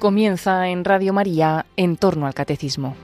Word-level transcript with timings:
Comienza 0.00 0.68
en 0.68 0.86
Radio 0.86 1.12
María 1.12 1.66
en 1.76 1.98
torno 1.98 2.26
al 2.26 2.32
catecismo. 2.32 2.96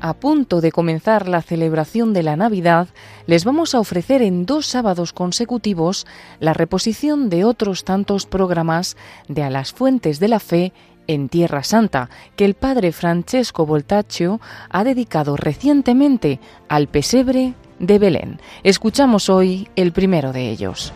A 0.00 0.12
punto 0.14 0.60
de 0.60 0.72
comenzar 0.72 1.28
la 1.28 1.40
celebración 1.40 2.12
de 2.12 2.24
la 2.24 2.34
Navidad, 2.34 2.88
les 3.26 3.44
vamos 3.44 3.76
a 3.76 3.78
ofrecer 3.80 4.22
en 4.22 4.46
dos 4.46 4.66
sábados 4.66 5.12
consecutivos 5.12 6.04
la 6.40 6.52
reposición 6.52 7.30
de 7.30 7.44
otros 7.44 7.84
tantos 7.84 8.26
programas 8.26 8.96
de 9.28 9.44
A 9.44 9.50
las 9.50 9.72
Fuentes 9.72 10.18
de 10.18 10.28
la 10.28 10.40
Fe 10.40 10.72
en 11.06 11.28
Tierra 11.28 11.62
Santa, 11.62 12.10
que 12.34 12.44
el 12.44 12.54
padre 12.54 12.90
Francesco 12.90 13.64
Voltaccio 13.66 14.40
ha 14.68 14.82
dedicado 14.82 15.36
recientemente 15.36 16.40
al 16.68 16.88
pesebre 16.88 17.54
de 17.78 18.00
Belén. 18.00 18.40
Escuchamos 18.64 19.28
hoy 19.28 19.68
el 19.76 19.92
primero 19.92 20.32
de 20.32 20.50
ellos. 20.50 20.92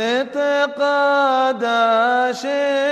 نتقادى 0.00 1.74
شيخ. 2.34 2.89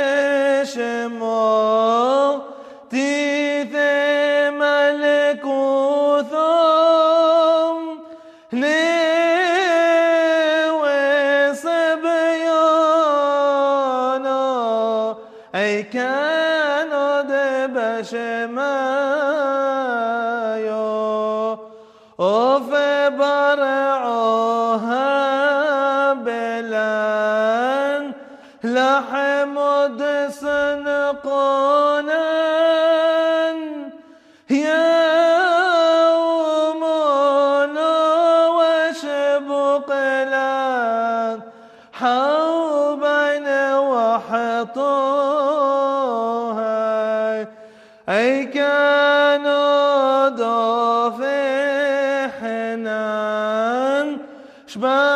شباق 54.78 55.07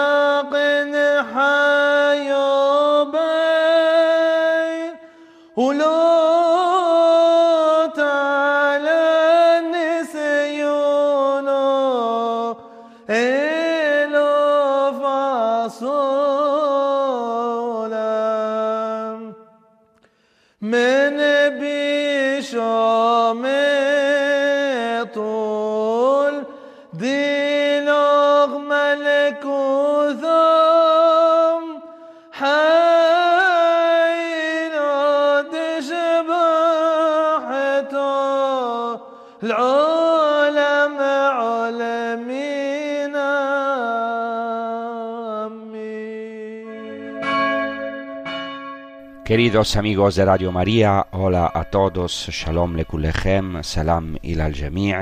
Amigos 49.52 50.14
de 50.14 50.24
Radio 50.24 50.50
María, 50.50 51.08
hola 51.10 51.52
a 51.52 51.64
todos, 51.64 52.28
Shalom 52.30 52.74
Lekulechem, 52.74 53.62
Salam 53.62 54.16
al 54.16 54.54
Jami'. 54.56 54.94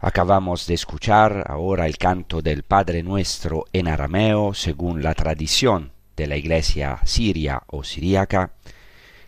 Acabamos 0.00 0.66
de 0.66 0.72
escuchar 0.72 1.44
ahora 1.46 1.84
el 1.84 1.98
canto 1.98 2.40
del 2.40 2.62
Padre 2.62 3.02
Nuestro 3.02 3.66
en 3.74 3.88
arameo, 3.88 4.54
según 4.54 5.02
la 5.02 5.12
tradición 5.12 5.92
de 6.16 6.28
la 6.28 6.36
iglesia 6.36 7.00
siria 7.04 7.62
o 7.66 7.84
siríaca, 7.84 8.52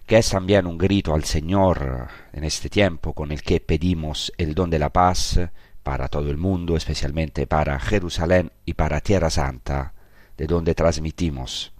que 0.06 0.16
es 0.16 0.30
también 0.30 0.66
un 0.66 0.78
grito 0.78 1.12
al 1.12 1.24
Señor 1.24 2.08
en 2.32 2.44
este 2.44 2.70
tiempo 2.70 3.12
con 3.12 3.30
el 3.30 3.42
que 3.42 3.60
pedimos 3.60 4.32
el 4.38 4.54
don 4.54 4.70
de 4.70 4.78
la 4.78 4.88
paz 4.88 5.38
para 5.82 6.08
todo 6.08 6.30
el 6.30 6.38
mundo, 6.38 6.76
especialmente 6.78 7.46
para 7.46 7.78
Jerusalén 7.78 8.52
y 8.64 8.72
para 8.72 9.02
Tierra 9.02 9.28
Santa, 9.28 9.92
de 10.38 10.46
donde 10.46 10.74
transmitimos. 10.74 11.74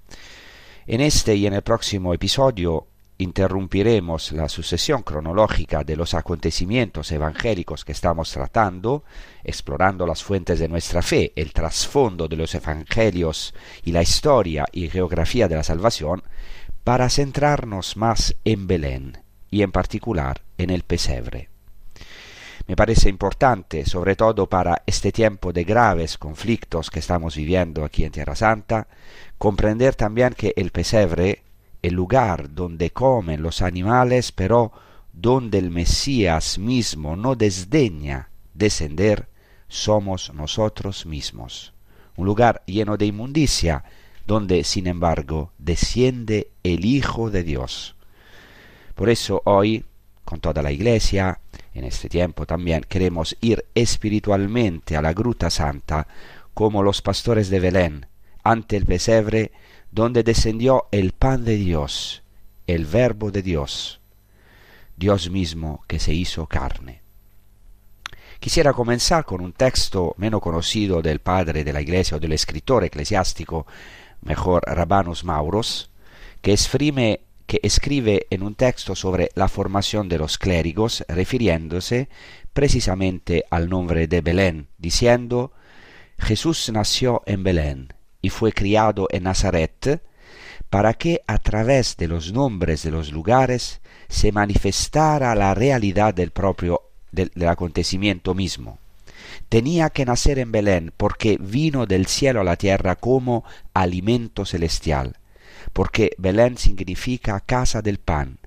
En 0.93 1.01
este 1.01 1.37
y 1.37 1.47
en 1.47 1.53
el 1.53 1.63
próximo 1.63 2.13
episodio 2.15 2.89
interrumpiremos 3.17 4.33
la 4.33 4.49
sucesión 4.49 5.05
cronológica 5.05 5.85
de 5.85 5.95
los 5.95 6.15
acontecimientos 6.15 7.13
evangélicos 7.13 7.85
que 7.85 7.93
estamos 7.93 8.33
tratando, 8.33 9.05
explorando 9.45 10.05
las 10.05 10.25
fuentes 10.25 10.59
de 10.59 10.67
nuestra 10.67 11.01
fe, 11.01 11.33
el 11.37 11.53
trasfondo 11.53 12.27
de 12.27 12.35
los 12.35 12.57
evangelios 12.57 13.55
y 13.85 13.93
la 13.93 14.03
historia 14.03 14.65
y 14.73 14.89
geografía 14.89 15.47
de 15.47 15.55
la 15.55 15.63
salvación, 15.63 16.25
para 16.83 17.09
centrarnos 17.09 17.97
más 17.97 18.35
en 18.45 18.67
Belén 18.67 19.19
y 19.49 19.63
en 19.63 19.71
particular 19.71 20.43
en 20.59 20.71
el 20.71 20.83
pesebre. 20.83 21.51
Me 22.71 22.77
parece 22.77 23.09
importante, 23.09 23.85
sobre 23.85 24.15
todo 24.15 24.47
para 24.49 24.85
este 24.87 25.11
tiempo 25.11 25.53
de 25.53 25.65
graves 25.65 26.17
conflictos 26.17 26.89
que 26.89 27.01
estamos 27.01 27.35
viviendo 27.35 27.85
aquí 27.85 28.05
en 28.05 28.13
Tierra 28.13 28.37
Santa, 28.37 28.87
comprender 29.39 29.97
también 29.97 30.35
que 30.35 30.55
el 30.57 30.71
pesebre, 30.71 31.43
el 31.83 31.95
lugar 31.95 32.55
donde 32.55 32.91
comen 32.91 33.43
los 33.43 33.61
animales, 33.61 34.31
pero 34.31 34.71
donde 35.13 35.59
el 35.59 35.73
Mesías 35.73 36.61
mismo 36.61 37.17
no 37.17 37.35
desdeña 37.35 38.31
descender, 38.55 39.27
somos 39.67 40.33
nosotros 40.33 41.07
mismos. 41.07 41.73
Un 42.15 42.27
lugar 42.27 42.63
lleno 42.67 42.97
de 42.97 43.07
inmundicia, 43.07 43.83
donde 44.29 44.63
sin 44.63 44.87
embargo 44.87 45.51
desciende 45.59 46.53
el 46.63 46.85
Hijo 46.85 47.33
de 47.33 47.43
Dios. 47.43 47.97
Por 48.95 49.11
eso 49.11 49.43
hoy, 49.45 49.85
con 50.25 50.39
toda 50.39 50.63
la 50.63 50.71
Iglesia, 50.71 51.40
en 51.75 51.85
este 51.85 52.09
tiempo 52.09 52.47
también 52.47 52.85
queremos 52.89 53.37
ir 53.41 53.65
espiritualmente 53.75 54.97
a 54.97 55.03
la 55.03 55.13
Gruta 55.13 55.51
Santa, 55.51 56.07
como 56.55 56.83
los 56.83 57.01
pastores 57.03 57.49
de 57.49 57.61
Belén, 57.61 58.07
ante 58.43 58.77
el 58.77 58.87
pesebre 58.87 59.53
donde 59.91 60.23
descendió 60.23 60.87
el 60.91 61.13
pan 61.13 61.45
de 61.45 61.57
Dios, 61.57 62.23
el 62.67 62.87
verbo 62.87 63.31
de 63.31 63.43
Dios, 63.43 64.01
Dios 64.97 65.31
mismo 65.31 65.85
que 65.87 65.99
se 65.99 66.13
hizo 66.13 66.47
carne. 66.47 67.03
Quisiera 68.41 68.73
comenzar 68.73 69.25
con 69.25 69.43
un 69.43 69.53
texto 69.53 70.15
menos 70.17 70.41
conocido 70.41 71.03
del 71.03 71.21
padre 71.21 71.63
de 71.63 71.73
la 71.73 71.83
iglesia 71.83 72.17
o 72.17 72.21
del 72.21 72.33
escritor 72.33 72.85
eclesiástico, 72.85 73.67
mejor 74.23 74.63
Rabanus 74.67 75.25
Mauros, 75.25 75.91
que 76.41 76.53
esprime 76.53 77.21
que 77.51 77.59
escribe 77.65 78.29
en 78.31 78.45
un 78.45 78.55
texto 78.55 78.95
sobre 78.95 79.31
la 79.35 79.49
formación 79.49 80.09
de 80.09 80.19
los 80.19 80.39
clérigos, 80.39 81.05
refiriéndose 81.09 82.09
precisamente 82.53 83.45
al 83.51 83.69
nombre 83.69 84.07
de 84.07 84.21
Belén, 84.21 84.69
diciendo 84.79 85.51
Jesús 86.17 86.71
nació 86.73 87.25
en 87.27 87.43
Belén 87.43 87.93
y 88.23 88.29
fue 88.31 88.53
criado 88.53 89.09
en 89.11 89.25
Nazaret, 89.25 90.01
para 90.69 90.95
que 90.95 91.23
a 91.27 91.39
través 91.39 91.97
de 91.97 92.07
los 92.07 92.33
nombres 92.33 92.85
de 92.85 92.93
los 92.93 93.11
lugares 93.11 93.81
se 94.09 94.31
manifestara 94.31 95.35
la 95.35 95.53
realidad 95.53 96.15
del 96.15 96.31
propio 96.31 96.83
del, 97.11 97.33
del 97.35 97.49
acontecimiento 97.49 98.33
mismo. 98.33 98.79
Tenía 99.49 99.91
que 99.91 100.05
nacer 100.05 100.39
en 100.39 100.53
Belén 100.53 100.93
porque 100.97 101.37
vino 101.41 101.87
del 101.87 102.07
cielo 102.07 102.43
a 102.43 102.45
la 102.45 102.55
tierra 102.55 102.95
como 102.95 103.43
alimento 103.75 104.45
celestial, 104.45 105.17
porque 105.73 106.13
Belén 106.19 106.57
significa 106.59 107.41
casa 107.41 107.83
del 107.83 107.99
pan, 107.99 108.39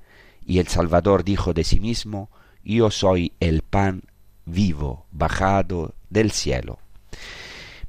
y 0.45 0.59
el 0.59 0.67
Salvador 0.67 1.23
dijo 1.23 1.53
de 1.53 1.63
sí 1.63 1.79
mismo, 1.79 2.29
yo 2.63 2.91
soy 2.91 3.33
el 3.39 3.61
pan 3.61 4.03
vivo, 4.45 5.05
bajado 5.11 5.93
del 6.09 6.31
cielo. 6.31 6.79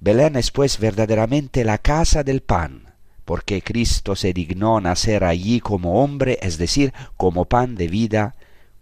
Belén 0.00 0.36
es 0.36 0.50
pues 0.50 0.78
verdaderamente 0.78 1.64
la 1.64 1.78
casa 1.78 2.22
del 2.22 2.42
pan, 2.42 2.94
porque 3.24 3.62
Cristo 3.62 4.16
se 4.16 4.32
dignó 4.32 4.80
nacer 4.80 5.24
allí 5.24 5.60
como 5.60 6.02
hombre, 6.02 6.38
es 6.42 6.58
decir, 6.58 6.92
como 7.16 7.46
pan 7.46 7.74
de 7.74 7.88
vida, 7.88 8.34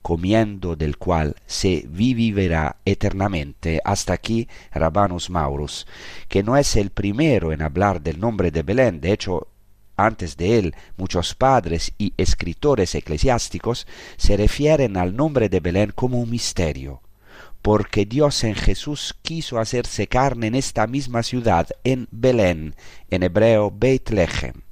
comiendo 0.02 0.74
del 0.74 0.98
cual 0.98 1.36
se 1.46 1.86
vivirá 1.88 2.76
eternamente. 2.84 3.80
Hasta 3.84 4.12
aquí 4.12 4.48
Rabanus 4.72 5.30
Maurus, 5.30 5.86
que 6.28 6.42
no 6.42 6.56
es 6.56 6.74
el 6.74 6.90
primero 6.90 7.52
en 7.52 7.62
hablar 7.62 8.02
del 8.02 8.18
nombre 8.18 8.50
de 8.50 8.64
Belén, 8.64 9.00
de 9.00 9.12
hecho, 9.12 9.46
antes 9.96 10.36
de 10.36 10.58
él, 10.58 10.74
muchos 10.96 11.34
padres 11.34 11.92
y 11.98 12.14
escritores 12.16 12.94
eclesiásticos 12.94 13.86
se 14.16 14.36
refieren 14.36 14.96
al 14.96 15.16
nombre 15.16 15.48
de 15.48 15.60
Belén 15.60 15.92
como 15.94 16.20
un 16.20 16.30
misterio 16.30 17.02
porque 17.62 18.04
Dios 18.06 18.42
en 18.42 18.56
Jesús 18.56 19.14
quiso 19.22 19.58
hacerse 19.60 20.08
carne 20.08 20.48
en 20.48 20.56
esta 20.56 20.88
misma 20.88 21.22
ciudad, 21.22 21.68
en 21.84 22.08
Belén, 22.10 22.74
en 23.08 23.22
hebreo 23.22 23.70
Beit-Lehem. 23.70 24.62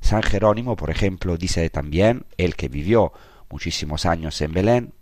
San 0.00 0.22
Jerónimo, 0.22 0.76
por 0.76 0.90
ejemplo, 0.90 1.38
dice 1.38 1.68
también, 1.70 2.26
el 2.36 2.54
que 2.54 2.68
vivió 2.68 3.12
muchísimos 3.50 4.04
años 4.04 4.40
en 4.42 4.52
Belén, 4.52 4.92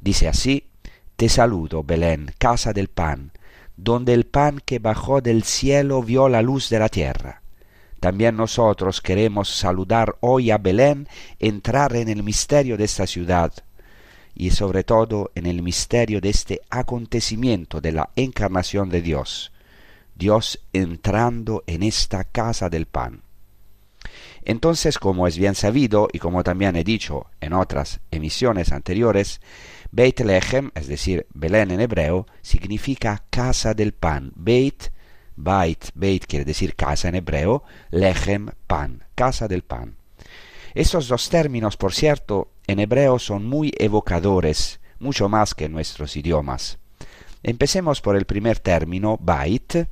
dice 0.00 0.28
así, 0.28 0.70
Te 1.16 1.28
saludo, 1.28 1.82
Belén, 1.82 2.32
casa 2.38 2.72
del 2.72 2.88
pan, 2.88 3.32
donde 3.76 4.14
el 4.14 4.24
pan 4.24 4.60
que 4.64 4.78
bajó 4.78 5.20
del 5.20 5.42
cielo 5.42 6.02
vio 6.02 6.28
la 6.28 6.40
luz 6.40 6.70
de 6.70 6.78
la 6.78 6.88
tierra. 6.88 7.39
También 8.00 8.36
nosotros 8.36 9.02
queremos 9.02 9.50
saludar 9.50 10.16
hoy 10.20 10.50
a 10.50 10.58
Belén, 10.58 11.06
entrar 11.38 11.94
en 11.94 12.08
el 12.08 12.22
misterio 12.22 12.78
de 12.78 12.84
esta 12.84 13.06
ciudad, 13.06 13.52
y 14.34 14.50
sobre 14.52 14.84
todo 14.84 15.30
en 15.34 15.44
el 15.44 15.62
misterio 15.62 16.22
de 16.22 16.30
este 16.30 16.62
acontecimiento 16.70 17.82
de 17.82 17.92
la 17.92 18.08
encarnación 18.16 18.88
de 18.88 19.02
Dios, 19.02 19.52
Dios 20.14 20.60
entrando 20.72 21.62
en 21.66 21.82
esta 21.82 22.24
casa 22.24 22.70
del 22.70 22.86
pan. 22.86 23.22
Entonces, 24.44 24.98
como 24.98 25.26
es 25.26 25.36
bien 25.36 25.54
sabido 25.54 26.08
y 26.10 26.18
como 26.18 26.42
también 26.42 26.76
he 26.76 26.84
dicho 26.84 27.26
en 27.42 27.52
otras 27.52 28.00
emisiones 28.10 28.72
anteriores, 28.72 29.42
Beit 29.92 30.20
Lechem, 30.20 30.70
es 30.74 30.86
decir, 30.86 31.26
Belén 31.34 31.70
en 31.70 31.80
hebreo, 31.80 32.26
significa 32.40 33.24
casa 33.28 33.74
del 33.74 33.92
pan. 33.92 34.32
Beit, 34.36 34.84
Beit, 35.42 35.90
Beit 35.94 36.26
quiere 36.26 36.44
decir 36.44 36.76
casa 36.76 37.08
en 37.08 37.16
hebreo, 37.16 37.64
Lechem, 37.90 38.48
pan, 38.66 39.04
casa 39.14 39.48
del 39.48 39.62
pan. 39.62 39.96
Estos 40.74 41.08
dos 41.08 41.28
términos, 41.28 41.76
por 41.76 41.92
cierto, 41.92 42.52
en 42.66 42.78
hebreo 42.78 43.18
son 43.18 43.46
muy 43.46 43.72
evocadores, 43.78 44.80
mucho 44.98 45.28
más 45.28 45.54
que 45.54 45.64
en 45.64 45.72
nuestros 45.72 46.16
idiomas. 46.16 46.78
Empecemos 47.42 48.00
por 48.00 48.16
el 48.16 48.26
primer 48.26 48.58
término, 48.58 49.18
bait, 49.20 49.88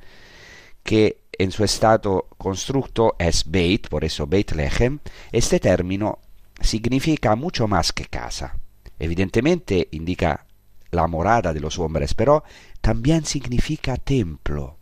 que 0.83 1.21
en 1.37 1.51
su 1.51 1.63
estado 1.63 2.27
constructo 2.37 3.15
es 3.17 3.49
beit, 3.49 3.87
por 3.89 4.03
eso 4.05 4.27
Beit 4.27 4.51
Lechem. 4.51 4.99
Este 5.31 5.59
término 5.59 6.19
significa 6.61 7.35
mucho 7.35 7.67
más 7.67 7.91
que 7.91 8.05
casa. 8.05 8.57
Evidentemente 8.99 9.87
indica 9.91 10.45
la 10.91 11.07
morada 11.07 11.53
de 11.53 11.59
los 11.59 11.79
hombres, 11.79 12.13
pero 12.13 12.43
también 12.81 13.25
significa 13.25 13.95
templo. 13.97 14.78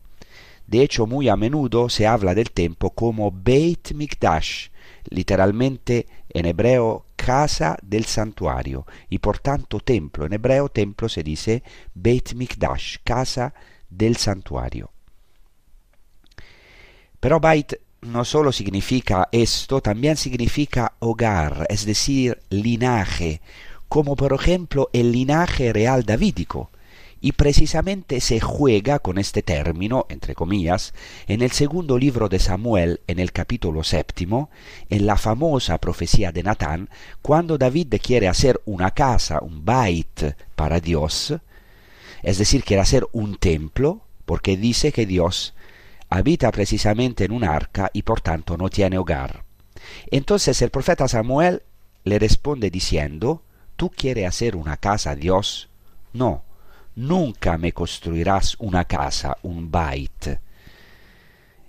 De 0.68 0.82
hecho, 0.84 1.08
muy 1.08 1.30
a 1.30 1.38
menudo 1.38 1.88
se 1.88 2.06
habla 2.06 2.36
del 2.36 2.52
templo 2.52 2.90
como 2.90 3.32
Beit 3.32 3.94
Mikdash, 3.94 4.68
literalmente 5.10 6.08
en 6.30 6.46
hebreo 6.46 7.06
casa 7.16 7.78
del 7.82 8.06
santuario 8.06 8.86
y 9.10 9.20
por 9.20 9.40
tanto 9.40 9.80
templo. 9.80 10.26
En 10.26 10.34
hebreo 10.34 10.68
templo 10.68 11.08
se 11.08 11.24
dice 11.24 11.64
Beit 11.94 12.34
Mikdash, 12.34 12.98
casa 13.06 13.54
del 13.90 14.18
santuario. 14.18 14.92
Pero 17.20 17.40
Beit 17.40 17.76
no 18.02 18.26
solo 18.26 18.52
significa 18.52 19.30
esto, 19.32 19.82
también 19.82 20.18
significa 20.18 20.94
hogar, 21.00 21.66
es 21.70 21.86
decir, 21.86 22.42
linaje, 22.50 23.42
como 23.88 24.16
por 24.16 24.34
ejemplo 24.34 24.90
el 24.94 25.14
linaje 25.14 25.74
real 25.74 26.04
davídico, 26.04 26.72
y 27.20 27.32
precisamente 27.34 28.22
se 28.22 28.40
juega 28.40 29.00
con 29.00 29.18
este 29.18 29.42
término, 29.42 30.06
entre 30.10 30.36
comillas, 30.36 30.94
en 31.28 31.42
el 31.42 31.52
segundo 31.52 31.98
libro 31.98 32.30
de 32.30 32.40
Samuel, 32.40 33.02
en 33.08 33.20
el 33.20 33.32
capítulo 33.32 33.84
séptimo, 33.84 34.50
en 34.90 35.06
la 35.06 35.18
famosa 35.18 35.78
profecía 35.80 36.32
de 36.32 36.44
Natán, 36.44 36.90
cuando 37.22 37.58
David 37.58 37.96
quiere 38.02 38.28
hacer 38.28 38.62
una 38.66 38.92
casa, 38.92 39.40
un 39.42 39.66
bait 39.66 40.36
para 40.56 40.80
Dios, 40.80 41.34
es 42.24 42.38
decir, 42.38 42.64
quiere 42.64 42.82
hacer 42.82 43.08
un 43.12 43.38
templo, 43.38 44.02
porque 44.26 44.58
dice 44.58 44.92
que 44.92 45.06
Dios 45.06 45.54
habita 46.10 46.52
precisamente 46.52 47.26
en 47.26 47.32
un 47.32 47.44
arca 47.44 47.90
y 47.94 48.04
por 48.04 48.22
tanto 48.22 48.58
no 48.58 48.70
tiene 48.70 48.98
hogar. 48.98 49.44
Entonces 50.12 50.62
el 50.62 50.70
profeta 50.70 51.08
Samuel 51.08 51.64
le 52.04 52.20
responde 52.20 52.70
diciendo, 52.70 53.44
¿tú 53.76 53.90
quieres 53.90 54.28
hacer 54.28 54.56
una 54.56 54.78
casa 54.78 55.12
a 55.12 55.16
Dios? 55.16 55.70
No, 56.14 56.44
nunca 56.98 57.58
me 57.58 57.72
construirás 57.72 58.56
una 58.60 58.84
casa, 58.86 59.38
un 59.44 59.72
bait. 59.72 60.40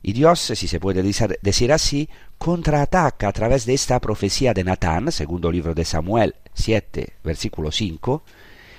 Y 0.02 0.12
Dios, 0.12 0.40
si 0.40 0.66
se 0.66 0.80
puede 0.80 1.02
decir 1.02 1.72
así, 1.72 2.08
contraataca 2.38 3.28
a 3.28 3.32
través 3.32 3.66
de 3.66 3.74
esta 3.74 4.00
profecía 4.00 4.54
de 4.54 4.64
Natán, 4.64 5.12
segundo 5.12 5.52
libro 5.52 5.74
de 5.74 5.84
Samuel 5.84 6.34
7, 6.54 7.14
versículo 7.22 7.70
5, 7.70 8.22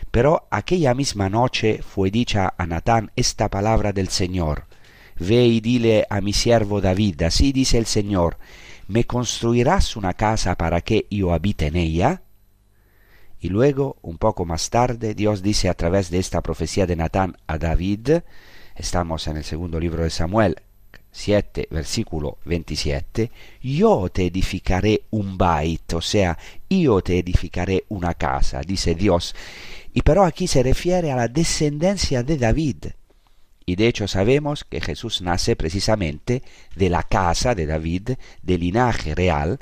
pero 0.10 0.48
aquella 0.50 0.96
misma 0.96 1.30
noche 1.30 1.82
fue 1.84 2.10
dicha 2.10 2.54
a 2.58 2.66
Natán 2.66 3.12
esta 3.16 3.50
palabra 3.50 3.94
del 3.94 4.08
Señor. 4.08 4.66
Ve 5.20 5.46
y 5.46 5.60
dile 5.60 6.08
a 6.10 6.20
mi 6.20 6.34
siervo 6.34 6.82
David, 6.82 7.22
así 7.24 7.52
dice 7.52 7.78
el 7.78 7.86
Señor, 7.86 8.38
¿me 8.88 9.04
construirás 9.04 9.96
una 9.96 10.16
casa 10.16 10.56
para 10.56 10.82
que 10.82 11.06
yo 11.12 11.32
habite 11.32 11.68
en 11.68 11.76
ella? 11.76 12.24
Y 13.40 13.50
luego, 13.50 13.98
un 14.02 14.18
poco 14.18 14.46
más 14.46 14.70
tarde, 14.70 15.16
Dios 15.16 15.42
dice 15.42 15.70
a 15.70 15.74
través 15.74 16.10
de 16.10 16.20
esta 16.20 16.42
profecía 16.42 16.86
de 16.86 16.96
Natán 16.96 17.38
a 17.48 17.58
David, 17.58 18.22
estamos 18.76 19.28
en 19.28 19.38
el 19.38 19.44
segundo 19.44 19.80
libro 19.80 20.04
de 20.04 20.10
Samuel, 20.10 20.58
7, 21.12 21.70
versículo 21.72 22.38
27, 22.46 23.32
yo 23.62 24.10
te 24.10 24.28
edificaré 24.28 25.04
un 25.12 25.38
bait, 25.38 25.94
o 25.94 26.02
sea, 26.02 26.38
yo 26.70 27.02
te 27.02 27.20
edificaré 27.20 27.86
una 27.90 28.14
casa, 28.14 28.62
dice 28.62 28.94
Dios. 28.94 29.36
Y 29.94 30.02
pero 30.02 30.24
aquí 30.24 30.48
se 30.48 30.62
refiere 30.62 31.12
a 31.12 31.16
la 31.16 31.28
descendencia 31.28 32.24
de 32.24 32.38
David. 32.38 32.86
Y 33.66 33.76
de 33.76 33.88
hecho 33.88 34.08
sabemos 34.08 34.64
que 34.64 34.82
Jesús 34.82 35.22
nace 35.22 35.56
precisamente 35.56 36.44
de 36.76 36.90
la 36.90 37.04
casa 37.04 37.56
de 37.56 37.66
David, 37.66 38.12
del 38.42 38.62
linaje 38.62 39.14
real, 39.16 39.60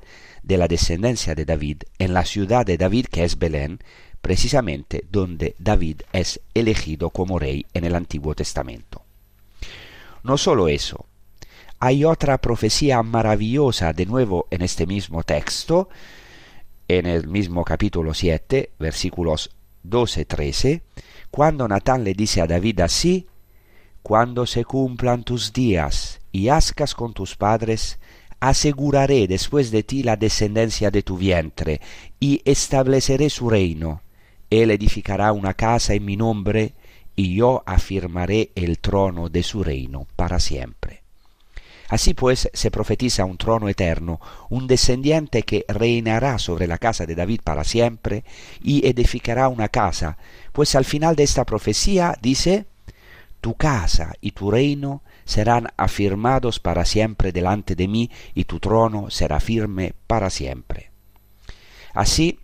de 0.47 0.57
la 0.57 0.67
descendencia 0.67 1.35
de 1.35 1.43
David 1.43 1.83
en 1.99 2.13
la 2.13 2.23
ciudad 2.23 2.65
de 2.65 2.77
David 2.77 3.07
que 3.07 3.25
es 3.25 3.37
Belén, 3.37 3.79
precisamente 4.21 5.03
donde 5.11 5.55
David 5.59 6.01
es 6.13 6.39
elegido 6.53 7.09
como 7.09 7.37
rey 7.37 7.65
en 7.73 7.83
el 7.83 7.95
Antiguo 7.95 8.33
Testamento. 8.33 9.03
No 10.23 10.37
solo 10.37 10.69
eso, 10.69 11.05
hay 11.79 12.05
otra 12.05 12.37
profecía 12.37 13.03
maravillosa 13.03 13.91
de 13.91 14.05
nuevo 14.05 14.47
en 14.49 14.61
este 14.61 14.85
mismo 14.85 15.23
texto, 15.23 15.89
en 16.87 17.05
el 17.05 17.27
mismo 17.27 17.65
capítulo 17.65 18.13
7, 18.13 18.71
versículos 18.79 19.51
12-13, 19.85 20.81
cuando 21.29 21.67
Natán 21.67 22.05
le 22.05 22.13
dice 22.13 22.41
a 22.41 22.47
David 22.47 22.79
así, 22.79 23.27
cuando 24.01 24.45
se 24.45 24.63
cumplan 24.63 25.23
tus 25.23 25.51
días 25.51 26.21
y 26.31 26.47
ascas 26.47 26.95
con 26.95 27.13
tus 27.13 27.35
padres, 27.35 27.99
aseguraré 28.39 29.27
después 29.27 29.71
de 29.71 29.83
ti 29.83 30.03
la 30.03 30.15
descendencia 30.15 30.91
de 30.91 31.03
tu 31.03 31.17
vientre, 31.17 31.81
y 32.19 32.41
estableceré 32.45 33.29
su 33.29 33.49
reino. 33.49 34.01
Él 34.49 34.71
edificará 34.71 35.31
una 35.31 35.53
casa 35.53 35.93
en 35.93 36.05
mi 36.05 36.15
nombre, 36.15 36.73
y 37.15 37.35
yo 37.35 37.63
afirmaré 37.65 38.51
el 38.55 38.79
trono 38.79 39.29
de 39.29 39.43
su 39.43 39.63
reino 39.63 40.07
para 40.15 40.39
siempre. 40.39 41.01
Así 41.89 42.13
pues 42.13 42.49
se 42.53 42.69
profetiza 42.69 43.23
un 43.25 43.37
trono 43.37 43.69
eterno, 43.69 44.19
un 44.49 44.67
descendiente 44.67 45.43
que 45.43 45.65
reinará 45.69 46.37
sobre 46.37 46.67
la 46.67 46.77
casa 46.77 47.05
de 47.05 47.15
David 47.15 47.41
para 47.43 47.63
siempre 47.63 48.25
y 48.61 48.85
edificará 48.85 49.47
una 49.47 49.69
casa, 49.69 50.17
pues 50.51 50.75
al 50.75 50.83
final 50.83 51.15
de 51.15 51.23
esta 51.23 51.45
profecía 51.45 52.17
dice, 52.21 52.65
tu 53.39 53.53
casa 53.53 54.13
y 54.19 54.31
tu 54.31 54.51
reino 54.51 55.01
serán 55.27 55.67
afirmados 55.75 56.59
para 56.59 56.85
siempre 56.85 57.31
delante 57.31 57.75
de 57.75 57.87
mí 57.87 58.09
y 58.33 58.45
tu 58.45 58.59
trono 58.59 59.11
será 59.11 59.39
firme 59.39 59.93
para 60.07 60.29
siempre. 60.29 60.89
Así 61.93 62.39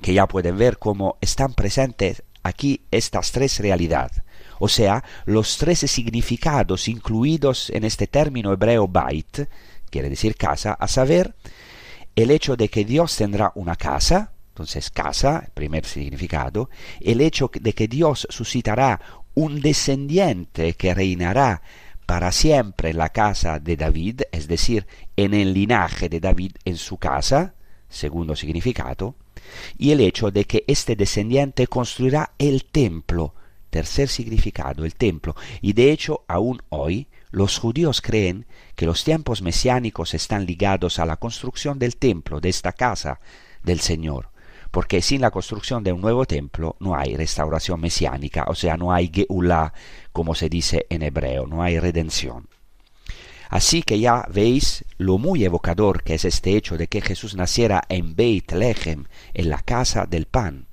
que 0.00 0.14
ya 0.14 0.26
pueden 0.26 0.56
ver 0.56 0.78
cómo 0.78 1.18
están 1.20 1.52
presentes 1.52 2.22
aquí 2.42 2.80
estas 2.90 3.30
tres 3.30 3.58
realidades, 3.58 4.22
o 4.58 4.68
sea, 4.68 5.04
los 5.26 5.58
tres 5.58 5.80
significados 5.80 6.88
incluidos 6.88 7.70
en 7.70 7.84
este 7.84 8.06
término 8.06 8.52
hebreo 8.52 8.88
bait, 8.88 9.48
quiere 9.90 10.08
decir 10.08 10.36
casa, 10.36 10.72
a 10.72 10.88
saber, 10.88 11.34
el 12.16 12.30
hecho 12.30 12.56
de 12.56 12.68
que 12.68 12.84
Dios 12.84 13.16
tendrá 13.16 13.52
una 13.54 13.76
casa, 13.76 14.32
entonces 14.48 14.90
casa, 14.90 15.50
primer 15.52 15.84
significado, 15.84 16.70
el 17.00 17.20
hecho 17.20 17.50
de 17.52 17.72
que 17.74 17.86
Dios 17.86 18.26
suscitará 18.30 19.00
un 19.34 19.60
descendiente 19.60 20.72
que 20.74 20.94
reinará 20.94 21.62
para 22.08 22.32
siempre 22.32 22.94
la 22.94 23.10
casa 23.10 23.58
de 23.58 23.76
David, 23.76 24.22
es 24.32 24.48
decir, 24.48 24.86
en 25.14 25.34
el 25.34 25.52
linaje 25.52 26.08
de 26.08 26.20
David 26.20 26.52
en 26.64 26.78
su 26.78 26.96
casa, 26.96 27.52
segundo 27.90 28.34
significado, 28.34 29.14
y 29.76 29.90
el 29.90 30.00
hecho 30.00 30.30
de 30.30 30.46
que 30.46 30.64
este 30.68 30.96
descendiente 30.96 31.66
construirá 31.66 32.32
el 32.38 32.64
templo, 32.64 33.34
tercer 33.68 34.08
significado, 34.08 34.86
el 34.86 34.94
templo, 34.94 35.36
y 35.60 35.74
de 35.74 35.92
hecho 35.92 36.24
aún 36.28 36.62
hoy 36.70 37.08
los 37.30 37.58
judíos 37.58 38.00
creen 38.00 38.46
que 38.74 38.86
los 38.86 39.04
tiempos 39.04 39.42
mesiánicos 39.42 40.14
están 40.14 40.46
ligados 40.46 40.98
a 40.98 41.04
la 41.04 41.18
construcción 41.18 41.78
del 41.78 41.98
templo, 41.98 42.40
de 42.40 42.48
esta 42.48 42.72
casa 42.72 43.20
del 43.62 43.80
Señor, 43.80 44.30
porque 44.70 45.02
sin 45.02 45.20
la 45.20 45.30
construcción 45.30 45.82
de 45.82 45.92
un 45.92 46.00
nuevo 46.00 46.26
templo 46.26 46.76
no 46.80 46.94
hay 46.94 47.16
restauración 47.16 47.80
mesiánica, 47.80 48.44
o 48.48 48.54
sea, 48.54 48.76
no 48.76 48.92
hay 48.92 49.10
Geulah, 49.12 49.72
como 50.12 50.34
se 50.34 50.48
dice 50.48 50.86
en 50.90 51.02
hebreo, 51.02 51.46
no 51.46 51.62
hay 51.62 51.78
redención. 51.78 52.48
Así 53.48 53.82
que 53.82 53.98
ya 53.98 54.26
veis 54.30 54.84
lo 54.98 55.16
muy 55.16 55.44
evocador 55.44 56.02
que 56.02 56.14
es 56.14 56.24
este 56.26 56.56
hecho 56.56 56.76
de 56.76 56.86
que 56.86 57.00
Jesús 57.00 57.34
naciera 57.34 57.82
en 57.88 58.14
Beit 58.14 58.52
Lehem, 58.52 59.04
en 59.32 59.48
la 59.48 59.62
casa 59.62 60.04
del 60.04 60.26
pan, 60.26 60.66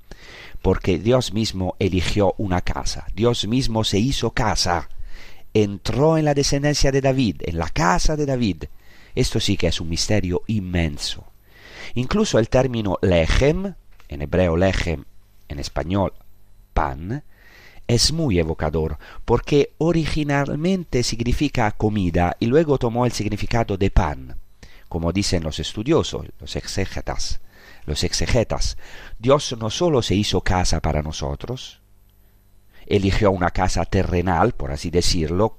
porque 0.60 0.98
Dios 0.98 1.32
mismo 1.32 1.76
eligió 1.78 2.34
una 2.36 2.60
casa, 2.60 3.06
Dios 3.14 3.46
mismo 3.46 3.82
se 3.84 3.98
hizo 3.98 4.32
casa, 4.32 4.90
entró 5.54 6.18
en 6.18 6.26
la 6.26 6.34
descendencia 6.34 6.92
de 6.92 7.00
David, 7.00 7.36
en 7.46 7.56
la 7.56 7.70
casa 7.70 8.14
de 8.16 8.26
David. 8.26 8.64
Esto 9.14 9.40
sí 9.40 9.56
que 9.56 9.68
es 9.68 9.80
un 9.80 9.88
misterio 9.88 10.42
inmenso. 10.48 11.24
Incluso 11.94 12.38
el 12.38 12.50
término 12.50 12.98
lechem, 13.00 13.74
en 14.08 14.22
hebreo 14.22 14.56
lechem, 14.56 15.04
en 15.48 15.58
español 15.58 16.12
pan, 16.72 17.22
es 17.88 18.12
muy 18.12 18.38
evocador, 18.38 18.98
porque 19.24 19.72
originalmente 19.78 21.02
significa 21.02 21.70
comida 21.72 22.36
y 22.40 22.46
luego 22.46 22.78
tomó 22.78 23.06
el 23.06 23.12
significado 23.12 23.76
de 23.76 23.90
pan, 23.90 24.36
como 24.88 25.12
dicen 25.12 25.42
los 25.42 25.58
estudiosos, 25.60 26.26
los 26.40 26.56
exegetas. 26.56 27.40
Los 27.84 28.02
exegetas, 28.02 28.76
Dios 29.16 29.56
no 29.58 29.70
solo 29.70 30.02
se 30.02 30.16
hizo 30.16 30.40
casa 30.40 30.80
para 30.80 31.02
nosotros, 31.02 31.80
eligió 32.84 33.30
una 33.30 33.50
casa 33.50 33.84
terrenal, 33.84 34.52
por 34.52 34.72
así 34.72 34.90
decirlo, 34.90 35.58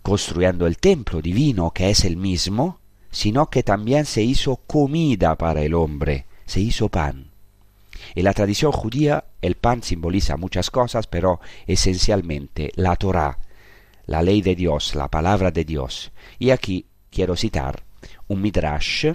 construyendo 0.00 0.66
el 0.66 0.78
templo 0.78 1.20
divino 1.20 1.70
que 1.70 1.90
es 1.90 2.06
el 2.06 2.16
mismo, 2.16 2.78
sino 3.10 3.50
que 3.50 3.62
también 3.62 4.06
se 4.06 4.22
hizo 4.22 4.56
comida 4.56 5.36
para 5.36 5.60
el 5.60 5.74
hombre, 5.74 6.24
se 6.46 6.60
hizo 6.60 6.88
pan. 6.88 7.30
En 8.14 8.24
la 8.24 8.32
tradición 8.32 8.72
judía 8.72 9.24
el 9.40 9.54
pan 9.56 9.82
simboliza 9.82 10.36
muchas 10.36 10.70
cosas, 10.70 11.06
pero 11.06 11.40
esencialmente 11.66 12.72
la 12.76 12.96
Torah, 12.96 13.38
la 14.06 14.22
ley 14.22 14.42
de 14.42 14.54
Dios, 14.54 14.94
la 14.94 15.08
palabra 15.08 15.50
de 15.50 15.64
Dios. 15.64 16.12
Y 16.38 16.50
aquí 16.50 16.86
quiero 17.10 17.36
citar 17.36 17.82
un 18.28 18.40
midrash 18.40 19.12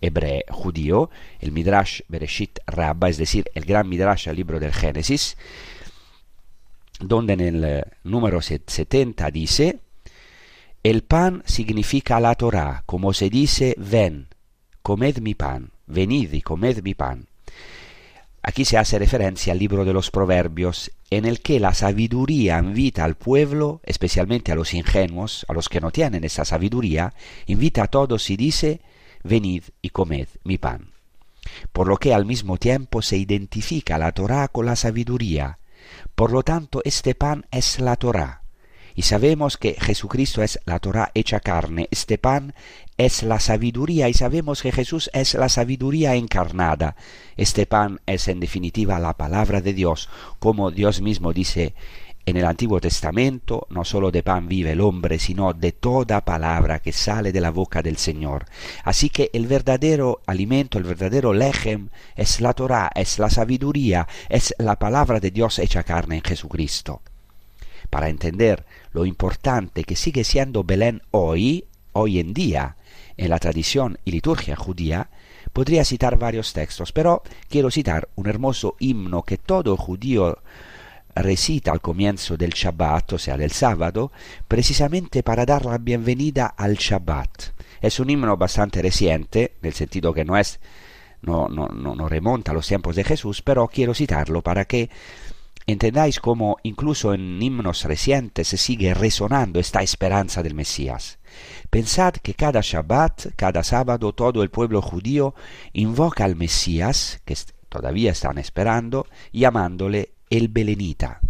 hebreo 0.00 0.42
judío, 0.50 1.10
el 1.40 1.52
midrash 1.52 2.02
Bereshit 2.08 2.58
Rabba, 2.66 3.08
es 3.08 3.16
decir, 3.16 3.50
el 3.54 3.64
gran 3.64 3.88
midrash 3.88 4.28
al 4.28 4.36
libro 4.36 4.58
del 4.58 4.72
Génesis, 4.72 5.36
donde 7.00 7.34
en 7.34 7.40
el 7.40 7.64
eh, 7.64 7.84
número 8.04 8.40
70 8.40 9.30
dice, 9.30 9.80
el 10.82 11.02
pan 11.02 11.42
significa 11.46 12.20
la 12.20 12.34
Torah, 12.34 12.82
como 12.86 13.12
se 13.12 13.28
dice, 13.28 13.74
ven, 13.78 14.28
comed 14.82 15.18
mi 15.18 15.34
pan, 15.34 15.70
venid 15.90 16.32
y 16.32 16.42
comed 16.42 16.82
mi 16.82 16.94
pan. 16.94 17.26
Aquí 18.42 18.64
se 18.64 18.78
hace 18.78 18.98
referencia 18.98 19.52
al 19.52 19.58
libro 19.58 19.84
de 19.84 19.92
los 19.92 20.10
Proverbios, 20.10 20.92
en 21.10 21.26
el 21.26 21.40
que 21.40 21.60
la 21.60 21.74
sabiduría 21.74 22.58
invita 22.58 23.04
al 23.04 23.16
pueblo, 23.16 23.80
especialmente 23.84 24.50
a 24.50 24.54
los 24.54 24.72
ingenuos, 24.72 25.44
a 25.48 25.52
los 25.52 25.68
que 25.68 25.80
no 25.80 25.90
tienen 25.90 26.24
esa 26.24 26.46
sabiduría, 26.46 27.12
invita 27.46 27.82
a 27.82 27.88
todos 27.88 28.30
y 28.30 28.36
dice, 28.36 28.80
venid 29.22 29.64
y 29.82 29.90
comed 29.90 30.28
mi 30.42 30.56
pan. 30.56 30.92
Por 31.72 31.86
lo 31.86 31.98
que 31.98 32.14
al 32.14 32.24
mismo 32.24 32.56
tiempo 32.56 33.02
se 33.02 33.18
identifica 33.18 33.98
la 33.98 34.12
Torah 34.12 34.48
con 34.48 34.66
la 34.66 34.76
sabiduría. 34.76 35.58
Por 36.14 36.32
lo 36.32 36.42
tanto, 36.42 36.80
este 36.84 37.14
pan 37.14 37.46
es 37.50 37.78
la 37.78 37.96
Torah. 37.96 38.39
Y 38.94 39.02
sabemos 39.02 39.56
que 39.56 39.76
Jesucristo 39.80 40.42
es 40.42 40.60
la 40.64 40.78
Torah 40.78 41.10
hecha 41.14 41.40
carne, 41.40 41.88
este 41.90 42.18
pan 42.18 42.54
es 42.96 43.22
la 43.22 43.40
sabiduría 43.40 44.08
y 44.08 44.14
sabemos 44.14 44.60
que 44.60 44.72
Jesús 44.72 45.10
es 45.14 45.34
la 45.34 45.48
sabiduría 45.48 46.16
encarnada. 46.16 46.96
Este 47.36 47.64
pan 47.64 48.00
es 48.04 48.28
en 48.28 48.40
definitiva 48.40 48.98
la 48.98 49.16
palabra 49.16 49.62
de 49.62 49.72
Dios, 49.72 50.10
como 50.38 50.70
Dios 50.70 51.00
mismo 51.00 51.32
dice 51.32 51.74
en 52.26 52.36
el 52.36 52.44
Antiguo 52.44 52.80
Testamento, 52.80 53.66
no 53.70 53.84
solo 53.84 54.10
de 54.10 54.22
pan 54.22 54.48
vive 54.48 54.72
el 54.72 54.80
hombre, 54.80 55.18
sino 55.18 55.52
de 55.52 55.72
toda 55.72 56.24
palabra 56.24 56.80
que 56.80 56.92
sale 56.92 57.32
de 57.32 57.40
la 57.40 57.50
boca 57.50 57.82
del 57.82 57.96
Señor. 57.96 58.44
Así 58.84 59.08
que 59.08 59.30
el 59.32 59.46
verdadero 59.46 60.20
alimento, 60.26 60.78
el 60.78 60.84
verdadero 60.84 61.32
lechem, 61.32 61.88
es 62.16 62.40
la 62.40 62.52
Torah, 62.52 62.90
es 62.94 63.18
la 63.18 63.30
sabiduría, 63.30 64.06
es 64.28 64.54
la 64.58 64.78
palabra 64.78 65.20
de 65.20 65.30
Dios 65.30 65.58
hecha 65.58 65.82
carne 65.82 66.16
en 66.16 66.22
Jesucristo. 66.22 67.02
Para 67.90 68.08
entender 68.08 68.64
lo 68.92 69.04
importante 69.04 69.84
que 69.84 69.96
sigue 69.96 70.24
siendo 70.24 70.64
Belén 70.64 71.02
hoy, 71.10 71.66
hoy 71.92 72.20
en 72.20 72.32
día, 72.32 72.76
en 73.16 73.30
la 73.30 73.38
tradición 73.38 73.98
y 74.04 74.12
liturgia 74.12 74.56
judía, 74.56 75.10
podría 75.52 75.84
citar 75.84 76.18
varios 76.18 76.52
textos, 76.52 76.92
pero 76.92 77.22
quiero 77.48 77.70
citar 77.70 78.08
un 78.14 78.28
hermoso 78.28 78.76
himno 78.78 79.22
que 79.24 79.36
todo 79.36 79.76
judío 79.76 80.38
recita 81.14 81.72
al 81.72 81.80
comienzo 81.80 82.36
del 82.36 82.50
Shabbat, 82.50 83.14
o 83.14 83.18
sea, 83.18 83.36
del 83.36 83.50
sábado, 83.50 84.12
precisamente 84.46 85.22
para 85.22 85.44
dar 85.44 85.66
la 85.66 85.78
bienvenida 85.78 86.46
al 86.46 86.76
Shabbat. 86.76 87.52
Es 87.80 87.98
un 87.98 88.10
himno 88.10 88.36
bastante 88.36 88.80
reciente, 88.80 89.54
en 89.60 89.68
el 89.68 89.74
sentido 89.74 90.14
que 90.14 90.24
no 90.24 90.36
es 90.36 90.60
no, 91.22 91.48
no, 91.48 91.68
no, 91.68 92.08
remonta 92.08 92.52
a 92.52 92.54
los 92.54 92.66
tiempos 92.66 92.96
de 92.96 93.04
Jesús, 93.04 93.42
pero 93.42 93.68
quiero 93.68 93.92
citarlo 93.94 94.42
para 94.42 94.64
que 94.64 94.88
entendáis 95.70 96.20
cómo 96.20 96.56
incluso 96.62 97.12
en 97.12 97.40
himnos 97.42 97.84
recientes 97.84 98.48
sigue 98.48 98.94
resonando 98.94 99.60
esta 99.60 99.82
esperanza 99.82 100.42
del 100.42 100.54
Mesías. 100.54 101.18
Pensad 101.68 102.14
que 102.14 102.34
cada 102.34 102.60
Shabbat, 102.62 103.34
cada 103.36 103.62
sábado, 103.62 104.12
todo 104.12 104.42
el 104.42 104.50
pueblo 104.50 104.82
judío 104.82 105.34
invoca 105.72 106.24
al 106.24 106.36
Mesías, 106.36 107.20
que 107.24 107.36
todavía 107.68 108.12
están 108.12 108.38
esperando, 108.38 109.06
llamándole 109.32 110.12
el 110.30 110.48
Belenita, 110.48 111.20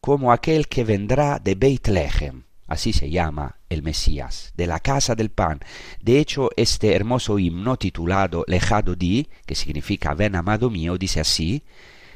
como 0.00 0.32
aquel 0.32 0.68
que 0.68 0.84
vendrá 0.84 1.38
de 1.38 1.54
Beit 1.54 1.88
Lehem, 1.88 2.44
así 2.66 2.92
se 2.92 3.10
llama 3.10 3.56
el 3.68 3.82
Mesías, 3.82 4.52
de 4.56 4.66
la 4.66 4.80
casa 4.80 5.14
del 5.14 5.30
pan. 5.30 5.60
De 6.00 6.18
hecho, 6.18 6.50
este 6.56 6.94
hermoso 6.94 7.38
himno 7.38 7.76
titulado 7.76 8.44
Lejado 8.46 8.94
di, 8.94 9.28
que 9.44 9.54
significa 9.54 10.14
Ven 10.14 10.36
amado 10.36 10.70
mío, 10.70 10.96
dice 10.96 11.20
así, 11.20 11.64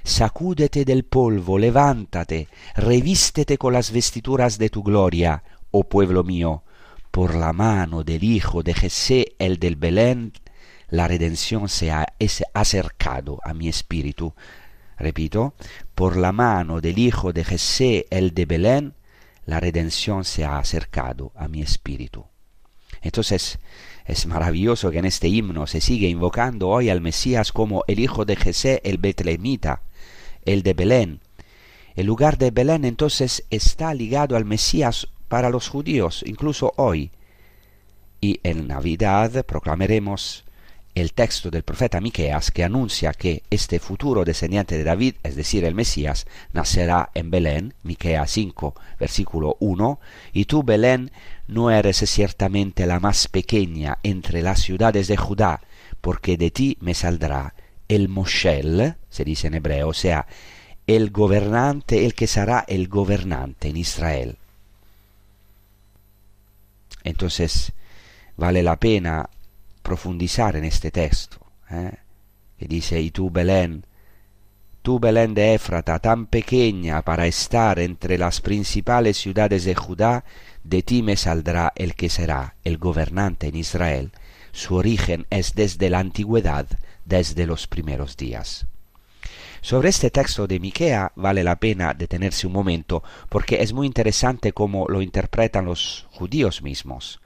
sacúdete 0.04 0.84
del 0.84 1.04
polvo, 1.04 1.58
levántate, 1.58 2.48
revístete 2.76 3.58
con 3.58 3.72
las 3.72 3.90
vestiduras 3.90 4.58
de 4.58 4.70
tu 4.70 4.82
gloria, 4.82 5.42
oh 5.70 5.84
pueblo 5.84 6.22
mío, 6.22 6.62
por 7.10 7.34
la 7.34 7.52
mano 7.52 8.04
del 8.04 8.22
Hijo 8.22 8.62
de 8.62 8.74
Jesé, 8.74 9.34
el 9.38 9.58
del 9.58 9.76
Belén, 9.76 10.32
la 10.88 11.08
redención 11.08 11.68
se 11.68 11.90
ha 11.90 12.06
acercado 12.52 13.40
a 13.42 13.54
mi 13.54 13.68
espíritu. 13.68 14.34
Repito, 14.98 15.54
por 15.94 16.16
la 16.16 16.32
mano 16.32 16.80
del 16.80 16.98
Hijo 16.98 17.32
de 17.32 17.44
Jesé, 17.44 18.06
el 18.10 18.34
de 18.34 18.46
Belén, 18.46 18.94
la 19.46 19.58
redención 19.58 20.24
se 20.24 20.44
ha 20.44 20.58
acercado 20.58 21.32
a 21.34 21.48
mi 21.48 21.62
espíritu. 21.62 22.26
Entonces, 23.02 23.58
es 24.04 24.26
maravilloso 24.26 24.90
que 24.90 24.98
en 24.98 25.04
este 25.06 25.28
himno 25.28 25.66
se 25.66 25.80
sigue 25.80 26.08
invocando 26.08 26.68
hoy 26.68 26.90
al 26.90 27.00
Mesías 27.00 27.52
como 27.52 27.84
el 27.86 28.00
Hijo 28.00 28.24
de 28.24 28.36
Jesé, 28.36 28.80
el 28.84 28.98
Betlehemita, 28.98 29.82
el 30.46 30.62
de 30.62 30.74
Belén. 30.74 31.20
El 31.96 32.06
lugar 32.06 32.38
de 32.38 32.50
Belén 32.50 32.84
entonces 32.84 33.44
está 33.50 33.94
ligado 33.94 34.36
al 34.36 34.44
Mesías 34.44 35.08
para 35.28 35.50
los 35.50 35.68
judíos, 35.68 36.24
incluso 36.26 36.72
hoy. 36.76 37.10
Y 38.20 38.40
en 38.42 38.66
Navidad 38.66 39.44
proclamaremos 39.44 40.44
el 40.94 41.12
texto 41.12 41.50
del 41.50 41.64
profeta 41.64 42.00
Miqueas 42.00 42.50
que 42.50 42.62
anuncia 42.62 43.12
que 43.12 43.42
este 43.50 43.80
futuro 43.80 44.24
descendiente 44.24 44.78
de 44.78 44.84
David, 44.84 45.16
es 45.24 45.34
decir, 45.34 45.64
el 45.64 45.74
Mesías, 45.74 46.26
nacerá 46.52 47.10
en 47.14 47.30
Belén, 47.30 47.74
Miqueas 47.82 48.30
5, 48.30 48.74
versículo 48.98 49.56
1, 49.58 50.00
y 50.32 50.44
tú, 50.44 50.62
Belén, 50.62 51.10
no 51.48 51.70
eres 51.70 51.98
ciertamente 51.98 52.86
la 52.86 53.00
más 53.00 53.28
pequeña 53.28 53.98
entre 54.02 54.42
las 54.42 54.60
ciudades 54.60 55.08
de 55.08 55.16
Judá, 55.16 55.62
porque 56.00 56.36
de 56.36 56.50
ti 56.50 56.78
me 56.80 56.94
saldrá 56.94 57.54
el 57.88 58.08
Moshel, 58.08 58.94
se 59.14 59.24
dice 59.24 59.46
en 59.46 59.54
hebreo, 59.54 59.88
o 59.88 59.94
sea, 59.94 60.26
el 60.86 61.10
gobernante, 61.10 62.04
el 62.04 62.14
que 62.14 62.26
será 62.26 62.64
el 62.66 62.88
gobernante 62.88 63.68
en 63.68 63.76
Israel. 63.76 64.36
Entonces, 67.04 67.72
vale 68.36 68.62
la 68.62 68.76
pena 68.76 69.28
profundizar 69.82 70.56
en 70.56 70.64
este 70.64 70.90
texto, 70.90 71.38
¿eh? 71.70 71.92
que 72.58 72.66
dice, 72.66 73.00
y 73.00 73.10
tú, 73.10 73.30
Belén, 73.30 73.84
Tú, 74.84 75.00
Belén 75.00 75.32
de 75.32 75.54
Éfrata, 75.54 75.98
tan 75.98 76.26
pequeña 76.26 77.00
para 77.00 77.26
estar 77.26 77.78
entre 77.78 78.18
las 78.18 78.42
principales 78.42 79.16
ciudades 79.16 79.64
de 79.64 79.74
Judá, 79.74 80.26
de 80.62 80.82
ti 80.82 81.02
me 81.02 81.16
saldrá 81.16 81.72
el 81.74 81.94
que 81.94 82.10
será 82.10 82.56
el 82.64 82.76
gobernante 82.76 83.46
en 83.46 83.56
Israel. 83.56 84.12
Su 84.52 84.74
origen 84.74 85.26
es 85.30 85.54
desde 85.54 85.88
la 85.88 86.00
antigüedad, 86.00 86.66
desde 87.06 87.46
los 87.46 87.66
primeros 87.66 88.18
días. 88.18 88.66
Sobre 89.64 89.88
este 89.88 90.10
texto 90.10 90.46
de 90.46 90.60
Miquea 90.60 91.12
vale 91.16 91.42
la 91.42 91.56
pena 91.56 91.94
detenerse 91.94 92.46
un 92.46 92.52
momento 92.52 93.02
porque 93.30 93.62
es 93.62 93.72
muy 93.72 93.86
interesante 93.86 94.52
cómo 94.52 94.86
lo 94.88 95.00
interpretan 95.00 95.64
los 95.64 96.06
judíos 96.10 96.60
mismos. 96.60 97.22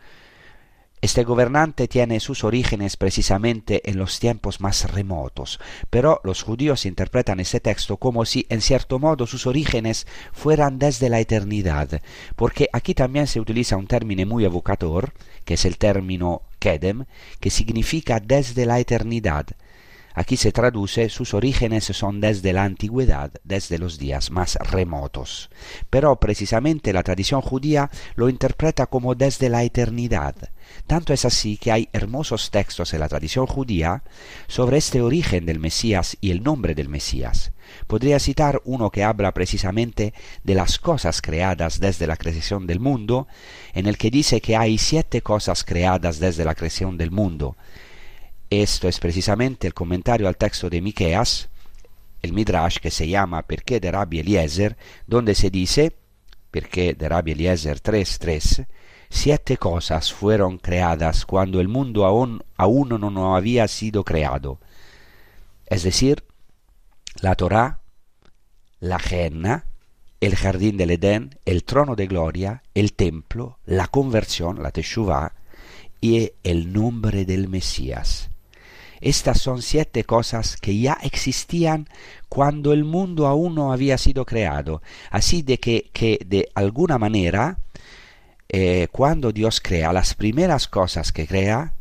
Este 1.01 1.25
gobernante 1.25 1.89
tiene 1.89 2.21
sus 2.21 2.45
orígenes 2.45 2.97
precisamente 2.97 3.91
en 3.91 3.99
los 3.99 4.21
tiempos 4.21 4.61
más 4.61 4.89
remotos, 4.89 5.59
pero 5.91 6.21
los 6.23 6.45
judíos 6.45 6.87
interpretan 6.87 7.41
este 7.41 7.59
texto 7.59 7.97
como 7.97 8.25
si 8.25 8.47
en 8.51 8.61
cierto 8.61 9.01
modo 9.01 9.27
sus 9.27 9.49
orígenes 9.49 10.07
fueran 10.33 10.79
desde 10.79 11.09
la 11.09 11.19
eternidad, 11.19 12.03
porque 12.37 12.69
aquí 12.73 12.95
también 12.95 13.27
se 13.27 13.41
utiliza 13.41 13.77
un 13.77 13.89
término 13.89 14.25
muy 14.27 14.45
evocador, 14.45 15.13
que 15.45 15.55
es 15.55 15.65
el 15.65 15.77
término 15.77 16.43
kedem, 16.61 17.07
que 17.41 17.51
significa 17.51 18.21
desde 18.21 18.65
la 18.65 18.79
eternidad. 18.79 19.47
Aquí 20.19 20.37
se 20.37 20.51
traduce 20.51 21.11
sus 21.11 21.33
orígenes 21.33 21.85
son 21.85 22.21
desde 22.21 22.53
la 22.53 22.65
antigüedad, 22.65 23.31
desde 23.45 23.79
los 23.79 24.01
días 24.01 24.33
más 24.33 24.57
remotos. 24.57 25.49
Pero 25.91 26.19
precisamente 26.19 26.93
la 26.93 27.05
tradición 27.05 27.41
judía 27.41 27.89
lo 28.17 28.29
interpreta 28.29 28.87
como 28.87 29.15
desde 29.15 29.49
la 29.49 29.63
eternidad. 29.63 30.35
Tanto 30.89 31.13
es 31.13 31.25
así 31.25 31.57
que 31.57 31.71
hay 31.71 31.89
hermosos 31.93 32.51
textos 32.51 32.93
en 32.95 33.01
la 33.01 33.09
tradición 33.09 33.47
judía 33.47 34.03
sobre 34.49 34.79
este 34.79 35.03
origen 35.03 35.47
del 35.47 35.61
Mesías 35.61 36.17
y 36.21 36.33
el 36.33 36.43
nombre 36.43 36.75
del 36.75 36.89
Mesías. 36.89 37.53
Podría 37.87 38.19
citar 38.19 38.61
uno 38.65 38.91
que 38.91 39.05
habla 39.05 39.33
precisamente 39.33 40.15
de 40.43 40.55
las 40.55 40.81
cosas 40.81 41.23
creadas 41.23 41.79
desde 41.79 42.07
la 42.09 42.17
creación 42.17 42.67
del 42.67 42.81
mundo, 42.81 43.29
en 43.73 43.87
el 43.87 43.97
que 43.99 44.11
dice 44.11 44.41
que 44.41 44.57
hay 44.57 44.79
siete 44.79 45.23
cosas 45.23 45.63
creadas 45.63 46.19
desde 46.19 46.45
la 46.45 46.55
creación 46.55 46.97
del 46.97 47.11
mundo, 47.11 47.57
esto 48.51 48.89
es 48.89 48.99
precisamente 48.99 49.67
el 49.67 49.75
comentario 49.75 50.29
al 50.29 50.37
texto 50.37 50.71
de 50.71 50.81
Miqueas, 50.81 51.49
el 52.23 52.33
Midrash 52.33 52.79
que 52.79 52.91
se 52.91 53.09
llama 53.09 53.43
Perché 53.43 53.81
de 53.81 53.91
Rabbi 53.91 54.21
Eliezer, 54.21 54.77
donde 55.07 55.35
se 55.35 55.51
dice, 55.51 55.97
de 56.51 57.09
Rabbi 57.09 57.33
Eliezer 57.33 57.81
3.3, 57.81 58.67
siete 59.11 59.57
cosas 59.57 60.13
fueron 60.13 60.59
creadas 60.59 61.25
cuando 61.25 61.61
el 61.61 61.69
mundo 61.69 62.05
aún, 62.05 62.43
aún 62.57 62.89
no 62.89 63.37
había 63.37 63.69
sido 63.69 64.03
creado. 64.03 64.59
Es 65.67 65.83
decir, 65.83 66.25
la 67.21 67.35
Torá, 67.35 67.81
la 68.81 68.99
Genna, 68.99 69.67
el 70.21 70.37
jardín 70.37 70.77
del 70.77 70.91
Edén, 70.91 71.39
el 71.45 71.65
trono 71.65 71.95
de 71.95 72.07
gloria, 72.07 72.63
el 72.75 72.93
templo, 72.95 73.59
la 73.67 73.87
conversión, 73.87 74.63
la 74.63 74.73
Teshuvah, 74.73 75.35
y 76.01 76.33
el 76.43 76.73
nombre 76.73 77.25
del 77.25 77.49
Mesías. 77.49 78.31
Estas 79.01 79.41
son 79.41 79.63
siete 79.63 80.05
cosas 80.05 80.57
que 80.57 80.79
ya 80.79 80.99
existían 81.03 81.89
cuando 82.29 82.73
el 82.73 82.85
mundo 82.85 83.27
aún 83.27 83.55
no 83.55 83.73
había 83.73 83.99
sido 83.99 84.25
creado. 84.25 84.83
Así 85.11 85.43
de 85.43 85.59
que, 85.59 85.91
que 85.93 86.19
de 86.27 86.49
alguna 86.55 86.99
manera, 86.99 87.59
eh, 88.49 88.89
cuando 88.93 89.33
Dios 89.33 89.61
crea, 89.61 89.93
las 89.93 90.15
primeras 90.15 90.69
cosas 90.69 91.13
que 91.13 91.27
crea 91.27 91.75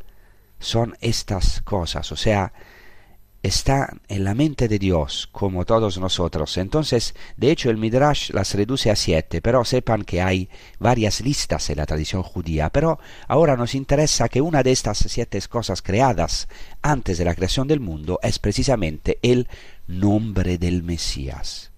son 0.60 0.96
estas 1.02 1.62
cosas. 1.62 2.12
O 2.12 2.16
sea, 2.16 2.54
está 3.44 3.94
en 4.08 4.24
la 4.24 4.34
mente 4.34 4.68
de 4.68 4.80
Dios, 4.80 5.30
como 5.32 5.66
todos 5.66 5.98
nosotros. 5.98 6.58
Entonces, 6.58 7.16
de 7.38 7.52
hecho, 7.52 7.70
el 7.70 7.78
Midrash 7.78 8.32
las 8.32 8.54
reduce 8.54 8.92
a 8.92 8.96
siete, 8.96 9.42
pero 9.42 9.64
sepan 9.64 10.04
que 10.04 10.22
hay 10.22 10.50
varias 10.80 11.22
listas 11.22 11.70
en 11.70 11.78
la 11.78 11.86
tradición 11.86 12.24
judía. 12.24 12.70
Pero 12.70 13.00
ahora 13.28 13.56
nos 13.56 13.76
interesa 13.76 14.30
que 14.30 14.42
una 14.42 14.64
de 14.64 14.72
estas 14.72 14.98
siete 14.98 15.40
cosas 15.50 15.82
creadas 15.82 16.48
antes 16.82 17.18
de 17.18 17.26
la 17.26 17.36
creación 17.36 17.68
del 17.68 17.80
mundo 17.80 18.20
es 18.24 18.40
precisamente 18.40 19.20
el 19.22 19.48
nombre 19.88 20.58
del 20.58 20.84
Mesías. 20.84 21.72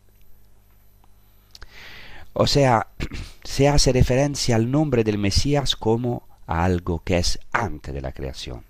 O 2.33 2.47
sea, 2.47 2.87
se 3.43 3.67
hace 3.67 3.91
referencia 3.91 4.55
al 4.55 4.71
nombre 4.71 5.03
del 5.03 5.17
Mesías 5.17 5.75
como 5.75 6.27
a 6.47 6.63
algo 6.63 7.03
que 7.03 7.17
es 7.17 7.39
antes 7.51 7.93
de 7.93 8.01
la 8.01 8.11
creación. 8.11 8.68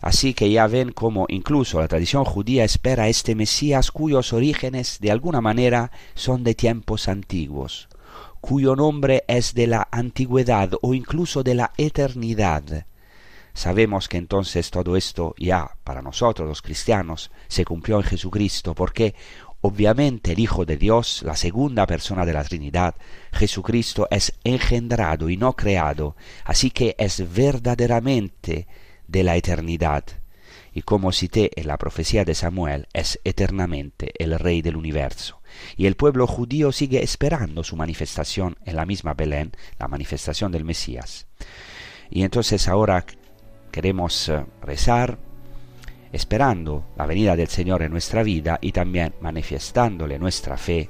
Así 0.00 0.32
que 0.32 0.50
ya 0.50 0.66
ven 0.66 0.92
cómo 0.92 1.26
incluso 1.28 1.78
la 1.78 1.88
tradición 1.88 2.24
judía 2.24 2.64
espera 2.64 3.04
a 3.04 3.08
este 3.08 3.34
Mesías 3.34 3.90
cuyos 3.90 4.32
orígenes 4.32 4.98
de 5.00 5.10
alguna 5.10 5.42
manera 5.42 5.92
son 6.14 6.42
de 6.42 6.54
tiempos 6.54 7.06
antiguos, 7.06 7.88
cuyo 8.40 8.76
nombre 8.76 9.24
es 9.28 9.52
de 9.52 9.66
la 9.66 9.88
antigüedad 9.90 10.70
o 10.80 10.94
incluso 10.94 11.42
de 11.42 11.54
la 11.54 11.72
eternidad. 11.76 12.86
Sabemos 13.52 14.08
que 14.08 14.16
entonces 14.16 14.70
todo 14.70 14.96
esto 14.96 15.34
ya 15.36 15.76
para 15.84 16.00
nosotros 16.00 16.48
los 16.48 16.62
cristianos 16.62 17.30
se 17.48 17.66
cumplió 17.66 17.98
en 17.98 18.04
Jesucristo 18.04 18.74
porque 18.74 19.14
obviamente 19.60 20.32
el 20.32 20.38
Hijo 20.38 20.64
de 20.64 20.78
Dios, 20.78 21.22
la 21.24 21.36
segunda 21.36 21.86
persona 21.86 22.24
de 22.24 22.32
la 22.32 22.44
Trinidad, 22.44 22.94
Jesucristo 23.32 24.08
es 24.10 24.32
engendrado 24.44 25.28
y 25.28 25.36
no 25.36 25.54
creado, 25.54 26.16
así 26.44 26.70
que 26.70 26.94
es 26.98 27.34
verdaderamente 27.34 28.66
de 29.10 29.24
la 29.24 29.36
eternidad, 29.36 30.04
y 30.72 30.82
como 30.82 31.12
cité 31.12 31.50
en 31.60 31.66
la 31.66 31.78
profecía 31.78 32.24
de 32.24 32.34
Samuel, 32.34 32.86
es 32.92 33.18
eternamente 33.24 34.12
el 34.18 34.38
Rey 34.38 34.62
del 34.62 34.76
universo. 34.76 35.40
Y 35.76 35.86
el 35.86 35.96
pueblo 35.96 36.26
judío 36.26 36.70
sigue 36.70 37.02
esperando 37.02 37.64
su 37.64 37.76
manifestación 37.76 38.56
en 38.64 38.76
la 38.76 38.86
misma 38.86 39.14
Belén, 39.14 39.52
la 39.78 39.88
manifestación 39.88 40.52
del 40.52 40.64
Mesías. 40.64 41.26
Y 42.08 42.22
entonces 42.22 42.68
ahora 42.68 43.04
queremos 43.72 44.28
eh, 44.28 44.44
rezar 44.62 45.18
esperando 46.12 46.86
la 46.96 47.06
venida 47.06 47.36
del 47.36 47.48
Señor 47.48 47.82
en 47.82 47.92
nuestra 47.92 48.22
vida 48.22 48.58
y 48.60 48.72
también 48.72 49.14
manifestándole 49.20 50.18
nuestra 50.18 50.56
fe 50.56 50.88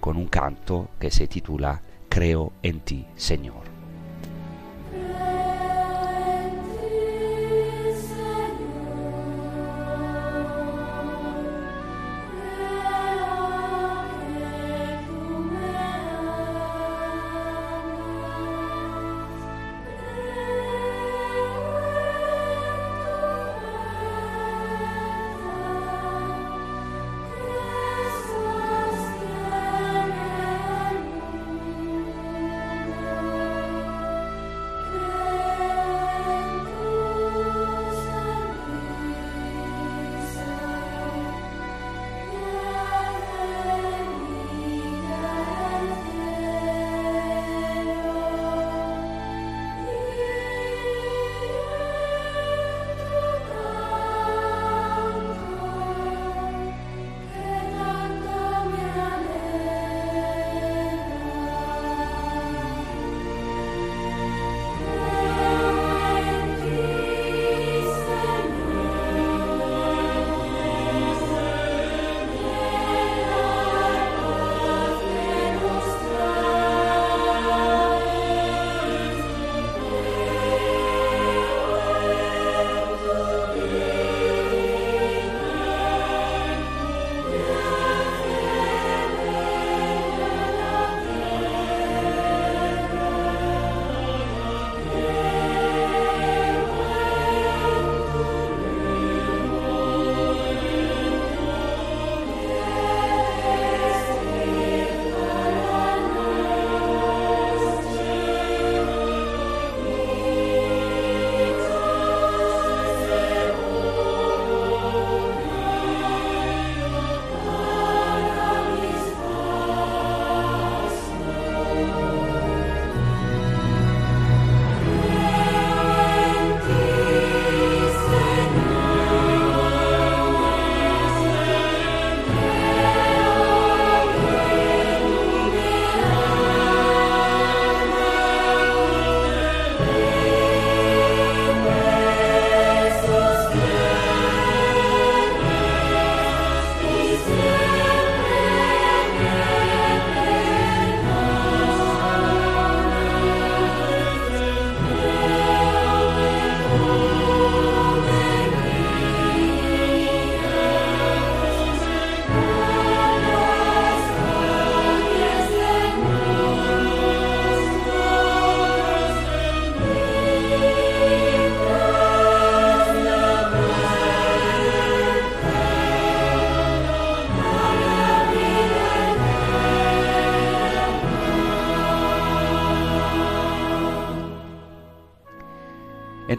con 0.00 0.16
un 0.16 0.28
canto 0.28 0.90
que 0.98 1.10
se 1.10 1.26
titula 1.28 1.82
Creo 2.08 2.52
en 2.62 2.80
ti, 2.80 3.06
Señor. 3.16 3.69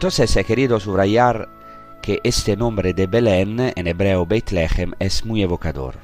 Entonces 0.01 0.35
he 0.35 0.43
querido 0.43 0.79
subrayar 0.79 1.47
que 2.01 2.21
este 2.23 2.57
nombre 2.57 2.95
de 2.95 3.05
Belén, 3.05 3.71
en 3.75 3.85
hebreo 3.85 4.25
Bethlehem, 4.25 4.93
es 4.97 5.23
muy 5.25 5.43
evocador. 5.43 5.97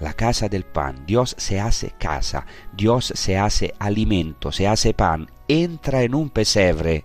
La 0.00 0.14
casa 0.14 0.48
del 0.48 0.64
pan. 0.64 1.04
Dios 1.06 1.34
se 1.36 1.60
hace 1.60 1.90
casa, 1.98 2.46
Dios 2.72 3.12
se 3.14 3.36
hace 3.36 3.74
alimento, 3.78 4.52
se 4.52 4.66
hace 4.66 4.94
pan, 4.94 5.30
entra 5.48 6.02
en 6.02 6.14
un 6.14 6.30
pesebre. 6.30 7.04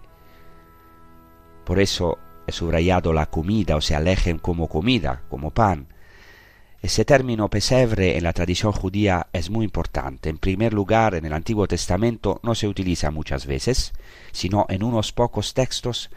Por 1.66 1.82
eso 1.82 2.18
he 2.48 2.54
subrayado 2.54 3.12
la 3.12 3.26
comida, 3.26 3.76
o 3.76 3.82
sea, 3.82 4.00
lejem 4.00 4.40
como 4.40 4.70
comida, 4.70 5.24
como 5.28 5.52
pan. 5.52 5.90
Ese 6.80 7.06
término 7.06 7.50
pesebre 7.50 8.18
en 8.18 8.24
la 8.24 8.34
tradición 8.34 8.72
judía 8.72 9.28
es 9.34 9.50
muy 9.50 9.66
importante. 9.66 10.30
En 10.30 10.38
primer 10.38 10.74
lugar, 10.74 11.16
en 11.16 11.26
el 11.26 11.34
Antiguo 11.34 11.68
Testamento 11.68 12.40
no 12.44 12.54
se 12.54 12.68
utiliza 12.68 13.10
muchas 13.10 13.48
veces, 13.48 13.94
sino 14.32 14.68
en 14.70 14.84
unos 14.84 15.12
pocos 15.12 15.56
textos, 15.56 16.12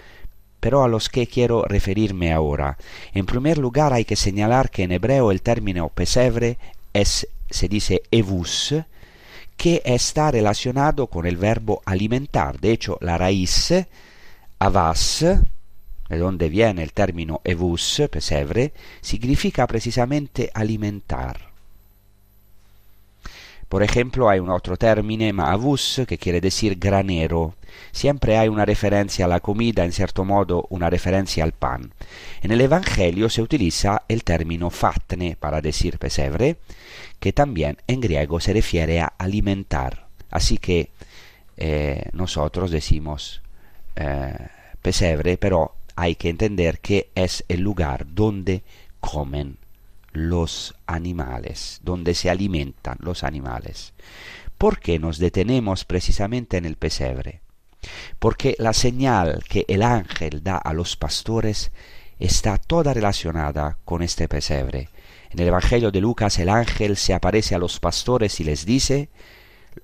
pero 0.61 0.85
a 0.85 0.89
los 0.89 1.09
que 1.09 1.27
quiero 1.27 1.65
referirme 1.65 2.33
ahora. 2.33 2.77
En 3.13 3.27
primer 3.27 3.59
lugar, 3.59 3.93
hay 3.93 4.05
que 4.05 4.17
señalar 4.17 4.71
que 4.71 4.85
en 4.85 4.93
hebreo 4.93 5.31
el 5.31 5.43
término 5.43 5.89
pesebre 5.89 6.59
es, 6.93 7.27
se 7.49 7.69
dice 7.69 8.03
evus, 8.11 8.75
que 9.57 9.83
está 9.85 10.31
relacionado 10.31 11.09
con 11.09 11.27
el 11.27 11.37
verbo 11.37 11.83
alimentar. 11.85 12.61
De 12.61 12.73
hecho, 12.73 12.99
la 13.01 13.19
raíz 13.19 13.75
avas, 14.59 15.21
de 16.09 16.19
donde 16.19 16.49
viene 16.49 16.83
el 16.83 16.93
término 16.93 17.41
evus, 17.45 18.03
pesebre, 18.11 18.73
significa 19.01 19.67
precisamente 19.67 20.51
alimentar. 20.55 21.50
Por 23.71 23.85
ejemplo, 23.85 24.29
hay 24.29 24.41
un 24.41 24.51
otro 24.51 24.77
término, 24.77 25.33
maavus, 25.33 26.03
que 26.09 26.19
quiere 26.19 26.41
decir 26.41 26.77
granero. 26.77 27.55
Siempre 27.93 28.37
hay 28.37 28.49
una 28.49 28.65
referencia 28.65 29.27
a 29.27 29.29
la 29.29 29.39
comida, 29.39 29.85
en 29.85 29.93
cierto 29.93 30.25
modo 30.25 30.67
una 30.71 30.91
referencia 30.91 31.45
al 31.45 31.53
pan. 31.53 31.93
En 32.43 32.51
el 32.51 32.61
Evangelio 32.63 33.29
se 33.31 33.43
utiliza 33.43 34.03
el 34.09 34.25
término 34.25 34.71
fatne 34.71 35.37
para 35.39 35.61
decir 35.61 36.01
pesebre, 36.01 36.57
que 37.21 37.33
también 37.33 37.77
en 37.87 38.01
griego 38.01 38.41
se 38.41 38.55
refiere 38.55 38.99
a 38.99 39.13
alimentar. 39.17 40.09
Así 40.33 40.59
que 40.59 40.91
eh, 41.57 42.09
nosotros 42.13 42.73
decimos 42.73 43.41
eh, 43.95 44.49
pesebre, 44.83 45.39
pero 45.39 45.77
hay 45.95 46.17
que 46.17 46.29
entender 46.29 46.81
que 46.81 47.11
es 47.15 47.45
el 47.47 47.61
lugar 47.61 48.05
donde 48.09 48.65
comen 48.99 49.60
los 50.13 50.75
animales, 50.87 51.81
donde 51.83 52.15
se 52.15 52.31
alimentan 52.31 52.97
los 53.01 53.23
animales. 53.25 53.93
¿Por 54.59 54.79
qué 54.79 54.99
nos 54.99 55.19
detenemos 55.19 55.85
precisamente 55.85 56.57
en 56.57 56.65
el 56.65 56.77
pesebre? 56.77 57.41
Porque 58.19 58.57
la 58.59 58.73
señal 58.73 59.43
que 59.49 59.65
el 59.69 59.83
ángel 59.83 60.43
da 60.43 60.57
a 60.57 60.75
los 60.75 60.97
pastores 60.97 61.73
está 62.19 62.59
toda 62.59 62.93
relacionada 62.93 63.79
con 63.85 64.03
este 64.03 64.29
pesebre. 64.29 64.91
En 65.31 65.39
el 65.39 65.49
Evangelio 65.49 65.91
de 65.91 66.01
Lucas 66.01 66.39
el 66.39 66.49
ángel 66.49 66.97
se 66.97 67.15
aparece 67.15 67.55
a 67.55 67.59
los 67.59 67.81
pastores 67.81 68.41
y 68.41 68.45
les 68.45 68.67
dice, 68.67 69.09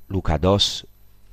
Lucas 0.08 0.40
2, 0.40 0.86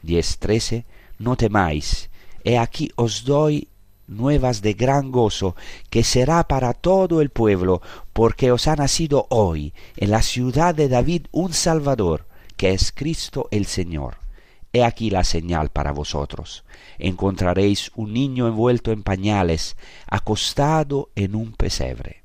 10, 0.04 0.38
13, 0.38 0.86
no 1.20 1.36
temáis, 1.36 2.10
he 2.44 2.58
aquí 2.58 2.92
os 2.96 3.26
doy 3.26 3.68
nuevas 4.08 4.62
de 4.62 4.74
gran 4.74 5.12
gozo, 5.12 5.56
que 5.90 6.04
será 6.04 6.44
para 6.48 6.74
todo 6.74 7.22
el 7.22 7.30
pueblo, 7.30 7.82
porque 8.14 8.52
os 8.52 8.68
ha 8.68 8.76
nacido 8.76 9.28
hoy 9.30 9.74
en 9.98 10.12
la 10.12 10.22
ciudad 10.22 10.76
de 10.76 10.88
David 10.88 11.26
un 11.32 11.52
Salvador, 11.54 12.28
que 12.56 12.72
es 12.72 12.92
Cristo 12.92 13.48
el 13.52 13.66
Señor. 13.66 14.18
He 14.72 14.84
aquí 14.84 15.10
la 15.10 15.24
señal 15.24 15.70
para 15.70 15.92
vosotros. 15.92 16.64
Encontraréis 16.98 17.92
un 17.96 18.14
niño 18.14 18.48
envuelto 18.48 18.92
en 18.92 19.04
pañales, 19.04 19.76
acostado 20.08 21.10
en 21.16 21.36
un 21.36 21.54
pesebre. 21.54 22.24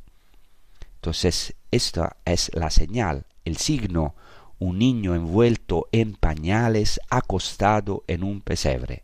Entonces, 0.96 1.54
esta 1.70 2.16
es 2.24 2.50
la 2.54 2.70
señal, 2.70 3.26
el 3.44 3.56
signo, 3.58 4.14
un 4.58 4.78
niño 4.78 5.14
envuelto 5.14 5.88
en 5.92 6.14
pañales, 6.14 7.00
acostado 7.10 8.02
en 8.06 8.24
un 8.24 8.40
pesebre. 8.40 9.02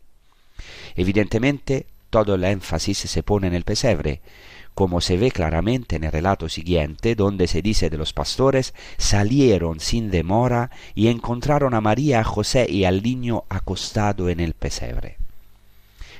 Evidentemente, 0.95 1.87
todo 2.09 2.35
el 2.35 2.43
énfasis 2.43 2.97
se 2.97 3.23
pone 3.23 3.47
en 3.47 3.53
el 3.53 3.63
pesebre, 3.63 4.21
como 4.75 5.01
se 5.01 5.17
ve 5.17 5.31
claramente 5.31 5.95
en 5.95 6.03
el 6.03 6.11
relato 6.11 6.49
siguiente, 6.49 7.15
donde 7.15 7.47
se 7.47 7.61
dice 7.61 7.89
de 7.89 7.97
los 7.97 8.13
pastores, 8.13 8.73
salieron 8.97 9.79
sin 9.79 10.11
demora 10.11 10.69
y 10.93 11.07
encontraron 11.07 11.73
a 11.73 11.81
María, 11.81 12.19
a 12.19 12.23
José 12.23 12.67
y 12.69 12.83
al 12.83 13.01
niño 13.01 13.45
acostado 13.49 14.29
en 14.29 14.41
el 14.41 14.53
pesebre. 14.53 15.17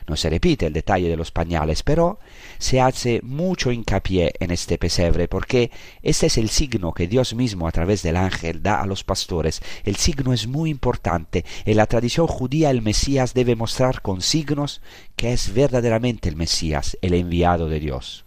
No 0.07 0.15
se 0.15 0.29
repite 0.29 0.67
el 0.67 0.73
detalle 0.73 1.09
de 1.09 1.17
los 1.17 1.31
pañales, 1.31 1.81
pero 1.81 2.19
se 2.59 2.79
hace 2.79 3.21
mucho 3.23 3.71
hincapié 3.71 4.33
en 4.39 4.51
este 4.51 4.77
pesebre, 4.77 5.27
porque 5.27 5.71
este 6.03 6.27
es 6.27 6.37
el 6.37 6.49
signo 6.49 6.93
que 6.93 7.07
Dios 7.07 7.33
mismo 7.33 7.67
a 7.67 7.71
través 7.71 8.03
del 8.03 8.15
ángel 8.15 8.61
da 8.61 8.81
a 8.81 8.85
los 8.85 9.03
pastores. 9.03 9.61
El 9.83 9.95
signo 9.95 10.31
es 10.31 10.45
muy 10.47 10.69
importante. 10.69 11.43
En 11.65 11.77
la 11.77 11.87
tradición 11.87 12.27
judía 12.27 12.69
el 12.69 12.83
Mesías 12.83 13.33
debe 13.33 13.55
mostrar 13.55 14.01
con 14.01 14.21
signos 14.21 14.81
que 15.15 15.33
es 15.33 15.53
verdaderamente 15.53 16.29
el 16.29 16.35
Mesías, 16.35 16.97
el 17.01 17.15
enviado 17.15 17.67
de 17.67 17.79
Dios. 17.79 18.24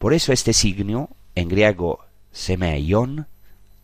Por 0.00 0.14
eso 0.14 0.32
este 0.32 0.54
signo, 0.54 1.10
en 1.34 1.50
griego 1.50 2.00
semeion 2.32 3.26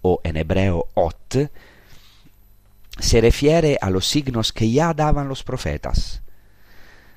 o 0.01 0.23
en 0.25 0.39
hebreo 0.39 0.89
ot, 0.95 1.51
se 2.99 3.21
refiere 3.21 3.77
a 3.83 3.91
los 3.91 4.09
signos 4.09 4.51
que 4.51 4.71
ya 4.71 4.95
daban 4.95 5.29
los 5.29 5.43
profetas 5.43 6.23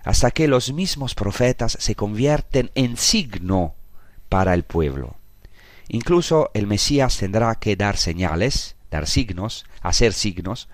hasta 0.03 0.31
que 0.31 0.49
los 0.49 0.73
mismos 0.73 1.15
profetas 1.15 1.77
se 1.79 1.95
convierten 1.95 2.71
en 2.75 2.97
signo 2.97 3.75
para 4.27 4.53
el 4.53 4.63
pueblo. 4.63 5.15
Incluso 5.87 6.51
el 6.53 6.67
Mesías 6.67 7.17
tendrá 7.17 7.55
que 7.55 7.77
dar 7.77 7.95
señales, 7.95 8.75
dar 8.91 9.07
signos, 9.07 9.65
hacer 9.81 10.11
signos. 10.11 10.67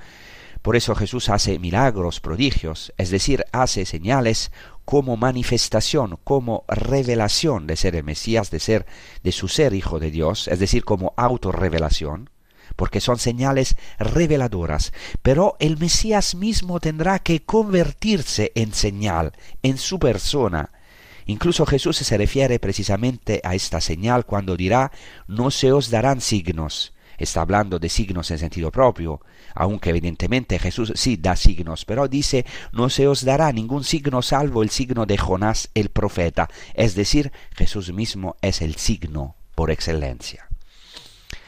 Por 0.66 0.76
eso 0.76 0.96
Jesús 0.96 1.30
hace 1.30 1.60
milagros, 1.60 2.20
prodigios, 2.20 2.92
es 2.98 3.12
decir, 3.12 3.46
hace 3.52 3.86
señales 3.86 4.52
como 4.84 5.16
manifestación, 5.16 6.18
como 6.24 6.66
revelación 6.68 7.68
de 7.68 7.76
ser 7.76 7.96
el 7.96 8.04
Mesías, 8.04 8.50
de 8.50 8.60
ser 8.60 8.88
de 9.22 9.32
su 9.32 9.48
ser 9.48 9.76
hijo 9.76 10.00
de 10.00 10.10
Dios, 10.10 10.48
es 10.48 10.58
decir, 10.58 10.84
como 10.84 11.14
autorrevelación 11.18 12.32
porque 12.78 13.00
son 13.00 13.20
señales 13.20 13.78
reveladoras, 14.00 14.92
pero 15.22 15.56
el 15.60 15.78
Mesías 15.78 16.34
mismo 16.34 16.80
tendrá 16.80 17.20
que 17.20 17.44
convertirse 17.44 18.52
en 18.56 18.74
señal, 18.74 19.34
en 19.62 19.78
su 19.78 20.00
persona. 20.00 20.72
Incluso 21.28 21.68
Jesús 21.68 21.98
se 21.98 22.18
refiere 22.18 22.58
precisamente 22.58 23.40
a 23.44 23.54
esta 23.54 23.82
señal 23.82 24.26
cuando 24.26 24.58
dirá, 24.58 24.92
no 25.28 25.52
se 25.52 25.72
os 25.72 25.92
darán 25.92 26.22
signos. 26.22 26.95
Está 27.18 27.42
hablando 27.42 27.80
de 27.80 27.90
signos 27.90 28.32
en 28.32 28.40
sentido 28.40 28.72
propio, 28.72 29.22
aunque 29.54 29.90
evidentemente 29.90 30.60
Jesús 30.60 30.94
sí 30.96 31.18
da 31.18 31.36
signos, 31.36 31.86
pero 31.86 32.08
dice, 32.08 32.46
no 32.72 32.90
se 32.90 33.08
os 33.08 33.24
dará 33.24 33.52
ningún 33.52 33.84
signo 33.84 34.22
salvo 34.22 34.64
el 34.64 34.70
signo 34.70 35.06
de 35.06 35.18
Jonás 35.18 35.70
el 35.74 35.90
profeta, 35.90 36.50
es 36.74 36.96
decir, 36.96 37.32
Jesús 37.56 37.94
mismo 37.94 38.36
es 38.42 38.62
el 38.62 38.76
signo 38.76 39.36
por 39.56 39.72
excelencia. 39.72 40.50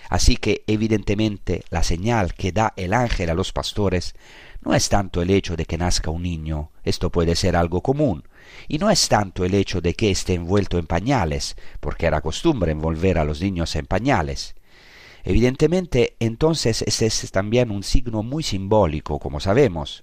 Así 0.10 0.38
que 0.38 0.64
evidentemente 0.68 1.66
la 1.70 1.84
señal 1.84 2.34
que 2.34 2.52
da 2.52 2.74
el 2.78 2.94
ángel 2.94 3.30
a 3.30 3.34
los 3.34 3.52
pastores 3.52 4.16
no 4.62 4.74
es 4.74 4.90
tanto 4.90 5.22
el 5.22 5.30
hecho 5.30 5.56
de 5.56 5.66
que 5.66 5.78
nazca 5.78 6.10
un 6.10 6.24
niño, 6.24 6.72
esto 6.84 7.10
puede 7.10 7.36
ser 7.36 7.56
algo 7.56 7.82
común, 7.82 8.24
y 8.68 8.78
no 8.78 8.90
es 8.90 9.08
tanto 9.10 9.46
el 9.46 9.54
hecho 9.54 9.82
de 9.82 9.94
que 9.94 10.10
esté 10.10 10.34
envuelto 10.34 10.78
en 10.78 10.88
pañales, 10.88 11.56
porque 11.80 12.06
era 12.06 12.22
costumbre 12.22 12.72
envolver 12.72 13.18
a 13.18 13.26
los 13.26 13.42
niños 13.42 13.76
en 13.76 13.86
pañales. 13.86 14.56
Evidentemente, 15.30 16.16
entonces 16.22 16.84
ese 16.84 17.08
es 17.08 17.32
también 17.34 17.70
un 17.70 17.84
signo 17.84 18.24
muy 18.24 18.44
simbólico, 18.44 19.20
como 19.20 19.42
sabemos, 19.42 20.02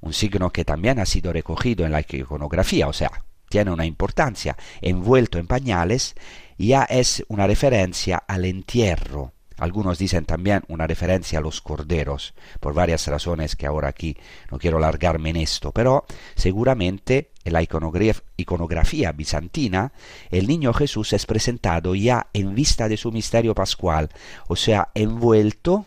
un 0.00 0.14
signo 0.14 0.48
que 0.48 0.64
también 0.64 0.98
ha 0.98 1.04
sido 1.04 1.34
recogido 1.34 1.84
en 1.84 1.92
la 1.92 2.00
iconografía, 2.00 2.88
o 2.88 2.94
sea, 2.94 3.10
tiene 3.50 3.70
una 3.70 3.84
importancia, 3.84 4.56
envuelto 4.80 5.38
en 5.38 5.48
pañales, 5.48 6.14
ya 6.56 6.84
es 6.84 7.26
una 7.28 7.46
referencia 7.46 8.16
al 8.16 8.46
entierro. 8.46 9.33
Algunos 9.56 9.98
dicen 9.98 10.24
también 10.24 10.62
una 10.68 10.86
referencia 10.86 11.38
a 11.38 11.42
los 11.42 11.60
corderos, 11.60 12.34
por 12.60 12.74
varias 12.74 13.06
razones 13.06 13.54
que 13.54 13.66
ahora 13.66 13.88
aquí 13.88 14.16
no 14.50 14.58
quiero 14.58 14.78
largarme 14.78 15.30
en 15.30 15.36
esto, 15.36 15.70
pero 15.70 16.04
seguramente 16.34 17.30
en 17.44 17.52
la 17.52 17.62
iconografía 17.62 19.12
bizantina 19.12 19.92
el 20.30 20.48
niño 20.48 20.72
Jesús 20.72 21.12
es 21.12 21.26
presentado 21.26 21.94
ya 21.94 22.28
en 22.32 22.54
vista 22.54 22.88
de 22.88 22.96
su 22.96 23.12
misterio 23.12 23.54
pascual, 23.54 24.08
o 24.48 24.56
sea, 24.56 24.88
envuelto 24.94 25.86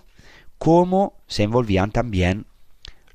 como 0.58 1.18
se 1.28 1.44
envolvían 1.44 1.92
también 1.92 2.46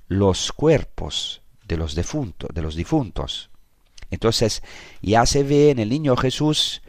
los 0.08 0.52
cuerpos 0.52 1.42
de 1.66 1.76
los, 1.76 1.94
difuntos, 1.94 2.50
de 2.52 2.62
los 2.62 2.74
difuntos. 2.74 3.50
Entonces 4.10 4.62
ya 5.00 5.24
se 5.24 5.42
ve 5.42 5.70
en 5.70 5.78
el 5.78 5.88
niño 5.88 6.16
Jesús 6.16 6.81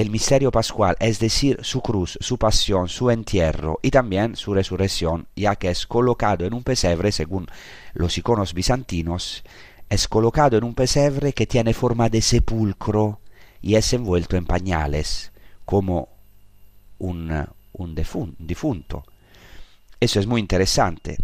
el 0.00 0.10
misterio 0.10 0.50
pascual, 0.50 0.96
es 0.98 1.18
decir, 1.18 1.58
su 1.62 1.80
cruz, 1.82 2.16
su 2.20 2.38
pasión, 2.38 2.88
su 2.88 3.10
entierro 3.10 3.78
y 3.82 3.90
también 3.90 4.34
su 4.34 4.54
resurrección, 4.54 5.26
ya 5.36 5.56
que 5.56 5.68
es 5.68 5.86
colocado 5.86 6.46
en 6.46 6.54
un 6.54 6.62
pesebre, 6.62 7.12
según 7.12 7.46
los 7.92 8.16
iconos 8.16 8.54
bizantinos, 8.54 9.44
es 9.88 10.08
colocado 10.08 10.56
en 10.56 10.64
un 10.64 10.74
pesebre 10.74 11.32
que 11.32 11.46
tiene 11.46 11.74
forma 11.74 12.08
de 12.08 12.22
sepulcro 12.22 13.20
y 13.60 13.74
es 13.74 13.92
envuelto 13.92 14.36
en 14.36 14.46
pañales, 14.46 15.32
como 15.64 16.08
un, 16.98 17.46
un 17.72 17.94
difunto. 18.38 19.04
Eso 20.00 20.18
es 20.18 20.26
muy 20.26 20.40
interesante, 20.40 21.18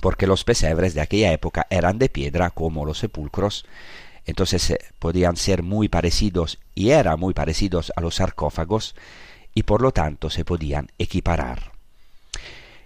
porque 0.00 0.26
los 0.26 0.42
pesebres 0.42 0.94
de 0.94 1.02
aquella 1.02 1.32
época 1.32 1.66
eran 1.70 1.98
de 1.98 2.08
piedra 2.08 2.50
como 2.50 2.84
los 2.84 2.98
sepulcros, 2.98 3.64
entonces 4.26 4.70
eh, 4.70 4.78
podían 4.98 5.36
ser 5.36 5.62
muy 5.62 5.88
parecidos 5.88 6.58
y 6.74 6.90
eran 6.90 7.18
muy 7.18 7.34
parecidos 7.34 7.92
a 7.96 8.00
los 8.00 8.16
sarcófagos 8.16 8.94
y 9.54 9.64
por 9.64 9.82
lo 9.82 9.92
tanto 9.92 10.30
se 10.30 10.44
podían 10.44 10.90
equiparar. 10.98 11.72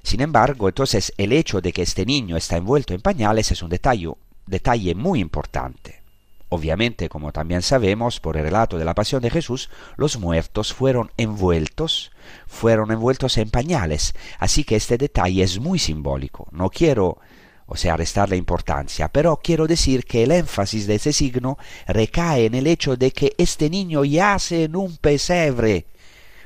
Sin 0.02 0.20
embargo, 0.20 0.68
entonces 0.68 1.12
el 1.16 1.32
hecho 1.32 1.60
de 1.60 1.72
que 1.72 1.82
este 1.82 2.06
niño 2.06 2.36
está 2.36 2.56
envuelto 2.56 2.94
en 2.94 3.00
pañales 3.00 3.50
es 3.50 3.62
un 3.62 3.70
detalle, 3.70 4.12
detalle 4.46 4.94
muy 4.94 5.20
importante. 5.20 6.00
Obviamente, 6.48 7.08
como 7.08 7.32
también 7.32 7.60
sabemos 7.60 8.20
por 8.20 8.36
el 8.36 8.44
relato 8.44 8.78
de 8.78 8.84
la 8.84 8.94
pasión 8.94 9.20
de 9.20 9.30
Jesús, 9.30 9.68
los 9.96 10.16
muertos 10.18 10.72
fueron 10.72 11.10
envueltos, 11.16 12.12
fueron 12.46 12.92
envueltos 12.92 13.36
en 13.38 13.50
pañales, 13.50 14.14
así 14.38 14.62
que 14.62 14.76
este 14.76 14.96
detalle 14.96 15.42
es 15.42 15.58
muy 15.58 15.80
simbólico. 15.80 16.46
No 16.52 16.70
quiero, 16.70 17.18
o 17.66 17.76
sea, 17.76 17.96
restarle 17.96 18.36
importancia, 18.36 19.08
pero 19.08 19.40
quiero 19.42 19.66
decir 19.66 20.04
que 20.04 20.22
el 20.22 20.30
énfasis 20.30 20.86
de 20.86 20.96
ese 20.96 21.12
signo 21.12 21.58
recae 21.86 22.46
en 22.46 22.54
el 22.54 22.66
hecho 22.66 22.96
de 22.96 23.10
que 23.10 23.34
este 23.38 23.68
niño 23.68 24.04
yace 24.04 24.64
en 24.64 24.76
un 24.76 24.96
pesebre, 24.96 25.86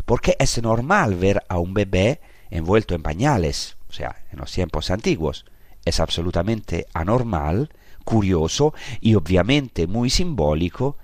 porque 0.07 0.37
es 0.39 0.61
normal 0.63 1.15
ver 1.17 1.43
a 1.49 1.59
un 1.59 1.75
bebé 1.75 2.21
envuelto 2.51 2.95
en 2.95 3.03
pañales, 3.03 3.77
o 3.89 3.93
sea, 3.93 4.25
en 4.33 4.39
los 4.39 4.51
tiempos 4.51 4.91
antiguos. 4.91 5.45
Es 5.85 6.01
absolutamente 6.01 6.87
anormal, 6.93 7.71
curioso 8.05 8.75
y 9.01 9.15
obviamente 9.15 9.87
muy 9.87 10.11
simbólico 10.11 10.97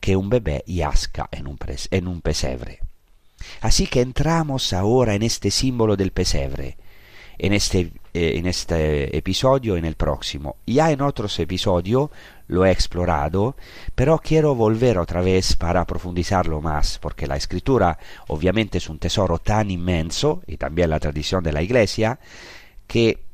que 0.00 0.16
un 0.16 0.30
bebé 0.30 0.64
yazca 0.66 1.28
en 1.30 1.46
un, 1.46 1.58
en 1.90 2.08
un 2.08 2.20
pesebre. 2.22 2.80
Así 3.60 3.86
que 3.86 4.00
entramos 4.00 4.72
ahora 4.72 5.14
en 5.14 5.22
este 5.22 5.50
símbolo 5.50 5.96
del 5.96 6.10
pesebre, 6.10 6.76
en 7.38 7.52
este, 7.52 7.92
eh, 8.14 8.32
en 8.36 8.46
este 8.46 9.16
episodio, 9.16 9.76
en 9.76 9.84
el 9.84 9.94
próximo. 9.94 10.56
Ya 10.66 10.90
en 10.90 11.00
otros 11.00 11.38
episodios 11.38 12.10
lo 12.48 12.66
he 12.66 12.70
explorado, 12.70 13.56
pero 13.94 14.18
quiero 14.18 14.54
volver 14.54 14.98
otra 14.98 15.22
vez 15.22 15.56
para 15.56 15.86
profundizarlo 15.86 16.60
más, 16.60 16.98
porque 16.98 17.26
la 17.26 17.36
escritura 17.36 17.98
obviamente 18.28 18.78
es 18.78 18.88
un 18.90 18.98
tesoro 18.98 19.38
tan 19.38 19.70
inmenso, 19.70 20.42
y 20.46 20.58
también 20.58 20.90
la 20.90 21.00
tradición 21.00 21.42
de 21.42 21.52
la 21.52 21.62
iglesia, 21.62 22.18
que 22.86 23.24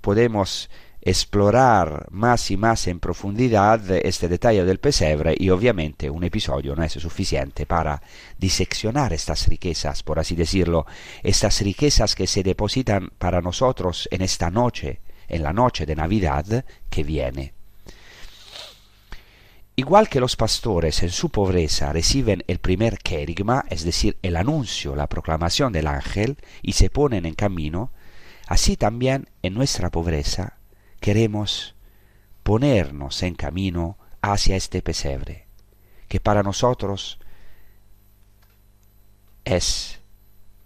podemos 0.00 0.70
explorar 1.06 2.08
más 2.10 2.50
y 2.50 2.56
más 2.56 2.88
en 2.88 2.98
profundidad 2.98 3.88
este 3.92 4.26
detalle 4.26 4.64
del 4.64 4.80
pesebre 4.80 5.36
y 5.38 5.50
obviamente 5.50 6.10
un 6.10 6.24
episodio 6.24 6.74
no 6.74 6.82
es 6.82 6.94
suficiente 6.94 7.64
para 7.64 8.02
diseccionar 8.36 9.12
estas 9.12 9.46
riquezas, 9.46 10.02
por 10.02 10.18
así 10.18 10.34
decirlo, 10.34 10.84
estas 11.22 11.60
riquezas 11.60 12.16
que 12.16 12.26
se 12.26 12.42
depositan 12.42 13.12
para 13.18 13.40
nosotros 13.40 14.08
en 14.10 14.20
esta 14.20 14.50
noche, 14.50 15.00
en 15.28 15.44
la 15.44 15.52
noche 15.52 15.86
de 15.86 15.94
Navidad 15.94 16.64
que 16.90 17.04
viene. 17.04 17.54
Igual 19.76 20.08
que 20.08 20.18
los 20.18 20.34
pastores 20.34 21.04
en 21.04 21.10
su 21.10 21.30
pobreza 21.30 21.92
reciben 21.92 22.42
el 22.48 22.58
primer 22.58 22.98
querigma, 22.98 23.64
es 23.70 23.84
decir, 23.84 24.16
el 24.22 24.34
anuncio, 24.34 24.96
la 24.96 25.06
proclamación 25.06 25.72
del 25.72 25.86
ángel, 25.86 26.36
y 26.62 26.72
se 26.72 26.90
ponen 26.90 27.26
en 27.26 27.34
camino, 27.34 27.92
así 28.48 28.76
también 28.76 29.28
en 29.42 29.54
nuestra 29.54 29.90
pobreza 29.90 30.55
queremos 31.06 31.76
ponernos 32.42 33.22
en 33.22 33.36
camino 33.36 33.96
hacia 34.22 34.56
este 34.56 34.82
pesebre, 34.82 35.46
que 36.08 36.18
para 36.18 36.42
nosotros 36.42 37.20
es 39.44 40.00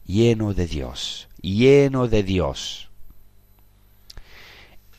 lleno 0.06 0.54
de 0.54 0.66
Dios, 0.66 1.28
lleno 1.42 2.08
de 2.08 2.22
Dios. 2.22 2.88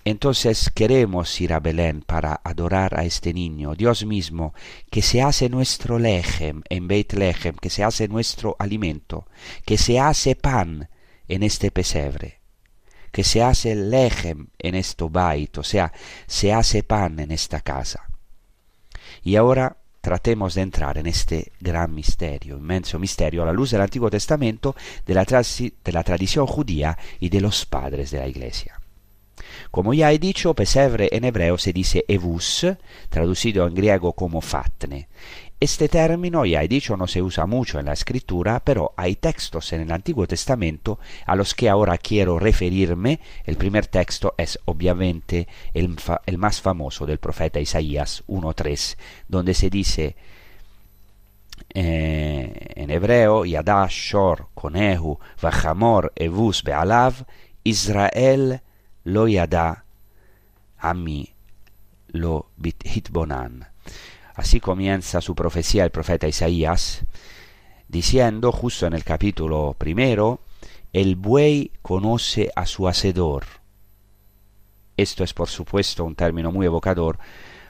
Entonces 0.05 0.69
queremos 0.69 1.41
ir 1.41 1.53
a 1.53 1.59
Belén 1.59 2.03
para 2.03 2.39
adorar 2.43 2.99
a 2.99 3.05
este 3.05 3.33
niño, 3.33 3.73
Dios 3.73 4.05
mismo, 4.05 4.53
que 4.91 5.01
se 5.01 5.23
hace 5.23 5.49
nuestro 5.49 5.97
lejem 5.97 6.61
en 6.69 6.87
Beit 6.87 7.13
Lejem, 7.13 7.55
que 7.55 7.71
se 7.71 7.83
hace 7.83 8.07
nuestro 8.07 8.55
alimento, 8.59 9.25
que 9.65 9.79
se 9.79 9.99
hace 9.99 10.35
pan 10.35 10.87
en 11.27 11.41
este 11.41 11.71
pesebre 11.71 12.40
que 13.11 13.23
se 13.23 13.43
hace 13.43 13.75
lejem 13.75 14.47
en 14.57 14.75
este 14.75 15.05
bait, 15.09 15.57
o 15.57 15.63
sea, 15.63 15.91
se 16.27 16.53
hace 16.53 16.83
pan 16.83 17.19
en 17.19 17.31
esta 17.31 17.61
casa. 17.61 18.07
Y 19.23 19.35
ahora 19.35 19.77
tratemos 20.01 20.55
de 20.55 20.61
entrar 20.61 20.97
en 20.97 21.05
este 21.05 21.51
gran 21.59 21.93
misterio, 21.93 22.57
inmenso 22.57 22.97
misterio, 22.97 23.43
a 23.43 23.45
la 23.45 23.53
luz 23.53 23.71
del 23.71 23.81
Antiguo 23.81 24.09
Testamento, 24.09 24.75
de 25.05 25.13
la, 25.13 25.23
de 25.23 25.91
la 25.91 26.03
tradición 26.03 26.47
judía 26.47 26.97
y 27.19 27.29
de 27.29 27.41
los 27.41 27.65
padres 27.65 28.11
de 28.11 28.19
la 28.19 28.27
Iglesia. 28.27 28.79
Como 29.69 29.93
ya 29.93 30.11
he 30.11 30.19
dicho, 30.19 30.53
pesebre 30.53 31.09
en 31.11 31.23
hebreo 31.23 31.57
se 31.57 31.71
dice 31.71 32.03
evus, 32.07 32.65
traducido 33.09 33.67
en 33.67 33.75
griego 33.75 34.13
como 34.13 34.41
fatne, 34.41 35.07
este 35.61 35.87
término, 35.89 36.43
ya 36.43 36.63
he 36.63 36.67
dicho, 36.67 36.97
no 36.97 37.05
se 37.05 37.21
usa 37.21 37.45
mucho 37.45 37.79
en 37.79 37.85
la 37.85 37.93
escritura, 37.93 38.61
pero 38.61 38.93
hay 38.97 39.15
textos 39.15 39.71
en 39.73 39.81
el 39.81 39.91
Antiguo 39.91 40.25
Testamento 40.25 40.97
a 41.27 41.35
los 41.35 41.53
que 41.53 41.69
ahora 41.69 41.99
quiero 41.99 42.39
referirme. 42.39 43.19
El 43.45 43.57
primer 43.57 43.85
texto 43.85 44.33
es 44.39 44.57
obviamente 44.65 45.47
el, 45.75 45.95
más 46.39 46.61
famoso 46.61 47.05
del 47.05 47.19
profeta 47.19 47.59
Isaías 47.59 48.23
1.3, 48.27 48.97
donde 49.27 49.53
se 49.53 49.69
dice 49.69 50.15
eh, 51.75 52.73
en 52.75 52.89
hebreo, 52.89 53.45
Yadash 53.45 54.09
Shor 54.09 54.47
Konehu 54.55 55.19
Vachamor 55.39 56.11
Evus 56.15 56.63
Bealav, 56.63 57.27
Israel 57.63 58.61
lo 59.03 59.27
yada, 59.27 59.85
Ami 60.79 61.35
lo 62.07 62.49
hitbonan. 62.83 63.70
Así 64.35 64.59
comienza 64.59 65.21
su 65.21 65.35
profecía 65.35 65.83
el 65.83 65.91
profeta 65.91 66.27
Isaías, 66.27 67.03
diciendo 67.87 68.51
justo 68.51 68.85
en 68.85 68.93
el 68.93 69.03
capítulo 69.03 69.75
primero, 69.77 70.39
el 70.93 71.15
buey 71.15 71.71
conoce 71.81 72.51
a 72.55 72.65
su 72.65 72.87
hacedor. 72.87 73.45
Esto 74.97 75.23
es 75.23 75.33
por 75.33 75.49
supuesto 75.49 76.03
un 76.05 76.15
término 76.15 76.51
muy 76.51 76.65
evocador, 76.65 77.17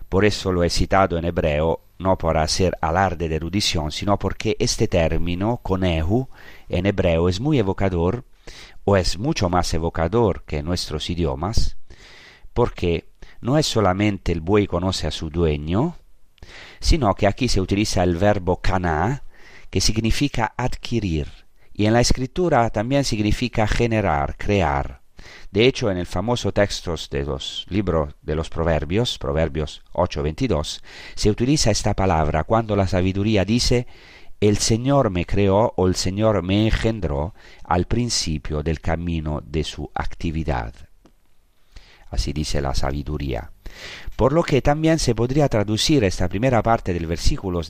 por 0.09 0.25
eso 0.25 0.51
lo 0.51 0.63
he 0.63 0.69
citado 0.69 1.17
en 1.17 1.25
hebreo, 1.25 1.81
no 1.97 2.17
para 2.17 2.43
hacer 2.43 2.75
alarde 2.81 3.29
de 3.29 3.35
erudición, 3.35 3.91
sino 3.91 4.19
porque 4.19 4.57
este 4.59 4.87
término, 4.87 5.61
conehu, 5.63 6.27
en 6.67 6.85
hebreo 6.85 7.29
es 7.29 7.39
muy 7.39 7.59
evocador, 7.59 8.25
o 8.83 8.97
es 8.97 9.17
mucho 9.17 9.49
más 9.49 9.73
evocador 9.73 10.43
que 10.43 10.57
en 10.57 10.65
nuestros 10.65 11.09
idiomas, 11.09 11.77
porque 12.53 13.07
no 13.39 13.57
es 13.57 13.65
solamente 13.65 14.31
el 14.31 14.41
buey 14.41 14.67
conoce 14.67 15.07
a 15.07 15.11
su 15.11 15.29
dueño, 15.29 15.95
sino 16.79 17.13
que 17.15 17.27
aquí 17.27 17.47
se 17.47 17.61
utiliza 17.61 18.03
el 18.03 18.17
verbo 18.17 18.61
caná, 18.61 19.23
que 19.69 19.81
significa 19.81 20.53
adquirir, 20.57 21.27
y 21.73 21.85
en 21.85 21.93
la 21.93 22.01
escritura 22.01 22.69
también 22.69 23.03
significa 23.03 23.67
generar, 23.67 24.37
crear. 24.37 25.01
De 25.51 25.65
hecho, 25.65 25.91
en 25.91 25.97
el 25.97 26.05
famoso 26.05 26.51
texto 26.51 26.95
de 27.09 27.23
los 27.23 27.65
libros 27.69 28.15
de 28.21 28.35
los 28.35 28.49
Proverbios, 28.49 29.17
Proverbios 29.17 29.83
8:22, 29.93 30.81
se 31.15 31.29
utiliza 31.29 31.71
esta 31.71 31.93
palabra 31.93 32.43
cuando 32.43 32.75
la 32.75 32.87
sabiduría 32.87 33.45
dice 33.45 33.87
el 34.41 34.57
Señor 34.57 35.11
me 35.11 35.25
creó 35.25 35.71
o 35.77 35.87
el 35.87 35.95
Señor 35.95 36.41
me 36.41 36.65
engendró 36.65 37.35
al 37.63 37.85
principio 37.85 38.63
del 38.63 38.81
camino 38.81 39.39
de 39.45 39.63
su 39.63 39.91
actividad. 39.93 40.73
Así 42.09 42.33
dice 42.33 42.59
la 42.59 42.73
sabiduría. 42.73 43.51
Por 44.15 44.33
lo 44.33 44.43
que 44.43 44.61
también 44.61 44.99
se 44.99 45.15
podría 45.15 45.49
traducir 45.49 46.03
esta 46.03 46.27
primera 46.27 46.61
parte 46.61 46.93
del 46.93 47.07
versículo 47.07 47.61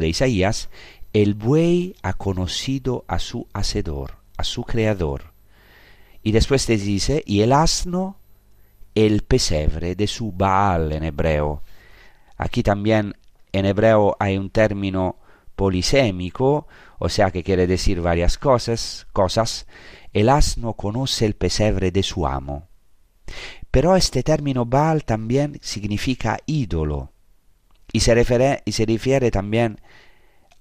de, 0.00 0.08
Isaías, 0.08 0.68
el 1.12 1.34
buey 1.34 1.96
ha 2.02 2.12
conocido 2.12 3.04
a 3.08 3.18
su 3.18 3.46
hacedor, 3.52 4.16
a 4.36 4.44
su 4.44 4.64
creador. 4.64 5.32
Y 6.22 6.32
después 6.32 6.66
te 6.66 6.76
dice, 6.76 7.22
y 7.26 7.40
el 7.40 7.52
asno, 7.52 8.18
el 8.94 9.22
pesebre 9.22 9.94
de 9.94 10.06
su 10.06 10.32
Baal 10.32 10.92
en 10.92 11.04
hebreo. 11.04 11.62
Aquí 12.36 12.62
también 12.62 13.16
en 13.52 13.66
hebreo 13.66 14.16
hay 14.20 14.36
un 14.36 14.50
término 14.50 15.16
polisémico, 15.56 16.68
o 16.98 17.08
sea 17.08 17.30
que 17.30 17.42
quiere 17.42 17.66
decir 17.66 18.00
varias 18.00 18.38
cosas, 18.38 19.06
cosas. 19.12 19.66
El 20.12 20.28
asno 20.28 20.74
conoce 20.74 21.26
el 21.26 21.34
pesebre 21.34 21.90
de 21.90 22.02
su 22.02 22.26
amo. 22.26 22.68
Pero 23.70 23.96
este 23.96 24.22
término 24.22 24.64
Baal 24.64 25.04
también 25.04 25.58
significa 25.62 26.38
ídolo 26.46 27.12
y 27.92 28.00
se, 28.00 28.14
refiere, 28.14 29.30
también 29.30 29.80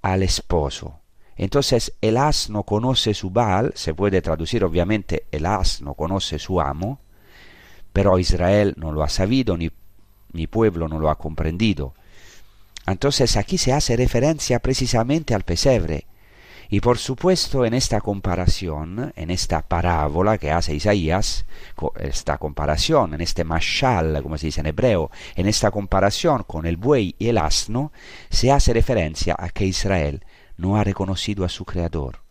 al 0.02 0.24
esposo. 0.24 1.00
Entonces 1.36 1.94
el 2.02 2.18
asno 2.18 2.64
conoce 2.64 3.14
su 3.14 3.30
Baal, 3.30 3.72
se 3.76 3.94
puede 3.94 4.22
traducir 4.22 4.64
obviamente 4.64 5.26
el 5.32 5.46
asno 5.46 5.94
conoce 5.94 6.40
su 6.40 6.60
amo, 6.60 7.00
pero 7.94 8.18
Israel 8.18 8.74
no 8.78 8.92
lo 8.92 9.04
ha 9.04 9.10
sabido, 9.10 9.58
ni 9.58 9.72
mi 10.32 10.48
pueblo 10.48 10.88
no 10.88 11.00
lo 11.00 11.10
ha 11.10 11.18
comprendido. 11.18 11.94
Entonces 12.86 13.38
aquí 13.38 13.58
se 13.58 13.74
hace 13.74 13.96
referencia 13.96 14.60
precisamente 14.60 15.34
al 15.34 15.44
pesebre. 15.44 16.08
Y 16.70 16.82
por 16.82 16.98
supuesto 16.98 17.66
en 17.66 17.74
esta 17.74 18.02
comparación, 18.02 19.14
en 19.16 19.32
esta 19.32 19.62
parábola 19.62 20.38
que 20.38 20.52
hace 20.52 20.76
Isaías, 20.76 21.46
esta 22.00 22.38
comparación, 22.38 23.14
en 23.14 23.22
este 23.22 23.44
mashal, 23.44 24.22
como 24.22 24.38
se 24.38 24.48
dice 24.48 24.60
en 24.60 24.68
hebreo, 24.68 25.10
en 25.36 25.48
esta 25.48 25.72
comparación 25.72 26.44
con 26.44 26.66
el 26.66 26.76
buey 26.76 27.16
y 27.18 27.30
el 27.30 27.38
asno, 27.38 27.92
se 28.30 28.52
hace 28.52 28.74
referencia 28.74 29.36
a 29.38 29.50
que 29.50 29.66
Israel 29.66 30.26
no 30.58 30.78
ha 30.78 30.84
reconocido 30.84 31.46
a 31.46 31.50
su 31.50 31.64
Creador, 31.64 32.22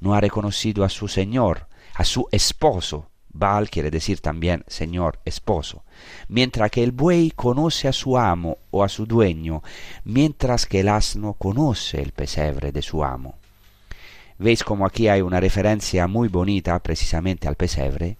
no 0.00 0.14
ha 0.14 0.20
reconocido 0.20 0.82
a 0.84 0.88
su 0.88 1.06
Señor, 1.06 1.68
a 1.94 2.04
su 2.04 2.26
esposo, 2.32 3.10
Baal 3.34 3.68
quiere 3.68 3.90
decir 3.90 4.20
también 4.20 4.64
Señor, 4.68 5.18
esposo. 5.24 5.84
Mientras 6.28 6.70
que 6.70 6.84
el 6.84 6.92
buey 6.92 7.32
conoce 7.32 7.88
a 7.88 7.92
su 7.92 8.16
amo 8.16 8.58
o 8.70 8.84
a 8.84 8.88
su 8.88 9.06
dueño, 9.06 9.62
mientras 10.04 10.66
que 10.66 10.80
el 10.80 10.88
asno 10.88 11.34
conoce 11.34 12.00
el 12.00 12.12
pesebre 12.12 12.70
de 12.70 12.80
su 12.80 13.04
amo. 13.04 13.38
¿Veis 14.38 14.64
como 14.64 14.86
aquí 14.86 15.08
hay 15.08 15.20
una 15.20 15.40
referencia 15.40 16.06
muy 16.06 16.28
bonita 16.28 16.78
precisamente 16.80 17.48
al 17.48 17.54
pesebre? 17.54 18.18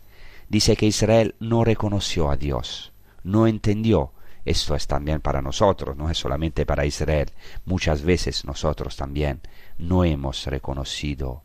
Dice 0.48 0.77
que 0.77 0.87
Israel 0.87 1.35
no 1.40 1.64
reconoció 1.64 2.31
a 2.31 2.37
Dios, 2.37 2.92
no 3.22 3.46
entendió. 3.46 4.12
Esto 4.44 4.77
es 4.77 4.87
también 4.87 5.20
para 5.20 5.40
nosotros, 5.40 5.96
no 5.96 6.11
es 6.11 6.18
solamente 6.18 6.66
para 6.66 6.85
Israel. 6.85 7.31
Muchas 7.64 8.03
veces 8.03 8.44
nosotros 8.44 8.96
también 8.96 9.40
no 9.79 10.05
hemos 10.05 10.46
reconocido 10.46 11.42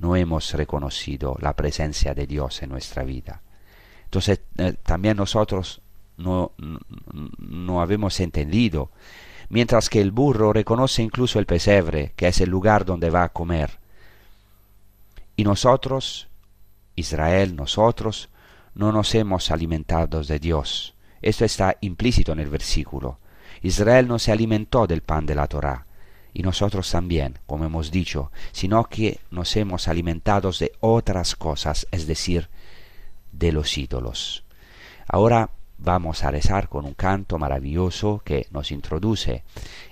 no 0.00 0.16
hemos 0.16 0.52
reconocido 0.54 1.36
la 1.40 1.54
presencia 1.54 2.14
de 2.14 2.26
Dios 2.26 2.62
en 2.62 2.70
nuestra 2.70 3.04
vida. 3.04 3.42
Entonces 4.04 4.40
eh, 4.56 4.74
también 4.82 5.16
nosotros 5.16 5.82
no, 6.16 6.52
no, 7.38 7.80
habemos 7.80 8.18
entendido, 8.20 8.90
mientras 9.48 9.88
que 9.88 10.00
el 10.00 10.10
burro 10.10 10.52
reconoce 10.52 11.02
incluso 11.02 11.38
el 11.38 11.46
pesebre, 11.46 12.12
que 12.16 12.28
es 12.28 12.40
el 12.40 12.50
lugar 12.50 12.84
donde 12.84 13.10
va 13.10 13.24
a 13.24 13.28
comer. 13.30 13.79
Y 15.40 15.44
nosotros, 15.44 16.28
Israel, 16.96 17.56
nosotros, 17.56 18.28
no 18.74 18.92
nos 18.92 19.14
hemos 19.14 19.50
alimentado 19.50 20.22
de 20.22 20.38
Dios. 20.38 20.92
Esto 21.22 21.46
está 21.46 21.78
implícito 21.80 22.32
en 22.32 22.40
el 22.40 22.50
versículo. 22.50 23.20
Israel 23.62 24.06
no 24.06 24.18
se 24.18 24.32
alimentó 24.32 24.86
del 24.86 25.00
pan 25.00 25.24
de 25.24 25.34
la 25.34 25.46
Torá 25.46 25.86
y 26.34 26.42
nosotros 26.42 26.90
también, 26.90 27.38
como 27.46 27.64
hemos 27.64 27.90
dicho, 27.90 28.30
sino 28.52 28.84
que 28.84 29.20
nos 29.30 29.56
hemos 29.56 29.88
alimentado 29.88 30.52
de 30.52 30.72
otras 30.80 31.34
cosas, 31.36 31.86
es 31.90 32.06
decir, 32.06 32.50
de 33.32 33.52
los 33.52 33.78
ídolos. 33.78 34.44
Ahora 35.08 35.48
vamos 35.78 36.22
a 36.22 36.30
rezar 36.30 36.68
con 36.68 36.84
un 36.84 36.92
canto 36.92 37.38
maravilloso 37.38 38.20
que 38.22 38.46
nos 38.50 38.70
introduce 38.72 39.42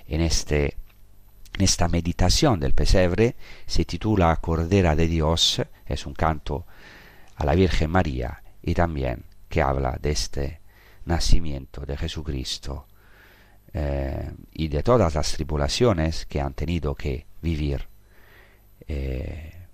en, 0.07 0.21
este, 0.21 0.77
en 1.59 1.65
esta 1.65 1.89
meditación 1.89 2.57
del 2.61 2.73
pesebre, 2.73 3.35
se 3.65 3.83
titula 3.83 4.33
Cordera 4.37 4.95
de 4.95 5.07
Dios, 5.07 5.61
es 5.85 6.05
un 6.05 6.13
canto 6.13 6.65
a 7.35 7.45
la 7.45 7.53
Virgen 7.53 7.91
María 7.91 8.41
y 8.63 8.73
también 8.73 9.25
que 9.49 9.61
habla 9.61 9.97
de 10.01 10.11
este 10.11 10.61
nacimiento 11.03 11.85
de 11.85 11.97
Jesucristo 11.97 12.85
eh, 13.73 14.31
y 14.53 14.69
de 14.69 14.83
todas 14.83 15.13
las 15.13 15.33
tribulaciones 15.33 16.25
que 16.25 16.39
han 16.39 16.53
tenido 16.53 16.95
que 16.95 17.25
vivir 17.41 17.85
eh, 18.87 19.67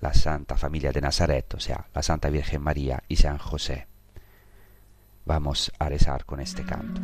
la 0.00 0.14
Santa 0.14 0.56
Familia 0.56 0.92
de 0.92 1.00
Nazaret, 1.00 1.54
o 1.54 1.60
sea, 1.60 1.84
la 1.92 2.04
Santa 2.04 2.30
Virgen 2.30 2.62
María 2.62 3.02
y 3.08 3.16
San 3.16 3.38
José. 3.38 3.88
Vamos 5.24 5.72
a 5.76 5.88
rezar 5.88 6.24
con 6.24 6.38
este 6.38 6.62
canto. 6.64 7.00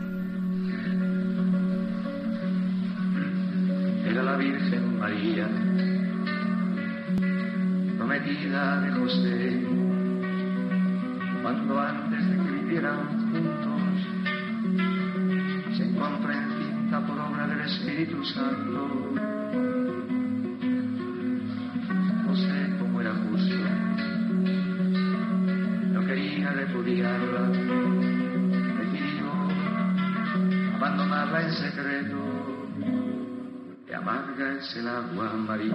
Era 4.04 4.22
la 4.22 4.36
Virgen 4.36 4.98
María, 4.98 5.48
prometida 7.96 8.80
de 8.80 8.90
José, 8.92 9.66
cuando 11.42 11.80
antes 11.80 12.28
de 12.28 12.36
que 12.36 12.50
vivieran 12.50 13.30
juntos 13.30 13.82
se 15.76 15.84
encuentra 15.84 16.34
encinta 16.34 17.06
por 17.06 17.18
obra 17.18 17.46
del 17.46 17.60
Espíritu 17.60 18.24
Santo. 18.24 18.88
No 22.26 22.36
sé 22.36 22.68
era 23.00 23.14
justo, 23.14 23.54
no 25.92 26.00
quería 26.04 26.50
repudiarla, 26.50 27.48
decidió 28.80 29.30
abandonarla 30.74 31.42
en 31.42 31.52
secreto, 31.52 32.17
amarga 34.08 34.54
es 34.54 34.76
el 34.76 34.88
agua 34.88 35.34
María. 35.34 35.74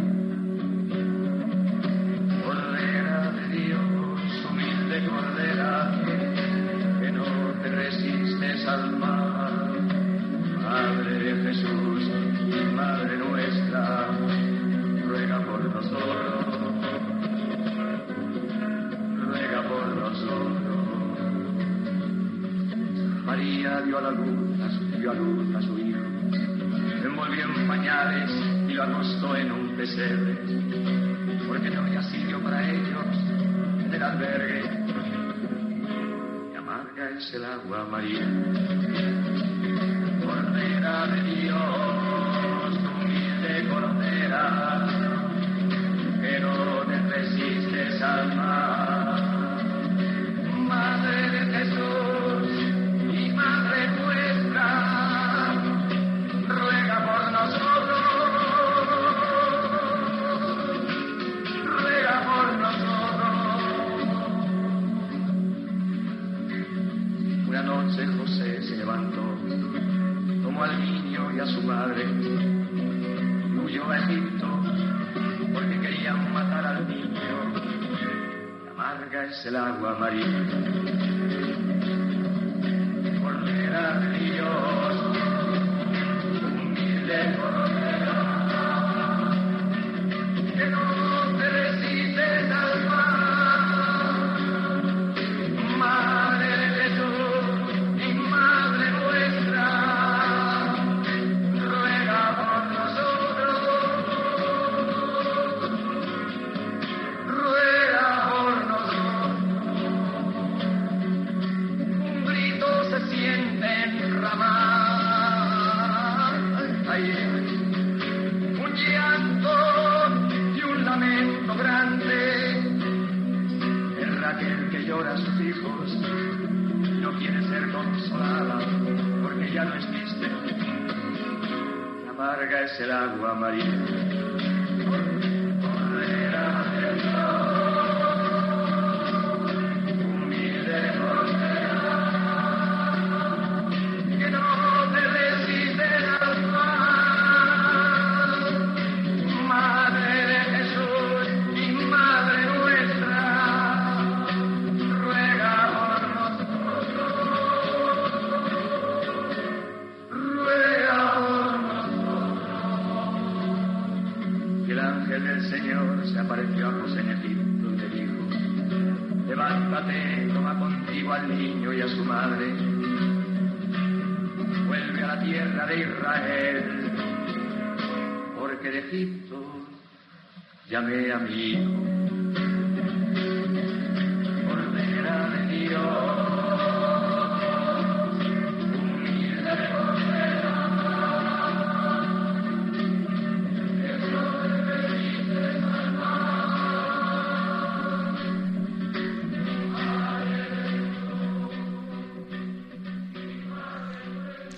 Cordera 2.44 3.32
de 3.32 3.48
Dios, 3.50 4.46
humilde 4.50 5.06
cordera, 5.08 6.02
que 7.00 7.12
no 7.12 7.26
te 7.62 7.70
resistes 7.70 8.68
al 8.68 8.98
mal. 8.98 9.88
Madre 10.64 11.20
de 11.20 11.44
Jesús 11.44 12.10
y 12.50 12.76
Madre 12.76 13.18
nuestra, 13.18 14.08
ruega 15.08 15.40
por 15.46 15.64
nosotros, 15.66 16.46
ruega 19.28 19.62
por 19.70 19.88
nosotros. 19.96 20.64
María 23.26 23.82
dio 23.82 23.98
a 24.00 24.02
la 24.02 24.12
luz, 24.12 24.98
dio 24.98 25.12
a 25.12 25.14
luz 25.14 25.43
y 28.68 28.74
lo 28.74 28.84
acostó 28.84 29.36
en 29.36 29.52
un 29.52 29.78
pesebre, 29.78 30.36
porque 31.48 31.70
no 31.70 31.82
había 31.82 32.04
sitio 32.04 32.42
para 32.42 32.70
ellos 32.70 33.06
en 33.80 33.94
el 33.94 34.04
albergue. 34.04 34.64
Y 36.52 36.56
amarga 36.56 37.10
es 37.18 37.34
el 37.34 37.46
agua, 37.46 37.86
María. 37.90 38.28
Cordera 40.26 41.08
de 41.08 41.24
Dios, 41.24 42.80
humilde 42.94 43.70
cordera, 43.70 44.88
que 46.22 46.40
no 46.42 46.86
te 46.86 46.98
resistes 47.10 48.02
al 48.02 48.36
mal. 48.36 49.03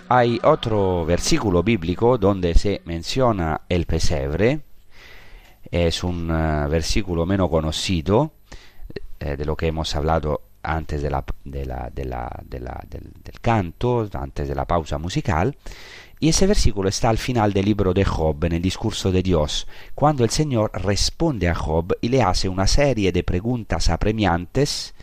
Hay 0.08 0.38
otro 0.44 1.04
versículo 1.04 1.62
bíblico 1.62 2.16
donde 2.16 2.54
se 2.54 2.80
menciona 2.86 3.60
el 3.68 3.84
pesebre. 3.84 4.65
Es 5.70 6.04
un 6.04 6.30
eh, 6.30 6.66
versículo 6.68 7.26
menos 7.26 7.48
conocido 7.48 8.32
eh, 9.20 9.36
de 9.36 9.44
lo 9.44 9.56
que 9.56 9.68
hemos 9.68 9.94
hablado 9.94 10.42
antes 10.62 11.00
del, 11.02 11.14
del 11.44 13.40
canto, 13.40 14.08
antes 14.12 14.48
de 14.48 14.54
la 14.54 14.64
pausa 14.64 14.98
musical. 14.98 15.56
Y 16.18 16.30
ese 16.30 16.46
versículo 16.46 16.88
está 16.88 17.10
al 17.10 17.18
final 17.18 17.52
del 17.52 17.66
libro 17.66 17.92
de 17.92 18.04
Job, 18.04 18.42
en 18.44 18.54
el 18.54 18.62
discurso 18.62 19.12
de 19.12 19.22
Dios, 19.22 19.66
cuando 19.94 20.24
el 20.24 20.30
Señor 20.30 20.70
responde 20.72 21.48
a 21.48 21.54
Job 21.54 21.94
y 22.00 22.08
le 22.08 22.22
hace 22.22 22.48
una 22.48 22.66
serie 22.66 23.12
de 23.12 23.22
preguntas 23.22 23.90
apremiantes 23.90 24.94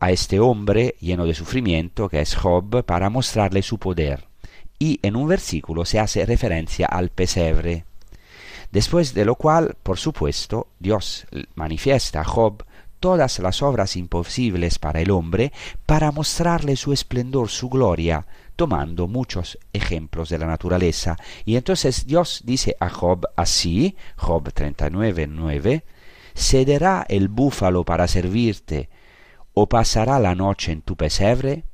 a 0.00 0.10
este 0.10 0.40
hombre 0.40 0.94
lleno 1.00 1.26
de 1.26 1.34
sufrimiento 1.34 2.08
que 2.08 2.20
es 2.20 2.34
Job 2.34 2.84
para 2.84 3.10
mostrarle 3.10 3.62
su 3.62 3.78
poder. 3.78 4.26
Y 4.78 5.00
en 5.02 5.16
un 5.16 5.28
versículo 5.28 5.84
se 5.84 5.98
hace 5.98 6.24
referencia 6.24 6.86
al 6.86 7.10
pesebre. 7.10 7.84
Después 8.76 9.14
de 9.14 9.24
lo 9.24 9.36
cual, 9.36 9.74
por 9.82 9.96
supuesto, 9.96 10.66
Dios 10.78 11.26
manifiesta 11.54 12.20
a 12.20 12.24
Job 12.24 12.62
todas 13.00 13.38
las 13.38 13.62
obras 13.62 13.96
imposibles 13.96 14.78
para 14.78 15.00
el 15.00 15.12
hombre 15.12 15.50
para 15.86 16.12
mostrarle 16.12 16.76
su 16.76 16.92
esplendor, 16.92 17.48
su 17.48 17.70
gloria, 17.70 18.26
tomando 18.54 19.08
muchos 19.08 19.58
ejemplos 19.72 20.28
de 20.28 20.36
la 20.36 20.44
naturaleza. 20.44 21.16
Y 21.46 21.56
entonces 21.56 22.06
Dios 22.06 22.42
dice 22.44 22.76
a 22.78 22.90
Job 22.90 23.26
así, 23.34 23.96
Job 24.16 24.52
39, 24.52 25.26
9, 25.26 25.84
¿cederá 26.34 27.06
el 27.08 27.28
búfalo 27.28 27.82
para 27.82 28.06
servirte 28.06 28.90
o 29.54 29.70
pasará 29.70 30.18
la 30.18 30.34
noche 30.34 30.72
en 30.72 30.82
tu 30.82 30.96
pesebre? 30.96 31.64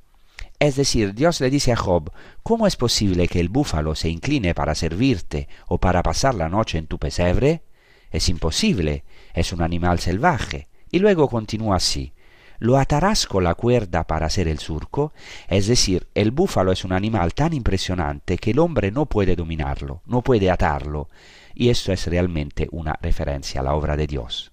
Es 0.62 0.76
decir, 0.76 1.12
Dios 1.12 1.40
le 1.40 1.50
dice 1.50 1.72
a 1.72 1.76
Job, 1.76 2.12
¿cómo 2.44 2.68
es 2.68 2.76
posible 2.76 3.26
que 3.26 3.40
el 3.40 3.48
búfalo 3.48 3.96
se 3.96 4.08
incline 4.08 4.54
para 4.54 4.76
servirte 4.76 5.48
o 5.66 5.78
para 5.78 6.04
pasar 6.04 6.36
la 6.36 6.48
noche 6.48 6.78
en 6.78 6.86
tu 6.86 7.00
pesebre? 7.00 7.64
Es 8.12 8.28
imposible, 8.28 9.02
es 9.34 9.52
un 9.52 9.60
animal 9.60 9.98
salvaje. 9.98 10.68
Y 10.88 11.00
luego 11.00 11.28
continúa 11.28 11.74
así, 11.74 12.12
¿lo 12.60 12.78
atarás 12.78 13.26
con 13.26 13.42
la 13.42 13.56
cuerda 13.56 14.06
para 14.06 14.26
hacer 14.26 14.46
el 14.46 14.60
surco? 14.60 15.12
Es 15.48 15.66
decir, 15.66 16.06
el 16.14 16.30
búfalo 16.30 16.70
es 16.70 16.84
un 16.84 16.92
animal 16.92 17.34
tan 17.34 17.54
impresionante 17.54 18.38
que 18.38 18.52
el 18.52 18.60
hombre 18.60 18.92
no 18.92 19.06
puede 19.06 19.34
dominarlo, 19.34 20.02
no 20.06 20.22
puede 20.22 20.48
atarlo. 20.48 21.08
Y 21.56 21.70
esto 21.70 21.92
es 21.92 22.06
realmente 22.06 22.68
una 22.70 22.96
referencia 23.02 23.62
a 23.62 23.64
la 23.64 23.74
obra 23.74 23.96
de 23.96 24.06
Dios. 24.06 24.51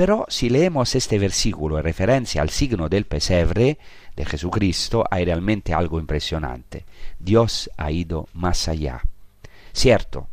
Pero 0.00 0.24
si 0.30 0.48
leemos 0.48 0.94
este 0.94 1.18
versículo 1.18 1.76
en 1.76 1.84
referencia 1.84 2.40
al 2.40 2.48
signo 2.48 2.88
del 2.88 3.04
pesebre 3.04 3.76
de 4.16 4.24
Jesucristo, 4.24 5.04
hay 5.10 5.26
realmente 5.26 5.74
algo 5.74 6.00
impresionante. 6.00 6.86
Dios 7.18 7.70
ha 7.76 7.90
ido 7.90 8.26
más 8.32 8.66
allá. 8.66 9.02
Cierto, 9.74 10.26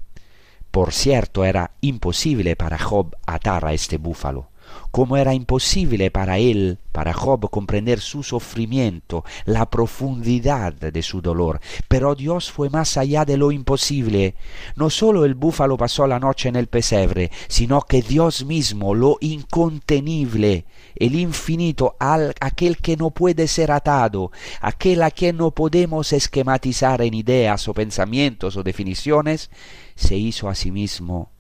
por 0.72 0.94
cierto 0.94 1.44
era 1.44 1.72
imposible 1.82 2.56
para 2.56 2.80
Job 2.80 3.14
atar 3.26 3.66
a 3.66 3.74
este 3.74 3.98
búfalo, 3.98 4.48
como 4.92 5.18
era 5.18 5.34
imposible 5.34 6.12
para 6.12 6.38
él, 6.38 6.80
para 6.92 7.14
Job, 7.14 7.50
comprender 7.50 8.00
su 8.00 8.24
sufrimiento, 8.24 9.24
la 9.46 9.70
profundidad 9.70 10.74
de 10.74 11.04
su 11.04 11.22
dolor. 11.22 11.60
Pero 11.88 12.16
Dios 12.16 12.52
fue 12.52 12.70
más 12.70 12.98
allá 12.98 13.24
de 13.24 13.38
lo 13.38 13.52
imposible. 13.52 14.36
No 14.76 14.90
solo 14.90 15.26
el 15.26 15.36
búfalo 15.36 15.78
pasó 15.78 16.08
la 16.08 16.20
noche 16.20 16.50
en 16.50 16.56
el 16.56 16.68
pesebre, 16.68 17.32
sino 17.48 17.82
que 17.82 18.02
Dios 18.02 18.46
mismo, 18.46 18.96
lo 18.96 19.18
incontenible, 19.22 20.66
el 20.96 21.16
infinito, 21.16 21.96
aquel 22.00 22.78
que 22.78 22.98
no 22.98 23.12
puede 23.12 23.48
ser 23.48 23.72
atado, 23.72 24.32
aquel 24.62 25.04
a 25.04 25.12
quien 25.12 25.38
no 25.38 25.52
podemos 25.52 26.14
esquematizar 26.14 27.02
en 27.02 27.14
ideas 27.14 27.68
o 27.68 27.74
pensamientos 27.74 28.58
o 28.58 28.64
definiciones, 28.64 29.52
se 29.96 30.18
hizo 30.18 30.50
a 30.50 30.56
sí 30.56 30.72
mismo 30.72 31.37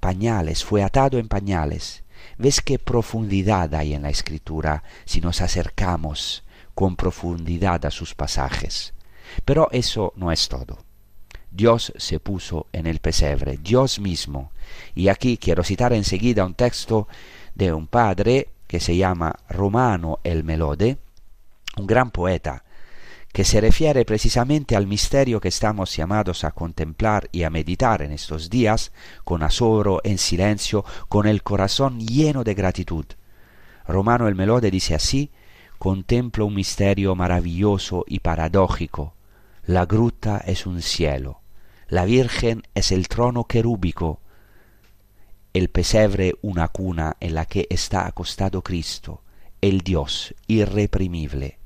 pañales, 0.00 0.64
fue 0.64 0.82
atado 0.82 1.18
en 1.18 1.28
pañales. 1.28 2.02
¿Ves 2.38 2.60
qué 2.60 2.78
profundidad 2.78 3.74
hay 3.74 3.94
en 3.94 4.02
la 4.02 4.10
escritura 4.10 4.82
si 5.04 5.20
nos 5.20 5.40
acercamos 5.40 6.42
con 6.74 6.96
profundidad 6.96 7.84
a 7.86 7.90
sus 7.90 8.14
pasajes? 8.14 8.94
Pero 9.44 9.68
eso 9.70 10.12
no 10.16 10.32
es 10.32 10.48
todo. 10.48 10.78
Dios 11.50 11.92
se 11.96 12.20
puso 12.20 12.66
en 12.72 12.86
el 12.86 13.00
pesebre, 13.00 13.58
Dios 13.58 13.98
mismo. 13.98 14.52
Y 14.94 15.08
aquí 15.08 15.36
quiero 15.36 15.64
citar 15.64 15.92
enseguida 15.92 16.44
un 16.44 16.54
texto 16.54 17.08
de 17.54 17.72
un 17.72 17.86
padre 17.86 18.50
que 18.66 18.80
se 18.80 18.96
llama 18.96 19.36
Romano 19.48 20.20
el 20.22 20.44
Melode, 20.44 20.98
un 21.76 21.86
gran 21.86 22.10
poeta, 22.10 22.64
que 23.32 23.44
se 23.44 23.60
refiere 23.60 24.04
precisamente 24.04 24.74
al 24.74 24.86
misterio 24.86 25.40
que 25.40 25.48
estamos 25.48 25.96
llamados 25.96 26.42
a 26.42 26.50
contemplar 26.50 27.28
y 27.30 27.44
a 27.44 27.50
meditar 27.50 28.02
en 28.02 28.12
estos 28.12 28.50
días, 28.50 28.92
con 29.24 29.42
asombro, 29.42 30.00
en 30.02 30.18
silencio, 30.18 30.84
con 31.08 31.28
el 31.28 31.42
corazón 31.42 32.00
lleno 32.00 32.42
de 32.42 32.54
gratitud. 32.54 33.04
Romano 33.86 34.26
el 34.26 34.34
Melode 34.34 34.70
dice 34.70 34.94
así, 34.94 35.30
contemplo 35.78 36.44
un 36.44 36.54
misterio 36.54 37.14
maravilloso 37.14 38.04
y 38.06 38.18
paradójico. 38.18 39.14
La 39.64 39.86
gruta 39.86 40.38
es 40.38 40.66
un 40.66 40.82
cielo, 40.82 41.40
la 41.88 42.04
Virgen 42.04 42.62
es 42.74 42.90
el 42.90 43.06
trono 43.06 43.44
querúbico, 43.44 44.20
el 45.52 45.68
pesebre 45.68 46.34
una 46.42 46.68
cuna 46.68 47.16
en 47.20 47.34
la 47.34 47.46
que 47.46 47.66
está 47.70 48.06
acostado 48.06 48.62
Cristo, 48.62 49.22
el 49.60 49.82
Dios 49.82 50.34
irreprimible. 50.48 51.59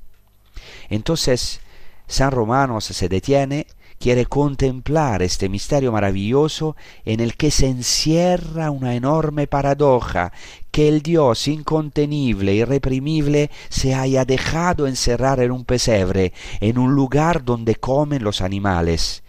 Entonces, 0.89 1.61
San 2.07 2.31
Romanos 2.31 2.85
se 2.85 3.09
detiene, 3.09 3.67
quiere 3.99 4.25
contemplar 4.25 5.21
este 5.21 5.49
misterio 5.49 5.91
maravilloso 5.91 6.75
en 7.05 7.19
el 7.19 7.35
que 7.35 7.49
se 7.51 7.67
encierra 7.67 8.69
una 8.69 8.95
enorme 8.95 9.47
paradoja, 9.47 10.31
que 10.71 10.87
el 10.87 11.01
Dios 11.01 11.47
incontenible, 11.47 12.53
irreprimible, 12.53 13.49
se 13.69 13.95
haya 13.95 14.25
dejado 14.25 14.87
encerrar 14.87 15.39
en 15.39 15.51
un 15.51 15.65
pesebre, 15.65 16.33
en 16.59 16.77
un 16.77 16.93
lugar 16.93 17.43
donde 17.43 17.75
comen 17.75 18.23
los 18.23 18.41
animales. 18.41 19.23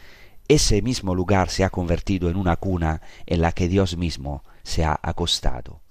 Ese 0.48 0.82
mismo 0.82 1.14
lugar 1.14 1.48
se 1.50 1.64
ha 1.64 1.70
convertido 1.70 2.28
en 2.28 2.36
una 2.36 2.56
cuna 2.56 3.00
en 3.26 3.40
la 3.40 3.52
que 3.52 3.68
Dios 3.68 3.96
mismo 3.96 4.44
se 4.62 4.84
ha 4.84 4.98
acostado 5.02 5.85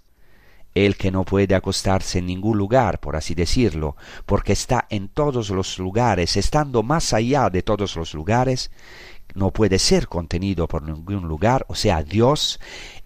el 0.76 0.98
que 0.98 1.10
no 1.10 1.24
puede 1.24 1.56
acostarse 1.56 2.20
en 2.20 2.28
ningún 2.28 2.58
lugar, 2.58 3.00
por 3.00 3.16
así 3.16 3.34
decirlo, 3.34 3.96
porque 4.26 4.54
está 4.54 4.86
en 4.90 5.08
todos 5.08 5.50
los 5.50 5.80
lugares, 5.80 6.36
estando 6.36 6.84
más 6.84 7.14
allá 7.14 7.50
de 7.50 7.64
todos 7.64 7.96
los 7.96 8.14
lugares, 8.14 8.70
no 9.34 9.52
puede 9.52 9.80
ser 9.80 10.08
contenido 10.08 10.68
por 10.68 10.84
ningún 10.84 11.28
lugar, 11.28 11.66
o 11.70 11.76
sea, 11.76 12.04
Dios, 12.04 12.60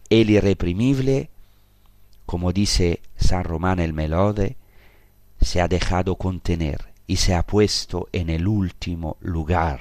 el 0.09 0.31
irreprimible, 0.31 1.29
como 2.25 2.51
dice 2.51 3.01
San 3.15 3.43
Román 3.43 3.79
el 3.79 3.93
Melode, 3.93 4.57
se 5.39 5.61
ha 5.61 5.67
dejado 5.67 6.15
contener 6.15 6.89
y 7.05 7.17
se 7.17 7.35
ha 7.35 7.43
puesto 7.43 8.09
en 8.11 8.29
el 8.29 8.47
último 8.47 9.17
lugar, 9.19 9.79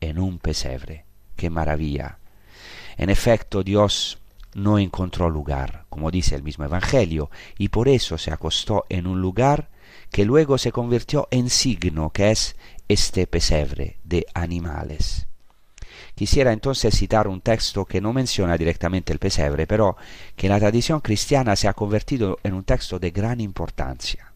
en 0.00 0.18
un 0.18 0.38
pesebre. 0.38 1.04
¡Qué 1.36 1.48
maravilla! 1.48 2.18
En 2.96 3.08
efecto, 3.08 3.62
Dios 3.62 4.19
no 4.54 4.78
encontró 4.78 5.30
lugar, 5.30 5.84
como 5.88 6.10
dice 6.10 6.34
el 6.34 6.42
mismo 6.42 6.64
Evangelio, 6.64 7.30
y 7.58 7.68
por 7.68 7.88
eso 7.88 8.18
se 8.18 8.32
acostó 8.32 8.84
en 8.88 9.06
un 9.06 9.20
lugar 9.20 9.68
que 10.10 10.24
luego 10.24 10.58
se 10.58 10.72
convirtió 10.72 11.28
en 11.30 11.50
signo, 11.50 12.10
que 12.10 12.30
es 12.30 12.56
este 12.88 13.26
pesebre 13.26 13.98
de 14.02 14.26
animales. 14.34 15.26
Quisiera 16.14 16.52
entonces 16.52 16.94
citar 16.96 17.28
un 17.28 17.40
texto 17.40 17.84
que 17.84 18.00
no 18.00 18.12
menciona 18.12 18.58
directamente 18.58 19.12
el 19.12 19.18
pesebre, 19.18 19.66
pero 19.66 19.96
que 20.36 20.46
en 20.46 20.52
la 20.52 20.58
tradición 20.58 21.00
cristiana 21.00 21.56
se 21.56 21.68
ha 21.68 21.72
convertido 21.72 22.38
en 22.42 22.54
un 22.54 22.64
texto 22.64 22.98
de 22.98 23.10
gran 23.10 23.40
importancia. 23.40 24.32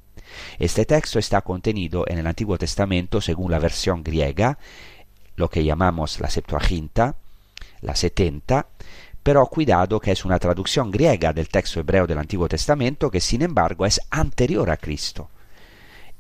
Este 0.59 0.85
texto 0.85 1.19
está 1.19 1.43
contenido 1.43 2.05
en 2.09 2.19
el 2.19 2.27
Antiguo 2.27 2.59
Testamento 2.59 3.21
según 3.21 3.51
la 3.51 3.59
versión 3.59 4.03
griega, 4.03 4.59
lo 5.37 5.51
que 5.51 5.65
llamamos 5.65 6.21
la 6.21 6.31
Septuaginta, 6.31 7.17
la 7.81 7.97
70, 7.97 8.67
pero 9.25 9.47
cuidado 9.47 9.99
que 9.99 10.13
es 10.13 10.25
una 10.27 10.39
traducción 10.39 10.91
griega 10.91 11.33
del 11.33 11.49
texto 11.49 11.81
hebreo 11.81 12.07
del 12.07 12.19
Antiguo 12.19 12.47
Testamento 12.47 13.11
que 13.11 13.23
sin 13.23 13.41
embargo 13.41 13.87
es 13.87 13.99
anterior 14.11 14.71
a 14.71 14.77
Cristo. 14.77 15.31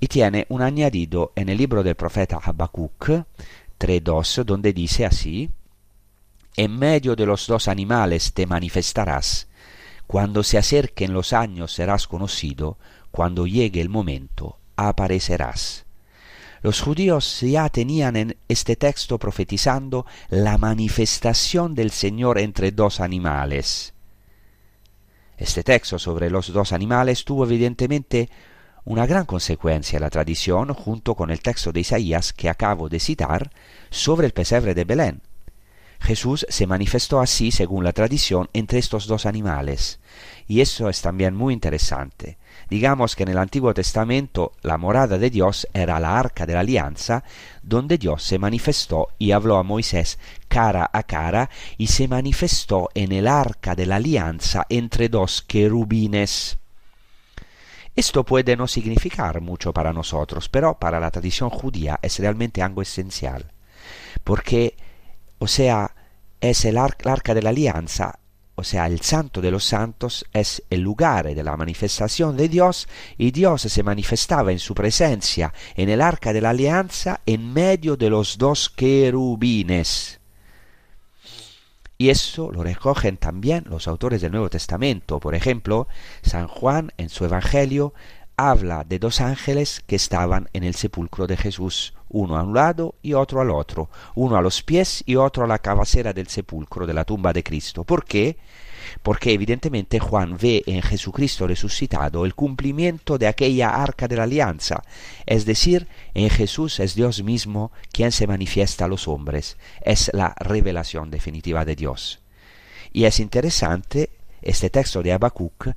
Y 0.00 0.08
tiene 0.08 0.46
un 0.48 0.62
añadido 0.62 1.32
en 1.36 1.50
el 1.50 1.58
libro 1.58 1.82
del 1.82 1.96
profeta 1.96 2.40
Habacuc 2.42 3.08
3.2 3.78 4.44
donde 4.44 4.72
dice 4.72 5.04
así 5.04 5.50
En 6.56 6.78
medio 6.78 7.14
de 7.14 7.26
los 7.26 7.46
dos 7.46 7.68
animales 7.68 8.32
te 8.32 8.46
manifestarás. 8.46 9.48
Cuando 10.06 10.42
se 10.42 10.56
acerquen 10.56 11.12
los 11.12 11.34
años 11.34 11.74
serás 11.74 12.08
conocido. 12.08 12.78
Cuando 13.10 13.46
llegue 13.46 13.82
el 13.82 13.90
momento 13.90 14.58
aparecerás 14.76 15.83
los 16.64 16.80
judíos 16.80 17.42
ya 17.42 17.68
tenían 17.68 18.16
en 18.16 18.38
este 18.48 18.74
texto 18.74 19.18
profetizando 19.18 20.06
la 20.30 20.56
manifestación 20.56 21.74
del 21.74 21.90
Señor 21.90 22.38
entre 22.38 22.72
dos 22.72 23.00
animales. 23.00 23.92
Este 25.36 25.62
texto 25.62 25.98
sobre 25.98 26.30
los 26.30 26.50
dos 26.54 26.72
animales 26.72 27.26
tuvo 27.26 27.44
evidentemente 27.44 28.30
una 28.86 29.04
gran 29.04 29.26
consecuencia 29.26 29.98
en 29.98 30.04
la 30.04 30.08
tradición 30.08 30.72
junto 30.72 31.14
con 31.14 31.30
el 31.30 31.42
texto 31.42 31.70
de 31.70 31.80
Isaías 31.80 32.32
que 32.32 32.48
acabo 32.48 32.88
de 32.88 32.98
citar 32.98 33.50
sobre 33.90 34.26
el 34.26 34.32
pesebre 34.32 34.72
de 34.72 34.84
Belén. 34.84 35.20
Jesús 36.00 36.46
se 36.48 36.66
manifestó 36.66 37.20
así, 37.20 37.50
según 37.50 37.84
la 37.84 37.92
tradición, 37.92 38.48
entre 38.54 38.78
estos 38.78 39.06
dos 39.06 39.26
animales. 39.26 40.00
Y 40.48 40.62
eso 40.62 40.88
es 40.88 41.02
también 41.02 41.34
muy 41.34 41.52
interesante. 41.52 42.38
Digamos 42.70 43.14
que 43.14 43.24
en 43.24 43.30
el 43.30 43.38
Antiguo 43.38 43.74
Testamento 43.74 44.52
la 44.62 44.78
morada 44.78 45.18
de 45.18 45.30
Dios 45.30 45.68
era 45.72 46.00
la 46.00 46.18
arca 46.18 46.46
de 46.46 46.54
la 46.54 46.60
alianza, 46.60 47.24
donde 47.62 47.98
Dios 47.98 48.22
se 48.22 48.38
manifestó 48.38 49.08
y 49.18 49.32
habló 49.32 49.56
a 49.56 49.62
Moisés 49.62 50.18
cara 50.48 50.88
a 50.92 51.02
cara 51.02 51.50
y 51.76 51.88
se 51.88 52.08
manifestó 52.08 52.90
en 52.94 53.12
el 53.12 53.26
arca 53.28 53.74
de 53.74 53.86
la 53.86 53.96
alianza 53.96 54.66
entre 54.68 55.08
dos 55.08 55.42
querubines. 55.42 56.58
Esto 57.96 58.24
puede 58.24 58.56
no 58.56 58.66
significar 58.66 59.40
mucho 59.40 59.72
para 59.72 59.92
nosotros, 59.92 60.48
pero 60.48 60.78
para 60.78 60.98
la 60.98 61.10
tradición 61.10 61.50
judía 61.50 62.00
es 62.02 62.18
realmente 62.18 62.60
algo 62.60 62.82
esencial, 62.82 63.52
porque, 64.24 64.76
o 65.38 65.46
sea, 65.46 65.94
es 66.40 66.64
el 66.64 66.76
arca 66.76 67.34
de 67.34 67.42
la 67.42 67.50
alianza 67.50 68.18
o 68.56 68.62
sea, 68.62 68.86
el 68.86 69.00
santo 69.00 69.40
de 69.40 69.50
los 69.50 69.64
santos 69.64 70.24
es 70.32 70.62
el 70.70 70.80
lugar 70.80 71.34
de 71.34 71.42
la 71.42 71.56
manifestación 71.56 72.36
de 72.36 72.48
Dios 72.48 72.88
y 73.18 73.32
Dios 73.32 73.62
se 73.62 73.82
manifestaba 73.82 74.52
en 74.52 74.60
su 74.60 74.74
presencia 74.74 75.52
en 75.74 75.88
el 75.88 76.00
arca 76.00 76.32
de 76.32 76.40
la 76.40 76.50
alianza 76.50 77.20
en 77.26 77.52
medio 77.52 77.96
de 77.96 78.10
los 78.10 78.38
dos 78.38 78.70
querubines. 78.70 80.20
Y 81.98 82.10
eso 82.10 82.50
lo 82.52 82.62
recogen 82.62 83.16
también 83.16 83.64
los 83.68 83.88
autores 83.88 84.20
del 84.20 84.32
Nuevo 84.32 84.50
Testamento. 84.50 85.20
Por 85.20 85.34
ejemplo, 85.34 85.88
San 86.22 86.48
Juan 86.48 86.92
en 86.96 87.08
su 87.08 87.24
Evangelio 87.24 87.94
habla 88.36 88.84
de 88.84 88.98
dos 88.98 89.20
ángeles 89.20 89.82
que 89.86 89.96
estaban 89.96 90.48
en 90.52 90.64
el 90.64 90.74
sepulcro 90.74 91.26
de 91.26 91.36
Jesús, 91.36 91.94
uno 92.08 92.36
a 92.36 92.42
un 92.42 92.54
lado 92.54 92.94
y 93.02 93.12
otro 93.14 93.40
al 93.40 93.50
otro, 93.50 93.90
uno 94.14 94.36
a 94.36 94.42
los 94.42 94.62
pies 94.62 95.02
y 95.06 95.16
otro 95.16 95.44
a 95.44 95.48
la 95.48 95.58
cabecera 95.58 96.12
del 96.12 96.28
sepulcro 96.28 96.86
de 96.86 96.94
la 96.94 97.04
tumba 97.04 97.32
de 97.32 97.42
Cristo. 97.42 97.84
¿Por 97.84 98.04
qué? 98.04 98.36
Porque 99.02 99.32
evidentemente 99.32 99.98
Juan 99.98 100.36
ve 100.40 100.62
en 100.66 100.82
Jesucristo 100.82 101.46
resucitado 101.46 102.24
el 102.24 102.34
cumplimiento 102.34 103.18
de 103.18 103.26
aquella 103.26 103.70
arca 103.70 104.06
de 104.08 104.16
la 104.16 104.24
alianza, 104.24 104.82
es 105.26 105.44
decir, 105.44 105.88
en 106.12 106.30
Jesús 106.30 106.80
es 106.80 106.94
Dios 106.94 107.22
mismo 107.22 107.72
quien 107.92 108.12
se 108.12 108.26
manifiesta 108.26 108.84
a 108.84 108.88
los 108.88 109.08
hombres, 109.08 109.56
es 109.80 110.10
la 110.12 110.34
revelación 110.38 111.10
definitiva 111.10 111.64
de 111.64 111.76
Dios. 111.76 112.20
Y 112.92 113.04
es 113.04 113.18
interesante 113.18 114.10
este 114.44 114.70
texto 114.70 115.02
de 115.02 115.12
Habacuc, 115.12 115.70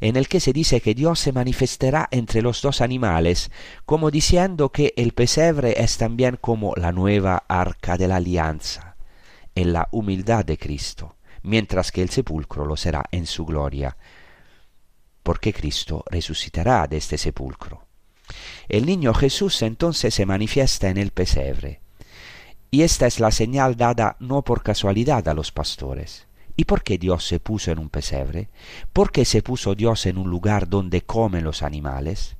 en 0.00 0.16
el 0.16 0.28
que 0.28 0.40
se 0.40 0.52
dice 0.52 0.80
que 0.80 0.94
Dios 0.94 1.18
se 1.18 1.32
manifestará 1.32 2.08
entre 2.10 2.42
los 2.42 2.62
dos 2.62 2.80
animales, 2.80 3.50
como 3.84 4.10
diciendo 4.10 4.70
que 4.70 4.94
el 4.96 5.12
pesebre 5.12 5.82
es 5.82 5.98
también 5.98 6.38
como 6.40 6.74
la 6.76 6.92
nueva 6.92 7.44
arca 7.48 7.96
de 7.96 8.08
la 8.08 8.16
alianza, 8.16 8.96
en 9.54 9.72
la 9.72 9.88
humildad 9.90 10.44
de 10.44 10.56
Cristo, 10.58 11.16
mientras 11.42 11.92
que 11.92 12.02
el 12.02 12.10
sepulcro 12.10 12.64
lo 12.64 12.76
será 12.76 13.04
en 13.10 13.26
su 13.26 13.44
gloria, 13.44 13.96
porque 15.22 15.52
Cristo 15.52 16.04
resucitará 16.10 16.86
de 16.86 16.96
este 16.96 17.18
sepulcro. 17.18 17.86
El 18.68 18.86
niño 18.86 19.12
Jesús 19.14 19.62
entonces 19.62 20.14
se 20.14 20.26
manifiesta 20.26 20.88
en 20.88 20.98
el 20.98 21.10
pesebre, 21.10 21.80
y 22.70 22.82
esta 22.82 23.06
es 23.06 23.20
la 23.20 23.30
señal 23.30 23.76
dada 23.76 24.16
no 24.18 24.42
por 24.42 24.62
casualidad 24.62 25.28
a 25.28 25.34
los 25.34 25.52
pastores, 25.52 26.26
¿Y 26.56 26.64
por 26.64 26.82
qué 26.82 26.98
Dios 26.98 27.26
se 27.26 27.40
puso 27.40 27.70
en 27.70 27.78
un 27.78 27.88
pesebre? 27.88 28.50
¿Por 28.92 29.10
qué 29.10 29.24
se 29.24 29.42
puso 29.42 29.74
Dios 29.74 30.06
en 30.06 30.18
un 30.18 30.28
lugar 30.28 30.68
donde 30.68 31.02
comen 31.02 31.44
los 31.44 31.62
animales? 31.62 32.36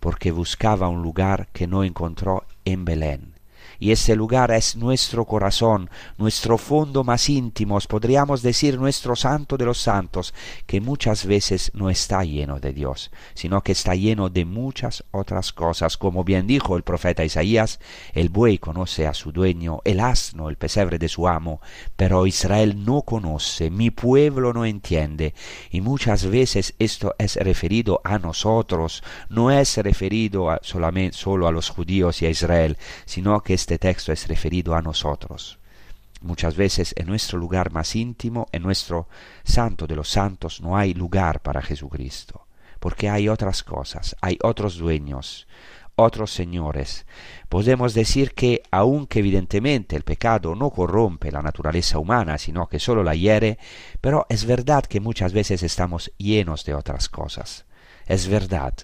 Porque 0.00 0.32
buscaba 0.32 0.88
un 0.88 1.02
lugar 1.02 1.48
que 1.52 1.66
no 1.66 1.84
encontró 1.84 2.46
en 2.64 2.84
Belén 2.84 3.35
y 3.78 3.90
ese 3.90 4.16
lugar 4.16 4.50
es 4.50 4.76
nuestro 4.76 5.24
corazón, 5.24 5.90
nuestro 6.18 6.58
fondo 6.58 7.04
más 7.04 7.28
íntimo, 7.28 7.78
podríamos 7.88 8.42
decir 8.42 8.78
nuestro 8.78 9.16
santo 9.16 9.56
de 9.56 9.64
los 9.64 9.78
santos, 9.78 10.34
que 10.66 10.80
muchas 10.80 11.26
veces 11.26 11.70
no 11.74 11.90
está 11.90 12.24
lleno 12.24 12.58
de 12.58 12.72
Dios, 12.72 13.10
sino 13.34 13.62
que 13.62 13.72
está 13.72 13.94
lleno 13.94 14.28
de 14.28 14.44
muchas 14.44 15.04
otras 15.10 15.52
cosas, 15.52 15.96
como 15.96 16.24
bien 16.24 16.46
dijo 16.46 16.76
el 16.76 16.82
profeta 16.82 17.24
Isaías, 17.24 17.80
el 18.14 18.28
buey 18.28 18.58
conoce 18.58 19.06
a 19.06 19.14
su 19.14 19.32
dueño, 19.32 19.80
el 19.84 20.00
asno 20.00 20.48
el 20.48 20.56
pesebre 20.56 20.98
de 20.98 21.08
su 21.08 21.28
amo, 21.28 21.60
pero 21.96 22.26
Israel 22.26 22.84
no 22.84 23.02
conoce, 23.02 23.70
mi 23.70 23.90
pueblo 23.90 24.52
no 24.52 24.64
entiende, 24.64 25.34
y 25.70 25.80
muchas 25.80 26.26
veces 26.26 26.74
esto 26.78 27.14
es 27.18 27.36
referido 27.36 28.00
a 28.04 28.18
nosotros, 28.18 29.02
no 29.28 29.50
es 29.50 29.76
referido 29.78 30.58
solamente 30.62 31.16
solo 31.16 31.46
a 31.46 31.52
los 31.52 31.70
judíos 31.70 32.22
y 32.22 32.26
a 32.26 32.30
Israel, 32.30 32.76
sino 33.04 33.40
que 33.42 33.54
este 33.66 33.78
texto 33.78 34.12
es 34.12 34.28
referido 34.28 34.76
a 34.76 34.80
nosotros. 34.80 35.58
Muchas 36.20 36.54
veces 36.54 36.94
en 36.96 37.08
nuestro 37.08 37.36
lugar 37.36 37.72
más 37.72 37.96
íntimo, 37.96 38.46
en 38.52 38.62
nuestro 38.62 39.08
santo 39.42 39.88
de 39.88 39.96
los 39.96 40.08
santos, 40.08 40.60
no 40.60 40.76
hay 40.76 40.94
lugar 40.94 41.42
para 41.42 41.60
Jesucristo, 41.60 42.46
porque 42.78 43.08
hay 43.10 43.28
otras 43.28 43.64
cosas, 43.64 44.14
hay 44.20 44.38
otros 44.40 44.78
dueños, 44.78 45.48
otros 45.96 46.32
señores. 46.32 47.06
Podemos 47.48 47.92
decir 47.92 48.34
que, 48.34 48.62
aunque 48.70 49.18
evidentemente 49.18 49.96
el 49.96 50.04
pecado 50.04 50.54
no 50.54 50.70
corrompe 50.70 51.32
la 51.32 51.42
naturaleza 51.42 51.98
humana, 51.98 52.38
sino 52.38 52.68
que 52.68 52.78
solo 52.78 53.02
la 53.02 53.16
hiere, 53.16 53.58
pero 54.00 54.26
es 54.28 54.44
verdad 54.44 54.84
que 54.84 55.00
muchas 55.00 55.32
veces 55.32 55.64
estamos 55.64 56.12
llenos 56.18 56.64
de 56.64 56.74
otras 56.74 57.08
cosas. 57.08 57.64
Es 58.06 58.28
verdad 58.28 58.74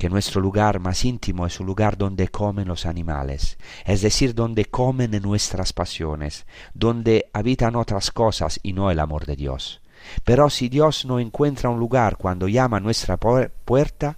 que 0.00 0.08
nuestro 0.08 0.40
lugar 0.40 0.80
más 0.80 1.04
íntimo 1.04 1.46
es 1.46 1.60
un 1.60 1.66
lugar 1.66 1.98
donde 1.98 2.28
comen 2.28 2.66
los 2.66 2.86
animales, 2.86 3.58
es 3.84 4.00
decir, 4.00 4.34
donde 4.34 4.64
comen 4.64 5.10
nuestras 5.20 5.74
pasiones, 5.74 6.46
donde 6.72 7.28
habitan 7.34 7.76
otras 7.76 8.10
cosas 8.10 8.58
y 8.62 8.72
no 8.72 8.90
el 8.90 8.98
amor 8.98 9.26
de 9.26 9.36
Dios. 9.36 9.82
Pero 10.24 10.48
si 10.48 10.70
Dios 10.70 11.04
no 11.04 11.20
encuentra 11.20 11.68
un 11.68 11.78
lugar 11.78 12.16
cuando 12.16 12.48
llama 12.48 12.78
a 12.78 12.80
nuestra 12.80 13.18
puerta, 13.18 14.16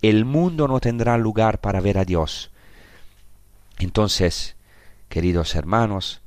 el 0.00 0.24
mundo 0.24 0.66
no 0.66 0.80
tendrá 0.80 1.18
lugar 1.18 1.60
para 1.60 1.82
ver 1.82 1.98
a 1.98 2.06
Dios. 2.06 2.50
Entonces, 3.78 4.56
queridos 5.10 5.54
hermanos, 5.54 6.22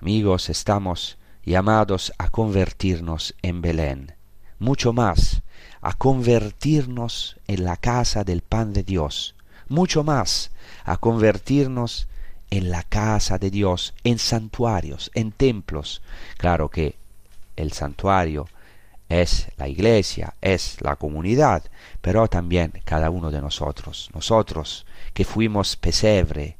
amigos, 0.00 0.48
estamos 0.48 1.18
llamados 1.44 2.12
a 2.18 2.28
convertirnos 2.28 3.34
en 3.42 3.62
Belén, 3.62 4.14
mucho 4.60 4.92
más 4.92 5.42
a 5.84 5.92
convertirnos 5.92 7.36
en 7.46 7.62
la 7.64 7.76
casa 7.76 8.24
del 8.24 8.40
pan 8.40 8.72
de 8.72 8.84
Dios, 8.84 9.34
mucho 9.68 10.02
más 10.02 10.50
a 10.82 10.96
convertirnos 10.96 12.08
en 12.48 12.70
la 12.70 12.84
casa 12.84 13.36
de 13.36 13.50
Dios, 13.50 13.92
en 14.02 14.18
santuarios, 14.18 15.10
en 15.12 15.30
templos. 15.30 16.00
Claro 16.38 16.70
que 16.70 16.96
el 17.56 17.72
santuario 17.72 18.48
es 19.10 19.48
la 19.58 19.68
iglesia, 19.68 20.32
es 20.40 20.80
la 20.80 20.96
comunidad, 20.96 21.64
pero 22.00 22.28
también 22.28 22.72
cada 22.86 23.10
uno 23.10 23.30
de 23.30 23.42
nosotros, 23.42 24.08
nosotros 24.14 24.86
que 25.12 25.26
fuimos 25.26 25.76
pesebre, 25.76 26.56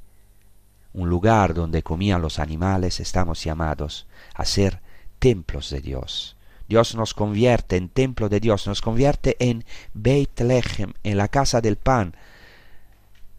un 0.93 1.09
lugar 1.09 1.55
donde 1.55 1.83
comían 1.83 2.21
los 2.21 2.39
animales, 2.39 3.01
estamos 3.01 3.43
llamados 3.43 4.07
a 4.35 4.45
ser 4.45 4.81
templos 5.19 5.71
de 5.71 5.81
Dios. 5.81 6.34
Dios 6.69 6.95
nos 6.95 7.15
convierte 7.15 7.77
en 7.77 7.89
templo 7.89 8.29
de 8.29 8.41
Dios, 8.41 8.67
nos 8.67 8.81
convierte 8.81 9.37
en 9.39 9.65
Beit 9.93 10.41
Lechem, 10.41 10.95
en 11.03 11.17
la 11.17 11.29
casa 11.29 11.61
del 11.61 11.77
pan, 11.77 12.15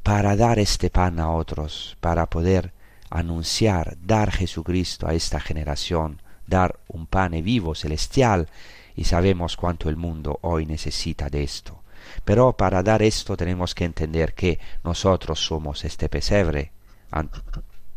para 0.03 0.36
dar 0.36 0.59
este 0.59 0.89
pan 0.89 1.19
a 1.19 1.32
otros, 1.32 1.97
para 1.99 2.28
poder 2.28 2.73
anunciar, 3.09 3.97
dar 4.01 4.32
Jesucristo 4.32 5.07
a 5.07 5.13
esta 5.13 5.39
generación, 5.39 6.21
dar 6.45 6.80
un 6.88 7.07
pan 7.07 7.32
vivo, 7.43 7.73
celestial, 7.73 8.49
y 8.95 9.05
sabemos 9.05 9.57
cuánto 9.57 9.89
el 9.89 9.97
mundo 9.97 10.39
hoy 10.41 10.65
necesita 10.65 11.30
de 11.30 11.43
esto. 11.43 11.82
Pero 12.23 12.53
para 12.53 12.84
dar 12.84 13.01
esto 13.01 13.36
tenemos 13.36 13.73
que 13.73 13.86
entender 13.86 14.36
que 14.36 14.59
nosotros 14.84 15.43
somos 15.43 15.84
este 15.84 16.07
pesebre, 16.07 16.71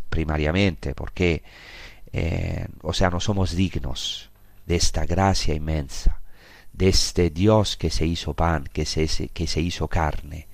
primariamente, 0.08 0.94
porque 0.94 1.42
eh, 2.12 2.66
o 2.82 2.92
sea, 2.92 3.10
no 3.10 3.20
somos 3.20 3.54
dignos 3.54 4.30
de 4.68 4.76
esta 4.76 5.06
gracia 5.06 5.54
inmensa, 5.54 6.20
de 6.74 6.90
este 6.90 7.30
Dios 7.30 7.78
que 7.78 7.88
se 7.88 8.04
hizo 8.04 8.34
pan, 8.34 8.68
que 8.70 8.84
se, 8.84 9.08
que 9.30 9.46
se 9.46 9.62
hizo 9.62 9.88
carne 9.88 10.46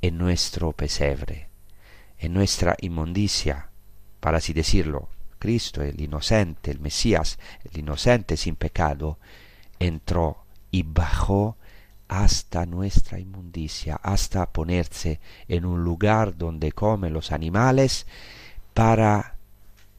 en 0.00 0.16
nuestro 0.16 0.70
pesebre, 0.70 1.48
en 2.18 2.34
nuestra 2.34 2.76
inmundicia, 2.80 3.68
para 4.20 4.38
así 4.38 4.52
decirlo. 4.52 5.08
Cristo, 5.40 5.82
el 5.82 6.00
inocente, 6.00 6.70
el 6.70 6.78
Mesías, 6.78 7.38
el 7.64 7.80
inocente 7.80 8.36
sin 8.36 8.54
pecado, 8.54 9.18
entró 9.80 10.44
y 10.70 10.84
bajó 10.84 11.56
hasta 12.06 12.64
nuestra 12.64 13.18
inmundicia, 13.18 13.96
hasta 13.96 14.50
ponerse 14.50 15.20
en 15.48 15.64
un 15.64 15.82
lugar 15.82 16.36
donde 16.36 16.70
comen 16.70 17.12
los 17.12 17.32
animales 17.32 18.06
para 18.72 19.36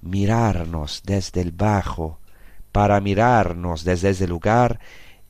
mirarnos 0.02 1.02
desde 1.06 1.42
el 1.42 1.52
bajo, 1.52 2.19
para 2.72 3.00
mirarnos 3.02 3.84
desde 3.84 4.10
ese 4.10 4.28
lugar 4.28 4.80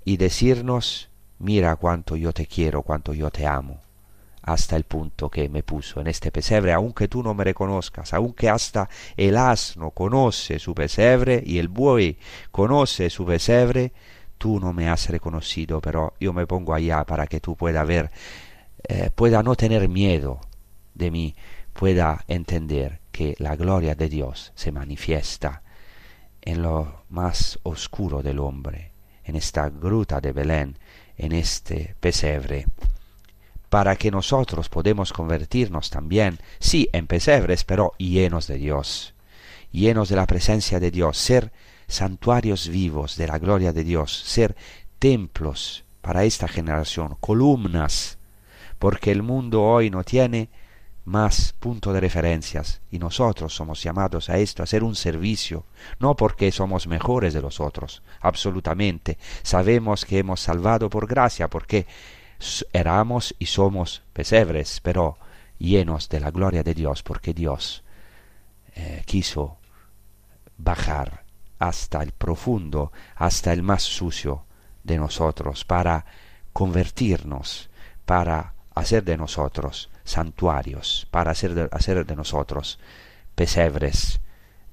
y 0.06 0.18
decirnos, 0.18 1.10
mira 1.40 1.76
cuánto 1.76 2.16
yo 2.16 2.34
te 2.34 2.46
quiero, 2.46 2.82
cuánto 2.82 3.14
yo 3.14 3.32
te 3.32 3.46
amo, 3.46 3.82
hasta 4.42 4.76
el 4.76 4.84
punto 4.84 5.30
que 5.30 5.50
me 5.50 5.64
puso 5.64 6.02
en 6.02 6.08
este 6.08 6.32
pesebre, 6.32 6.74
aunque 6.74 7.08
tú 7.08 7.22
no 7.24 7.34
me 7.34 7.44
reconozcas, 7.44 8.14
aunque 8.14 8.50
hasta 8.50 8.90
el 9.16 9.38
asno 9.38 9.92
conoce 9.92 10.60
su 10.60 10.74
pesebre 10.74 11.42
y 11.46 11.60
el 11.60 11.68
buey 11.68 12.18
conoce 12.52 13.10
su 13.10 13.26
pesebre, 13.26 13.94
tú 14.38 14.60
no 14.60 14.74
me 14.74 14.90
has 14.90 15.10
reconocido, 15.10 15.82
pero 15.82 16.14
yo 16.20 16.34
me 16.34 16.48
pongo 16.48 16.74
allá 16.74 17.04
para 17.04 17.28
que 17.28 17.40
tú 17.40 17.56
pueda 17.56 17.84
ver, 17.84 18.10
eh, 18.88 19.10
pueda 19.14 19.44
no 19.44 19.56
tener 19.56 19.88
miedo 19.90 20.40
de 20.94 21.12
mí, 21.12 21.36
pueda 21.74 22.24
entender 22.28 23.02
que 23.12 23.36
la 23.38 23.56
gloria 23.56 23.96
de 23.96 24.10
Dios 24.10 24.52
se 24.56 24.72
manifiesta 24.72 25.62
en 26.50 26.64
lo 26.64 27.04
más 27.10 27.60
oscuro 27.64 28.22
del 28.24 28.40
hombre, 28.40 28.92
en 29.24 29.36
esta 29.36 29.70
gruta 29.70 30.20
de 30.20 30.32
Belén, 30.32 30.78
en 31.18 31.32
este 31.32 31.96
pesebre, 32.00 32.66
para 33.70 33.96
que 33.96 34.10
nosotros 34.10 34.68
podemos 34.68 35.14
convertirnos 35.14 35.90
también, 35.90 36.40
sí, 36.60 36.90
en 36.92 37.08
pesebres, 37.08 37.64
pero 37.64 37.94
llenos 37.98 38.48
de 38.48 38.58
Dios, 38.58 39.14
llenos 39.72 40.10
de 40.10 40.16
la 40.16 40.26
presencia 40.26 40.80
de 40.80 40.90
Dios, 40.90 41.18
ser 41.18 41.52
santuarios 41.88 42.68
vivos 42.68 43.16
de 43.16 43.28
la 43.28 43.38
gloria 43.38 43.72
de 43.72 43.84
Dios, 43.84 44.12
ser 44.12 44.56
templos 44.98 45.84
para 46.02 46.24
esta 46.24 46.48
generación, 46.48 47.16
columnas, 47.20 48.18
porque 48.80 49.12
el 49.12 49.22
mundo 49.22 49.62
hoy 49.64 49.90
no 49.90 50.04
tiene 50.04 50.50
más 51.10 51.54
punto 51.60 51.92
de 51.92 52.00
referencias. 52.00 52.82
Y 52.92 53.00
nosotros 53.00 53.54
somos 53.54 53.82
llamados 53.84 54.30
a 54.30 54.38
esto, 54.38 54.62
a 54.62 54.66
hacer 54.66 54.84
un 54.84 54.96
servicio, 54.96 55.66
no 56.00 56.16
porque 56.16 56.52
somos 56.52 56.88
mejores 56.88 57.34
de 57.34 57.42
los 57.42 57.60
otros, 57.60 58.04
absolutamente, 58.22 59.18
sabemos 59.42 60.06
que 60.06 60.20
hemos 60.20 60.40
salvado 60.40 60.90
por 60.90 61.08
gracia, 61.08 61.50
porque 61.50 61.88
éramos 62.72 63.36
y 63.40 63.48
somos 63.48 64.04
pesebres, 64.14 64.80
pero 64.82 65.18
llenos 65.58 66.08
de 66.10 66.20
la 66.20 66.32
gloria 66.32 66.64
de 66.64 66.74
Dios, 66.74 67.04
porque 67.04 67.34
Dios 67.34 67.84
eh, 68.76 69.04
quiso 69.06 69.58
bajar 70.58 71.26
hasta 71.58 72.04
el 72.04 72.12
profundo, 72.12 72.92
hasta 73.16 73.52
el 73.52 73.64
más 73.64 73.82
sucio 73.84 74.46
de 74.84 74.98
nosotros, 74.98 75.66
para 75.66 76.06
convertirnos, 76.54 77.70
para 78.06 78.54
hacer 78.80 79.04
de 79.04 79.18
nosotros 79.18 79.90
santuarios, 80.04 81.08
para 81.12 81.32
hacer 81.32 81.54
de, 81.54 81.70
hacer 81.72 82.06
de 82.06 82.16
nosotros 82.16 82.80
pesebres 83.36 84.20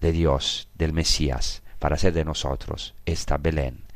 de 0.00 0.12
Dios, 0.12 0.68
del 0.74 0.92
Mesías, 0.92 1.62
para 1.78 1.94
hacer 1.94 2.12
de 2.12 2.24
nosotros 2.24 2.94
esta 3.04 3.36
Belén 3.36 3.86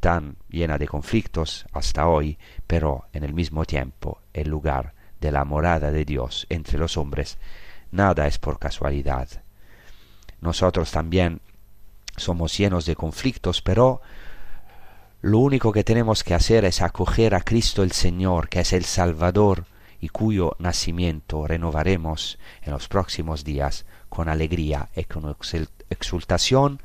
tan 0.00 0.36
llena 0.48 0.78
de 0.78 0.88
conflictos 0.88 1.66
hasta 1.72 2.08
hoy, 2.08 2.38
pero 2.66 3.06
en 3.12 3.22
el 3.22 3.34
mismo 3.34 3.64
tiempo 3.66 4.22
el 4.32 4.48
lugar 4.48 4.94
de 5.20 5.30
la 5.30 5.44
morada 5.44 5.90
de 5.90 6.04
Dios 6.04 6.46
entre 6.48 6.78
los 6.78 6.96
hombres. 6.96 7.38
Nada 7.92 8.26
es 8.26 8.38
por 8.38 8.58
casualidad. 8.58 9.28
Nosotros 10.40 10.90
también 10.90 11.42
somos 12.16 12.56
llenos 12.56 12.86
de 12.86 12.96
conflictos, 12.96 13.60
pero 13.60 14.00
lo 15.22 15.38
único 15.38 15.72
que 15.72 15.84
tenemos 15.84 16.24
que 16.24 16.34
hacer 16.34 16.64
es 16.64 16.80
acoger 16.80 17.34
a 17.34 17.42
Cristo 17.42 17.82
el 17.82 17.92
Señor, 17.92 18.48
que 18.48 18.60
es 18.60 18.72
el 18.72 18.84
Salvador, 18.84 19.66
y 20.00 20.08
cuyo 20.08 20.56
nacimiento 20.58 21.46
renovaremos 21.46 22.38
en 22.62 22.72
los 22.72 22.88
próximos 22.88 23.44
días 23.44 23.84
con 24.08 24.30
alegría 24.30 24.88
y 24.96 25.04
con 25.04 25.36
exultación, 25.90 26.80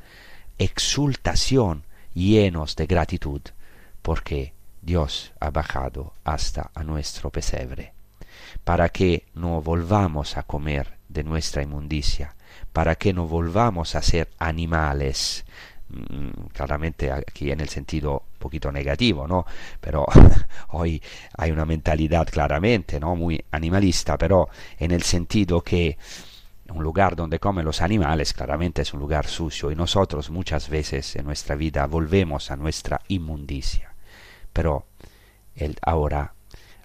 exultación 0.58 1.84
llenos 2.12 2.76
de 2.76 2.86
gratitud, 2.86 3.40
porque 4.02 4.52
Dios 4.82 5.32
ha 5.40 5.50
bajado 5.50 6.12
hasta 6.22 6.70
a 6.74 6.84
nuestro 6.84 7.30
pesebre, 7.30 7.94
para 8.64 8.90
que 8.90 9.26
no 9.34 9.62
volvamos 9.62 10.36
a 10.36 10.42
comer 10.42 10.98
de 11.08 11.24
nuestra 11.24 11.62
inmundicia, 11.62 12.36
para 12.74 12.96
que 12.96 13.14
no 13.14 13.26
volvamos 13.26 13.94
a 13.94 14.02
ser 14.02 14.28
animales, 14.38 15.46
claramente 16.52 17.12
aquí 17.12 17.50
en 17.50 17.60
el 17.60 17.68
sentido 17.68 18.24
un 18.32 18.38
poquito 18.38 18.72
negativo, 18.72 19.26
¿no? 19.26 19.46
Pero 19.80 20.06
hoy 20.70 21.00
hay 21.36 21.50
una 21.50 21.64
mentalidad 21.64 22.28
claramente, 22.28 22.98
¿no? 22.98 23.14
Muy 23.14 23.44
animalista, 23.50 24.18
pero 24.18 24.48
en 24.78 24.90
el 24.90 25.02
sentido 25.02 25.62
que 25.62 25.96
un 26.68 26.82
lugar 26.82 27.14
donde 27.14 27.38
comen 27.38 27.64
los 27.64 27.80
animales 27.80 28.32
claramente 28.32 28.82
es 28.82 28.92
un 28.92 29.00
lugar 29.00 29.26
sucio 29.26 29.70
y 29.70 29.76
nosotros 29.76 30.30
muchas 30.30 30.68
veces 30.68 31.14
en 31.16 31.24
nuestra 31.24 31.54
vida 31.54 31.86
volvemos 31.86 32.50
a 32.50 32.56
nuestra 32.56 33.00
inmundicia. 33.08 33.94
Pero 34.52 34.86
ahora 35.82 36.34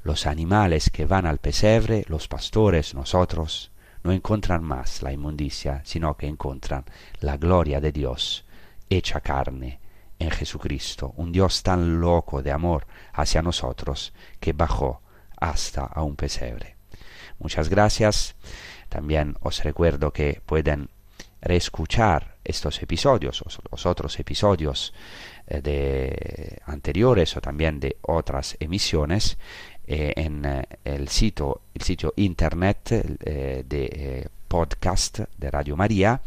los 0.04 0.28
animales 0.28 0.90
que 0.90 1.06
van 1.06 1.26
al 1.26 1.40
pesebre, 1.40 2.06
los 2.08 2.28
pastores, 2.28 2.94
nosotros, 2.94 3.72
no 4.04 4.12
encuentran 4.12 4.64
más 4.64 5.02
la 5.04 5.12
inmundicia, 5.12 5.82
sino 5.84 6.16
que 6.16 6.28
encuentran 6.28 6.86
la 7.20 7.38
gloria 7.38 7.80
de 7.80 7.92
Dios 7.92 8.46
hecha 8.98 9.22
carne 9.22 9.80
en 10.20 10.30
Jesucristo, 10.30 11.14
un 11.18 11.32
Dios 11.32 11.64
tan 11.64 12.00
loco 12.00 12.42
de 12.42 12.52
amor 12.52 12.86
hacia 13.14 13.42
nosotros 13.42 14.14
que 14.40 14.54
bajó 14.54 15.02
hasta 15.38 15.86
a 15.86 16.04
un 16.04 16.16
pesebre. 16.16 16.76
Muchas 17.40 17.70
gracias. 17.70 18.36
También 18.90 19.36
os 19.42 19.64
recuerdo 19.64 20.12
que 20.12 20.42
pueden 20.46 20.90
reescuchar 21.42 22.36
estos 22.44 22.82
episodios 22.84 23.42
o 23.42 23.46
los 23.72 23.86
otros 23.86 24.20
episodios 24.20 24.94
eh, 25.48 25.62
de 25.62 26.60
anteriores 26.66 27.36
o 27.36 27.42
también 27.42 27.80
de 27.80 27.98
otras 28.02 28.58
emisiones 28.60 29.38
eh, 29.88 30.14
en 30.16 30.46
eh, 30.46 30.64
el 30.84 31.08
sitio 31.08 31.62
el 31.74 31.82
sitio 31.82 32.14
internet 32.18 32.90
de 32.90 34.30
podcast 34.48 35.20
de 35.38 35.52
Radio 35.52 35.76
María 35.76 36.22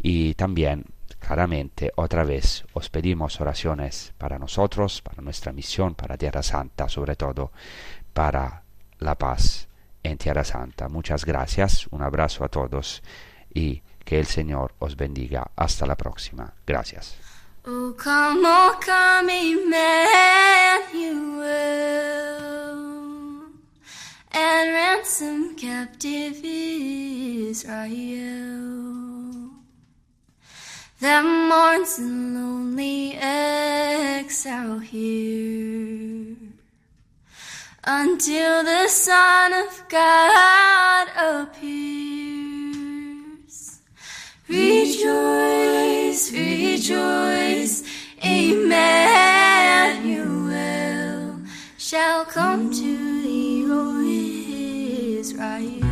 y 0.00 0.34
también 0.34 0.84
claramente 1.22 1.92
otra 1.96 2.24
vez 2.24 2.64
os 2.72 2.90
pedimos 2.90 3.40
oraciones 3.40 4.12
para 4.18 4.38
nosotros, 4.38 5.00
para 5.00 5.22
nuestra 5.22 5.52
misión, 5.52 5.94
para 5.94 6.18
Tierra 6.18 6.42
Santa, 6.42 6.88
sobre 6.88 7.16
todo 7.16 7.52
para 8.12 8.62
la 8.98 9.14
paz 9.14 9.68
en 10.02 10.18
Tierra 10.18 10.44
Santa. 10.44 10.88
Muchas 10.88 11.24
gracias, 11.24 11.86
un 11.90 12.02
abrazo 12.02 12.44
a 12.44 12.48
todos 12.48 13.02
y 13.54 13.82
que 14.04 14.18
el 14.18 14.26
Señor 14.26 14.74
os 14.80 14.96
bendiga. 14.96 15.50
Hasta 15.56 15.86
la 15.86 15.96
próxima. 15.96 16.52
Gracias. 16.66 17.16
Oh, 17.64 17.94
oh, 29.14 29.51
that 31.02 31.24
mourns 31.24 31.98
in 31.98 32.34
lonely 32.36 33.14
exile 33.18 34.78
here 34.78 36.36
until 37.82 38.62
the 38.62 38.86
Son 38.86 39.52
of 39.52 39.84
God 39.88 41.08
appears. 41.18 42.22
Rejoice, 44.46 46.30
rejoice, 46.32 47.82
Emmanuel 48.22 49.02
shall 51.78 52.24
come 52.26 52.70
to 52.70 53.22
thee, 53.22 53.66
O 53.68 54.00
Israel. 55.18 55.91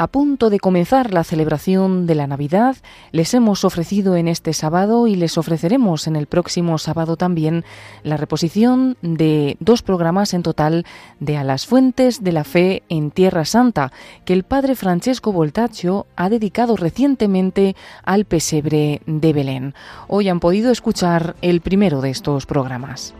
A 0.00 0.06
punto 0.06 0.48
de 0.48 0.60
comenzar 0.60 1.12
la 1.12 1.24
celebración 1.24 2.06
de 2.06 2.14
la 2.14 2.28
Navidad, 2.28 2.76
les 3.10 3.34
hemos 3.34 3.64
ofrecido 3.64 4.14
en 4.14 4.28
este 4.28 4.52
sábado 4.52 5.08
y 5.08 5.16
les 5.16 5.36
ofreceremos 5.36 6.06
en 6.06 6.14
el 6.14 6.28
próximo 6.28 6.78
sábado 6.78 7.16
también 7.16 7.64
la 8.04 8.16
reposición 8.16 8.96
de 9.02 9.56
dos 9.58 9.82
programas 9.82 10.34
en 10.34 10.44
total 10.44 10.86
de 11.18 11.36
A 11.36 11.42
las 11.42 11.66
Fuentes 11.66 12.22
de 12.22 12.30
la 12.30 12.44
Fe 12.44 12.84
en 12.88 13.10
Tierra 13.10 13.44
Santa, 13.44 13.90
que 14.24 14.34
el 14.34 14.44
padre 14.44 14.76
Francesco 14.76 15.32
Voltaccio 15.32 16.06
ha 16.14 16.28
dedicado 16.28 16.76
recientemente 16.76 17.74
al 18.04 18.24
pesebre 18.24 19.02
de 19.04 19.32
Belén. 19.32 19.74
Hoy 20.06 20.28
han 20.28 20.38
podido 20.38 20.70
escuchar 20.70 21.34
el 21.42 21.60
primero 21.60 22.00
de 22.02 22.10
estos 22.10 22.46
programas. 22.46 23.14